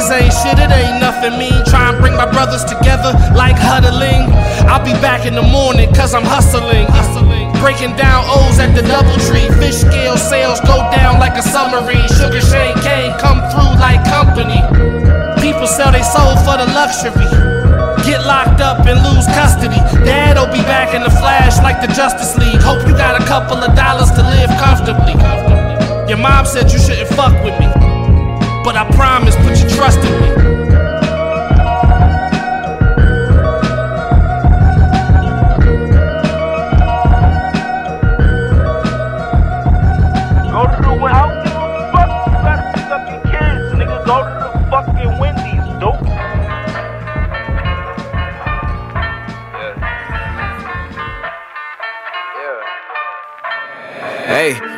Niggas 0.00 0.16
ain't 0.16 0.32
shit, 0.32 0.56
it 0.56 0.72
ain't 0.72 0.96
nothing 0.96 1.36
mean. 1.36 1.60
Try 1.68 1.92
and 1.92 2.00
bring 2.00 2.16
my 2.16 2.24
brothers 2.24 2.64
together 2.64 3.12
like 3.36 3.60
huddling. 3.60 4.32
I'll 4.64 4.80
be 4.80 4.96
back 5.04 5.26
in 5.28 5.34
the 5.34 5.44
morning 5.44 5.92
cause 5.92 6.14
I'm 6.14 6.24
hustling. 6.24 6.88
hustling. 6.88 7.52
Breaking 7.60 7.92
down 8.00 8.24
O's 8.24 8.56
at 8.56 8.72
the 8.72 8.80
double 8.88 9.12
tree. 9.28 9.44
Fish 9.60 9.84
scale 9.84 10.16
sales 10.16 10.56
go 10.64 10.80
down 10.88 11.20
like 11.20 11.36
a 11.36 11.44
submarine. 11.44 12.08
Sugar 12.16 12.40
Shane 12.40 12.80
Kane 12.80 13.12
come 13.20 13.44
through 13.52 13.76
like 13.76 14.00
company. 14.08 14.64
People 15.44 15.68
sell 15.68 15.92
they 15.92 16.00
soul 16.00 16.32
for 16.48 16.56
the 16.56 16.64
luxury. 16.72 17.28
Get 18.08 18.24
locked 18.24 18.64
up 18.64 18.88
and 18.88 18.96
lose 19.04 19.28
custody. 19.36 19.84
Dad'll 20.08 20.48
be 20.48 20.64
back 20.64 20.96
in 20.96 21.04
the 21.04 21.12
flash 21.20 21.60
like 21.60 21.84
the 21.84 21.92
Justice 21.92 22.40
League. 22.40 22.64
Hope 22.64 22.88
you 22.88 22.96
got 22.96 23.20
a 23.20 23.24
couple 23.28 23.60
of 23.60 23.76
dollars 23.76 24.08
to 24.16 24.24
live 24.24 24.48
comfortably. 24.56 25.12
Your 26.08 26.16
mom 26.16 26.48
said 26.48 26.72
you 26.72 26.80
shouldn't 26.80 27.12
fuck 27.12 27.36
with 27.44 27.60
me. 27.60 27.79
But 28.62 28.76
I 28.76 28.88
promise, 28.90 29.36
put 29.36 29.58
your 29.58 29.70
trust 29.70 30.04
in 30.04 30.20
me. 30.20 30.49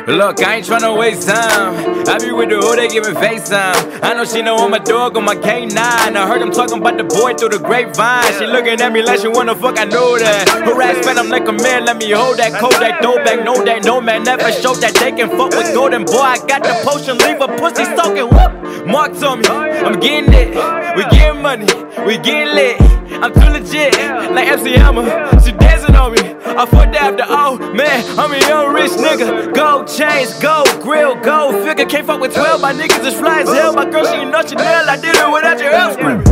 Look, 0.07 0.43
I 0.43 0.55
ain't 0.55 0.65
tryna 0.65 0.97
waste 0.97 1.27
time. 1.27 2.03
I 2.07 2.19
be 2.19 2.31
with 2.31 2.49
the 2.49 2.59
hoe, 2.59 2.75
they 2.75 2.87
giving 2.87 3.15
FaceTime. 3.15 4.03
I 4.03 4.13
know 4.13 4.25
she 4.25 4.41
know 4.41 4.57
I'm 4.57 4.73
a 4.73 4.79
dog 4.79 5.17
on 5.17 5.25
my 5.25 5.35
K9. 5.35 5.77
I 5.77 6.27
heard 6.27 6.41
them 6.41 6.51
talking 6.51 6.79
about 6.79 6.97
the 6.97 7.03
boy 7.03 7.33
through 7.33 7.49
the 7.49 7.59
grapevine. 7.59 8.33
She 8.37 8.45
looking 8.45 8.79
at 8.81 8.91
me 8.91 9.01
like 9.01 9.19
she 9.19 9.27
wanna 9.27 9.55
fuck, 9.55 9.79
I 9.79 9.85
know 9.85 10.17
that. 10.17 10.49
Harass 10.49 11.05
man, 11.05 11.17
I'm 11.17 11.29
like 11.29 11.47
a 11.47 11.53
man, 11.53 11.85
let 11.85 11.97
me 11.97 12.11
hold 12.11 12.37
that 12.37 12.59
Kodak 12.59 13.01
throwback. 13.01 13.43
Know 13.45 13.63
that 13.63 13.83
no 13.83 14.01
man 14.01 14.23
never 14.23 14.51
showed 14.51 14.77
that 14.81 14.95
they 14.95 15.11
can 15.11 15.29
fuck 15.29 15.51
with 15.51 15.73
golden 15.73 16.05
boy. 16.05 16.19
I 16.19 16.37
got 16.45 16.63
the 16.63 16.75
potion, 16.83 17.17
leave 17.17 17.41
a 17.41 17.47
pussy 17.47 17.85
soaking. 17.95 18.29
Whoop, 18.29 18.85
Mark 18.87 19.17
told 19.17 19.39
me, 19.39 19.47
I'm 19.47 19.99
getting 19.99 20.33
it. 20.33 20.49
We 20.95 21.03
getting 21.09 21.41
money, 21.41 21.65
we 22.05 22.17
getting 22.17 22.53
lit. 22.53 23.02
I'm 23.23 23.31
too 23.31 23.55
legit, 23.55 23.95
like 24.35 24.49
MC 24.49 24.73
Hammer. 24.73 25.07
She 25.39 25.53
dancing 25.53 25.95
on 25.95 26.11
me. 26.11 26.19
I 26.43 26.65
fucked 26.65 26.93
after, 26.93 27.23
oh 27.25 27.55
man, 27.71 28.03
I'm 28.19 28.33
a 28.33 28.39
young 28.49 28.73
rich 28.73 28.91
nigga. 28.99 29.55
Gold 29.55 29.87
chains, 29.87 30.37
gold 30.43 30.67
grill, 30.81 31.15
gold 31.23 31.55
figure. 31.63 31.85
Can't 31.85 32.05
fuck 32.05 32.19
with 32.19 32.33
12, 32.33 32.59
my 32.59 32.73
niggas 32.73 33.05
is 33.07 33.13
fly 33.13 33.43
as 33.43 33.47
hell. 33.47 33.71
My 33.71 33.89
girl, 33.89 34.03
she 34.03 34.15
ain't 34.15 34.29
know 34.29 34.41
Chanel. 34.41 34.89
I 34.89 34.97
did 34.99 35.15
it 35.15 35.31
without 35.31 35.57
your 35.57 35.71
help. 35.71 35.93
Screaming. 35.93 36.25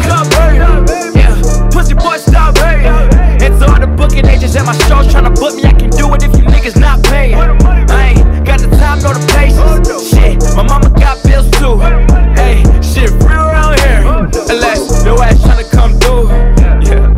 Stop, 0.00 0.24
baby. 0.32 1.68
Pussy 1.68 1.92
boy, 1.92 2.16
stop, 2.16 2.54
baby. 2.54 2.88
It's 3.44 3.60
all 3.60 3.78
the 3.78 3.86
booking 3.86 4.24
agents 4.24 4.56
at 4.56 4.64
my 4.64 4.72
shows 4.88 5.12
tryna 5.12 5.36
book 5.36 5.54
me. 5.54 5.66
I 5.68 5.74
can 5.74 5.90
do 5.90 6.08
it 6.14 6.22
if 6.22 6.32
you 6.32 6.48
niggas 6.48 6.80
not 6.80 7.04
paying. 7.04 7.36
I 7.36 8.16
ain't 8.16 8.46
got 8.46 8.60
the 8.60 8.72
time, 8.80 9.02
nor 9.02 9.12
the 9.12 9.20
patience. 9.36 10.08
Shit, 10.08 10.56
my 10.56 10.62
mama 10.62 10.88
got 10.98 11.22
bills 11.24 11.50
too. 11.60 11.76
Hey, 12.40 12.64
shit, 12.80 13.10
real 13.20 13.44
around. 13.44 13.75
Unless 14.06 15.04
your 15.04 15.22
ass 15.22 15.38
tryna 15.42 15.70
come 15.70 15.98
through. 15.98 16.28
Yeah. 16.86 17.12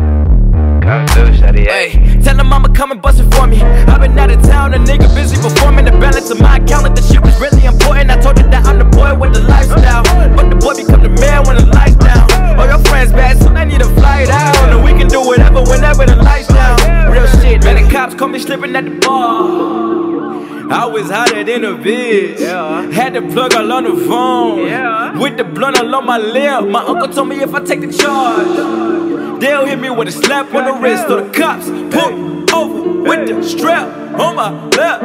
Hey, 1.68 2.20
tell 2.22 2.36
them 2.36 2.53
I'ma 2.53 2.68
come 2.68 2.93
and 2.93 3.03
bust 3.03 3.20
it 3.20 3.32
for 3.34 3.47
me. 3.47 3.61
I've 3.61 4.01
been 4.01 4.18
out 4.18 4.30
of 4.30 4.43
town, 4.43 4.72
a 4.72 4.78
nigga 4.78 5.14
busy 5.14 5.36
performing 5.36 5.84
the 5.84 5.93
balance 5.93 6.30
of 6.30 6.41
my 6.41 6.57
account. 6.57 6.84
Like 6.84 6.95
the 6.95 7.03
shit 7.03 7.20
was 7.20 7.39
really 7.41 7.66
important. 7.66 8.11
I 8.11 8.18
told 8.20 8.39
her 8.39 8.49
that 8.49 8.64
I'm 8.66 8.78
the 8.78 8.84
boy 8.84 9.14
with 9.14 9.34
the 9.34 9.43
lifestyle. 9.43 10.03
But 10.34 10.49
the 10.49 10.57
boy 10.57 10.74
become 10.74 11.03
the 11.03 11.11
man 11.11 11.45
when 11.47 11.57
the 11.57 11.66
lights 11.66 11.97
down. 11.97 12.24
All 12.59 12.66
your 12.66 12.78
friends 12.89 13.12
bad, 13.12 13.36
so 13.39 13.53
they 13.53 13.64
need 13.66 13.82
a 13.82 13.91
flight 14.01 14.30
out. 14.30 14.57
And 14.72 14.82
we 14.82 14.93
can 14.93 15.09
do 15.09 15.20
whatever 15.20 15.62
whenever 15.62 16.07
the 16.07 16.16
lights 16.16 16.49
down. 16.49 16.77
Shit, 17.42 17.64
man. 17.64 17.76
The 17.82 17.90
cops 17.90 18.14
caught 18.14 18.30
me 18.30 18.38
slipping 18.38 18.74
at 18.76 18.84
the 18.84 18.90
bar. 18.90 19.78
I 20.70 20.84
was 20.84 21.10
hotter 21.10 21.44
than 21.44 21.64
a 21.64 21.72
bitch. 21.72 22.40
Had 22.92 23.14
the 23.14 23.22
plug 23.22 23.54
all 23.54 23.72
on 23.72 23.84
the 23.84 23.96
phone. 24.06 25.18
With 25.18 25.36
the 25.38 25.44
blunt 25.44 25.78
all 25.78 25.94
on 25.94 26.04
my 26.04 26.18
lip. 26.18 26.68
My 26.68 26.82
uncle 26.84 27.08
told 27.08 27.28
me 27.28 27.40
if 27.40 27.54
I 27.54 27.60
take 27.64 27.80
the 27.80 27.92
charge, 27.92 29.40
they'll 29.40 29.64
hit 29.64 29.78
me 29.80 29.88
with 29.88 30.08
a 30.08 30.12
slap 30.12 30.52
on 30.54 30.64
the 30.66 30.72
wrist. 30.74 31.06
So 31.08 31.24
the 31.24 31.30
cops 31.32 31.66
pull 31.68 32.44
over 32.54 33.02
with 33.02 33.28
the 33.28 33.42
strap 33.42 33.88
on 34.20 34.36
my 34.36 34.50
lap. 34.76 35.00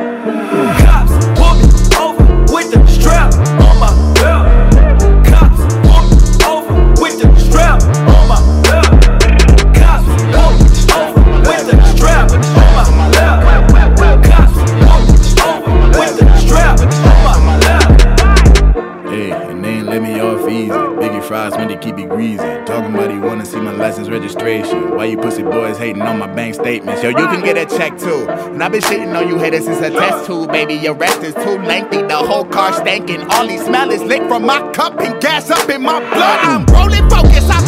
Greasy. 22.23 22.65
Talking 22.65 22.93
about 22.93 23.11
he 23.11 23.17
wanna 23.17 23.45
see 23.45 23.59
my 23.59 23.71
license 23.71 24.09
registration. 24.09 24.95
Why 24.95 25.05
you 25.05 25.17
pussy 25.17 25.43
boys 25.43 25.77
hating 25.77 26.01
on 26.01 26.19
my 26.19 26.27
bank 26.27 26.55
statements? 26.55 27.03
Yo, 27.03 27.09
you 27.09 27.15
can 27.15 27.43
get 27.43 27.57
a 27.57 27.65
check 27.77 27.97
too. 27.97 28.27
And 28.29 28.63
I've 28.63 28.71
been 28.71 28.81
shitting 28.81 29.15
on 29.15 29.27
you 29.27 29.37
haters 29.37 29.65
since 29.65 29.81
a 29.81 29.89
test 29.89 30.25
tube, 30.25 30.51
baby. 30.51 30.75
Your 30.75 30.93
rest 30.93 31.21
is 31.23 31.33
too 31.35 31.57
lengthy. 31.59 32.01
The 32.01 32.17
whole 32.17 32.45
car 32.45 32.71
stankin'. 32.71 33.29
All 33.31 33.47
he 33.47 33.57
smell 33.57 33.91
is 33.91 34.01
lick 34.03 34.23
from 34.27 34.45
my 34.45 34.59
cup 34.71 34.99
and 34.99 35.19
gas 35.21 35.49
up 35.49 35.69
in 35.69 35.81
my 35.81 35.99
blood. 35.99 36.39
I'm 36.43 36.65
rolling 36.67 37.09
focus, 37.09 37.49
I've 37.49 37.62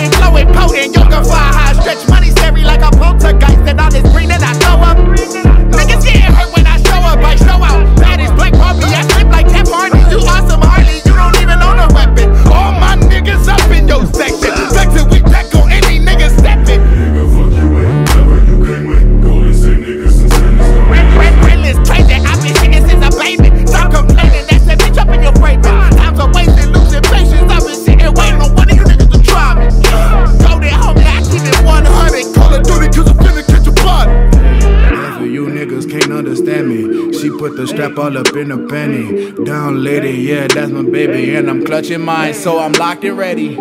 put 37.95 38.05
all 38.05 38.17
up 38.17 38.35
in 38.35 38.51
a 38.51 38.57
penny. 38.67 39.31
Down 39.45 39.83
lady, 39.83 40.11
yeah, 40.11 40.47
that's 40.47 40.71
my 40.71 40.83
baby. 40.83 41.35
And 41.35 41.49
I'm 41.49 41.63
clutching 41.63 42.01
mine, 42.01 42.33
so 42.33 42.59
I'm 42.59 42.73
locked 42.73 43.05
and 43.05 43.17
ready. 43.17 43.55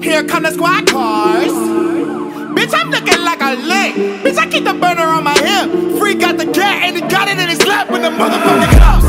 Here 0.00 0.24
come 0.24 0.44
the 0.44 0.52
squad 0.52 0.86
cars. 0.86 1.52
Bitch, 2.56 2.72
I'm 2.74 2.90
looking 2.90 3.22
like 3.22 3.42
a 3.42 3.54
lick. 3.56 3.94
Bitch, 4.24 4.38
I 4.38 4.46
keep 4.48 4.64
the 4.64 4.74
burner 4.74 5.02
on 5.02 5.24
my 5.24 5.34
hip. 5.34 5.98
Free 5.98 6.14
got 6.14 6.38
the 6.38 6.46
cat 6.46 6.82
and 6.84 6.96
he 6.96 7.02
got 7.02 7.28
it 7.28 7.38
in 7.38 7.48
his 7.48 7.64
lap 7.66 7.90
with 7.90 8.02
the 8.02 8.08
motherfucking 8.08 8.78
cops. 8.78 9.03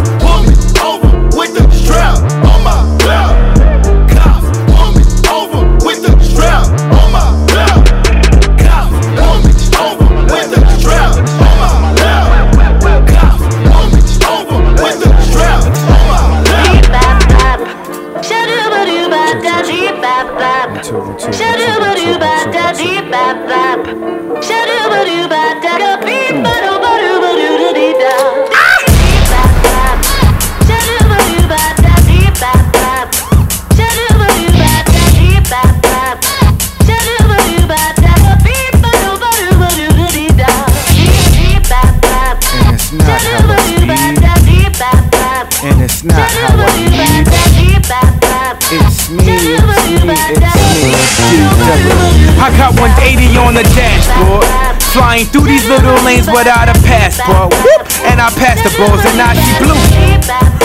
On 53.46 53.54
the 53.54 53.64
dashboard. 53.78 54.44
Flying 54.92 55.30
through 55.30 55.46
these 55.46 55.66
little 55.70 55.94
lanes 56.02 56.26
without 56.28 56.68
a 56.68 56.76
passport. 56.82 57.54
Whoop! 57.62 57.86
And 58.10 58.18
I 58.18 58.34
passed 58.42 58.66
the 58.66 58.74
balls 58.76 59.06
and 59.06 59.16
now 59.16 59.32
she 59.38 59.52
blue. 59.62 59.78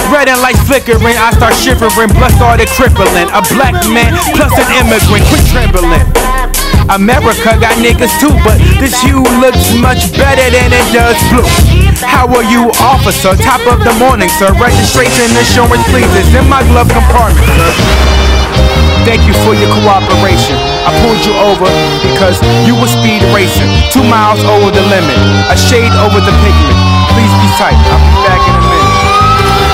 Red 0.09 0.27
and 0.27 0.41
lights 0.43 0.65
flickering, 0.67 1.15
I 1.15 1.31
start 1.37 1.55
shivering, 1.55 2.11
blood 2.17 2.35
started 2.35 2.67
crippling. 2.75 3.29
A 3.31 3.43
black 3.55 3.77
man 3.87 4.17
plus 4.35 4.51
an 4.59 4.67
immigrant, 4.81 5.23
quit 5.29 5.45
trembling. 5.53 6.03
America 6.91 7.55
got 7.63 7.79
niggas 7.79 8.11
too, 8.19 8.35
but 8.43 8.59
this 8.83 8.97
hue 9.07 9.23
looks 9.39 9.71
much 9.79 10.11
better 10.19 10.47
than 10.51 10.75
it 10.75 10.87
does 10.91 11.15
blue. 11.31 11.47
How 12.03 12.27
are 12.27 12.47
you, 12.51 12.73
officer? 12.83 13.37
Top 13.39 13.63
of 13.71 13.79
the 13.87 13.95
morning, 14.03 14.31
sir. 14.41 14.51
Registration 14.59 15.31
insurance, 15.39 15.87
please. 15.95 16.11
It's 16.19 16.35
in 16.35 16.49
my 16.49 16.67
glove 16.67 16.91
compartment, 16.91 17.47
sir. 17.47 18.20
Thank 19.11 19.27
you 19.27 19.35
for 19.43 19.59
your 19.59 19.67
cooperation. 19.75 20.55
I 20.87 20.95
pulled 21.03 21.19
you 21.27 21.35
over 21.35 21.67
because 21.99 22.39
you 22.63 22.79
were 22.79 22.87
speed 22.87 23.27
racing, 23.35 23.67
two 23.91 24.07
miles 24.07 24.39
over 24.47 24.71
the 24.71 24.87
limit, 24.87 25.19
a 25.51 25.59
shade 25.59 25.91
over 26.07 26.23
the 26.23 26.31
pigment. 26.31 26.79
Please 27.11 27.33
be 27.43 27.49
tight. 27.59 27.75
I'll 27.91 27.99
be 27.99 28.15
back 28.23 28.39
in 28.39 28.55
a 28.55 28.63
minute. 28.63 29.01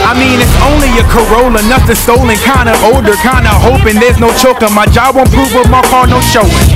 I 0.08 0.16
mean, 0.16 0.40
it's 0.40 0.56
only 0.64 0.88
a 0.96 1.04
Corolla, 1.12 1.60
nothing 1.68 2.00
stolen, 2.00 2.40
kinda 2.40 2.72
older, 2.88 3.12
kinda 3.20 3.52
hoping 3.60 4.00
there's 4.00 4.16
no 4.16 4.32
choker. 4.40 4.72
My 4.72 4.86
job 4.86 5.16
won't 5.16 5.28
prove 5.28 5.52
with 5.52 5.68
my 5.68 5.82
car, 5.92 6.06
no 6.06 6.16
showing. 6.32 6.75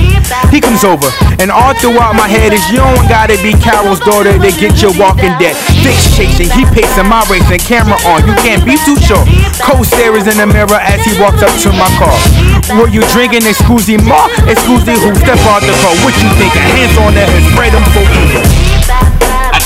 He 0.51 0.59
comes 0.59 0.83
over, 0.83 1.07
and 1.39 1.51
all 1.51 1.73
throughout 1.75 2.15
my 2.15 2.27
head 2.27 2.53
is 2.53 2.63
you 2.71 2.79
don't 2.79 3.07
gotta 3.07 3.35
be 3.43 3.51
Carol's 3.59 3.99
daughter 3.99 4.35
to 4.35 4.51
get 4.55 4.81
your 4.81 4.91
walking 4.99 5.31
dead. 5.39 5.55
Fix 5.83 6.11
chasing, 6.15 6.51
he 6.51 6.63
pacing 6.71 7.07
my 7.07 7.23
racing, 7.31 7.59
camera 7.59 7.99
on, 8.11 8.23
you 8.27 8.35
can't 8.39 8.63
be 8.63 8.75
too 8.83 8.95
sure. 8.99 9.23
Co-stares 9.59 10.27
in 10.27 10.37
the 10.39 10.47
mirror 10.47 10.79
as 10.79 11.03
he 11.03 11.15
walks 11.19 11.43
up 11.43 11.53
to 11.63 11.69
my 11.75 11.89
car. 11.99 12.15
Were 12.79 12.89
you 12.89 13.01
drinking? 13.11 13.43
Excuse 13.47 13.87
me, 13.87 13.97
ma? 14.03 14.27
Excuse 14.47 14.83
me, 14.87 14.95
who? 14.99 15.15
Step 15.19 15.39
out 15.51 15.63
the 15.63 15.75
car. 15.83 15.93
What 16.03 16.15
you 16.19 16.29
think? 16.39 16.53
Hands 16.55 16.95
on 17.03 17.13
that 17.15 17.27
head, 17.27 17.43
spread 17.51 17.71
them 17.73 17.83
for 17.91 18.03
evil. 18.03 18.60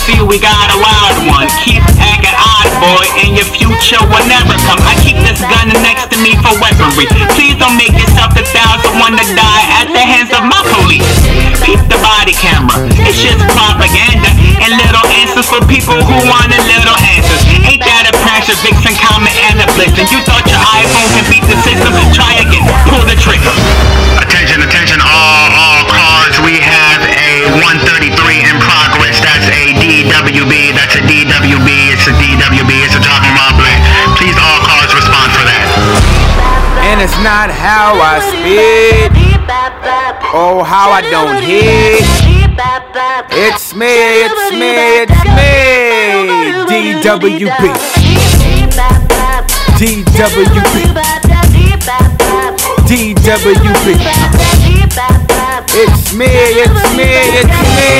See 0.06 0.22
we 0.22 0.38
got 0.38 0.70
a 0.70 0.78
wild 0.78 1.18
one. 1.26 1.50
Keep 1.66 1.82
acting 1.98 2.38
odd, 2.38 2.70
boy, 2.78 3.06
and 3.26 3.34
your 3.34 3.50
future 3.50 3.98
will 4.06 4.22
never 4.30 4.54
come. 4.70 4.78
I 4.86 4.94
keep 5.02 5.18
this 5.26 5.42
gun 5.42 5.74
next 5.82 6.14
to 6.14 6.18
me 6.22 6.38
for 6.46 6.54
weaponry. 6.62 7.10
Please 7.34 7.58
don't 7.58 7.74
make 7.74 7.90
yourself 7.90 8.38
the 8.38 8.46
thousand 8.54 9.02
one 9.02 9.18
to 9.18 9.26
die 9.34 9.66
at 9.82 9.90
the 9.90 10.04
hands 10.06 10.30
of 10.30 10.46
my 10.46 10.62
police. 10.78 11.10
Peep 11.66 11.82
the 11.90 11.98
body 12.06 12.38
camera. 12.38 12.86
It's 13.02 13.18
just 13.18 13.42
propaganda 13.58 14.30
and 14.62 14.78
little 14.78 15.06
answers 15.26 15.50
for 15.50 15.58
people 15.66 15.98
who 15.98 16.18
want 16.30 16.54
a 16.54 16.62
little 16.70 16.98
answers. 17.18 17.42
Ain't 17.66 17.82
that 17.82 18.06
a 18.06 18.14
pressure, 18.22 18.54
Vixen, 18.62 18.94
comment, 19.02 19.34
and 19.50 19.58
a 19.58 19.68
blizzard? 19.74 20.06
You 20.14 20.22
thought 20.22 20.46
your 20.46 20.62
iPhone 20.62 21.10
can 21.18 21.26
beat 21.34 21.46
the 21.50 21.58
system? 21.66 21.90
Try 22.14 22.46
again. 22.46 22.62
Pull 22.94 23.02
the 23.10 23.18
trigger. 23.18 23.54
Attention, 24.22 24.62
attention, 24.62 25.02
all, 25.02 25.50
all 25.50 25.82
cars. 25.90 26.38
We 26.46 26.62
have 26.62 27.02
a 27.10 27.58
133 27.66 28.05
DWB. 30.06 30.78
That's 30.78 30.94
a 30.96 31.02
DWB. 31.02 31.70
It's 31.90 32.06
a 32.06 32.14
DWB. 32.14 32.72
It's 32.86 32.94
a 32.94 33.02
talking 33.02 33.34
wobbly. 33.34 33.74
Please, 34.18 34.38
all 34.38 34.60
cars 34.62 34.94
respond 34.94 35.34
for 35.34 35.42
that. 35.50 35.66
And 36.86 37.02
it's 37.02 37.18
not 37.26 37.50
how 37.50 37.98
I 37.98 38.22
spit. 38.22 39.10
Oh, 40.30 40.62
how 40.62 40.92
I 40.92 41.02
don't 41.02 41.42
hit. 41.42 42.06
It's 43.34 43.74
me, 43.74 44.30
it's 44.30 44.54
me, 44.54 45.02
it's 45.02 45.26
me. 45.34 46.30
DWB. 47.02 47.50
DWB. 49.82 50.94
DWB. 52.86 53.98
It's 55.76 56.16
me, 56.16 56.32
it's 56.32 56.72
me, 56.96 57.04
it's 57.36 57.52
me. 57.52 57.92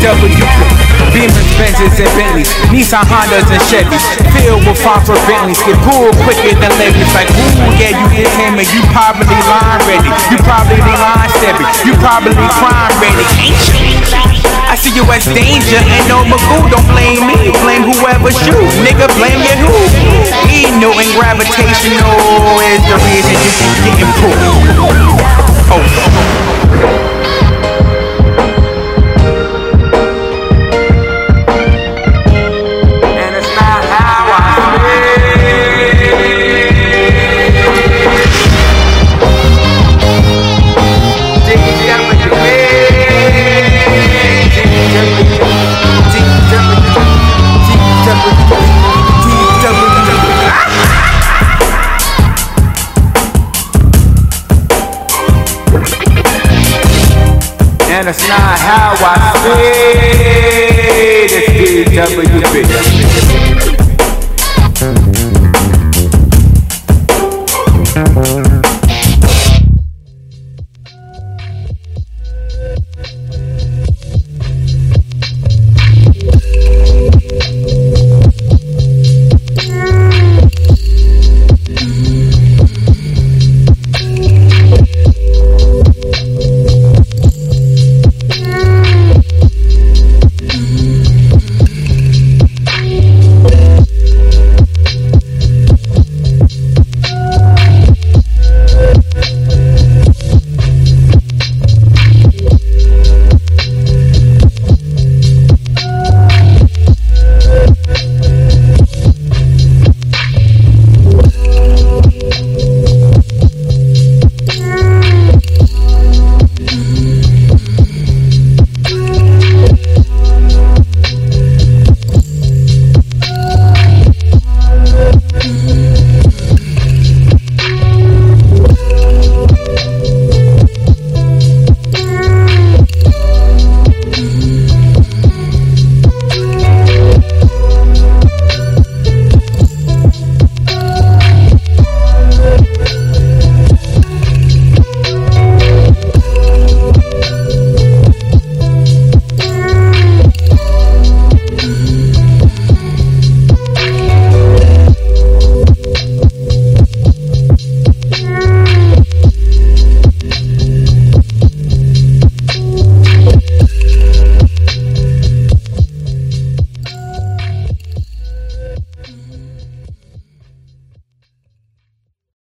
DWB. 0.00 0.40
Beamers, 1.12 1.44
Benzes, 1.60 2.00
and 2.00 2.08
Bentleys, 2.16 2.48
Nissan 2.72 3.04
Hondas 3.04 3.44
and 3.52 3.60
Chevys, 3.68 4.00
filled 4.32 4.64
with 4.64 4.80
Fonfer 4.80 5.12
Bentleys, 5.28 5.60
get 5.68 5.76
pulled 5.84 6.16
quicker 6.24 6.56
than 6.56 6.72
ladies. 6.80 7.04
Like, 7.12 7.28
ooh, 7.36 7.76
yeah, 7.76 7.92
you 7.92 8.08
get 8.16 8.32
him 8.40 8.56
and 8.56 8.64
you 8.72 8.80
probably 8.96 9.28
line 9.44 9.84
ready. 9.84 10.08
You 10.32 10.40
probably 10.48 10.80
be 10.80 10.94
line 10.96 11.28
steady. 11.36 11.68
You 11.84 11.92
probably 12.00 12.32
crime 12.56 12.96
ready? 12.96 13.28
I 14.72 14.74
see 14.80 14.96
you 14.96 15.04
as 15.12 15.28
danger, 15.28 15.84
and 15.84 16.02
no 16.08 16.24
Magoo, 16.24 16.64
don't 16.72 16.88
blame 16.88 17.28
me, 17.28 17.52
blame 17.60 17.84
whoever 17.84 18.32
shoot, 18.32 18.72
nigga, 18.80 19.04
blame 19.20 19.44
your 19.44 19.68
who. 19.68 19.76
E 20.48 20.72
Newton 20.80 21.12
gravitational 21.12 22.16
is 22.72 22.80
the 22.88 22.96
reason 23.04 23.36
you 23.36 23.52
keep 23.52 23.76
getting 23.84 24.12
pulled. 24.16 25.21
Oh. 25.74 27.21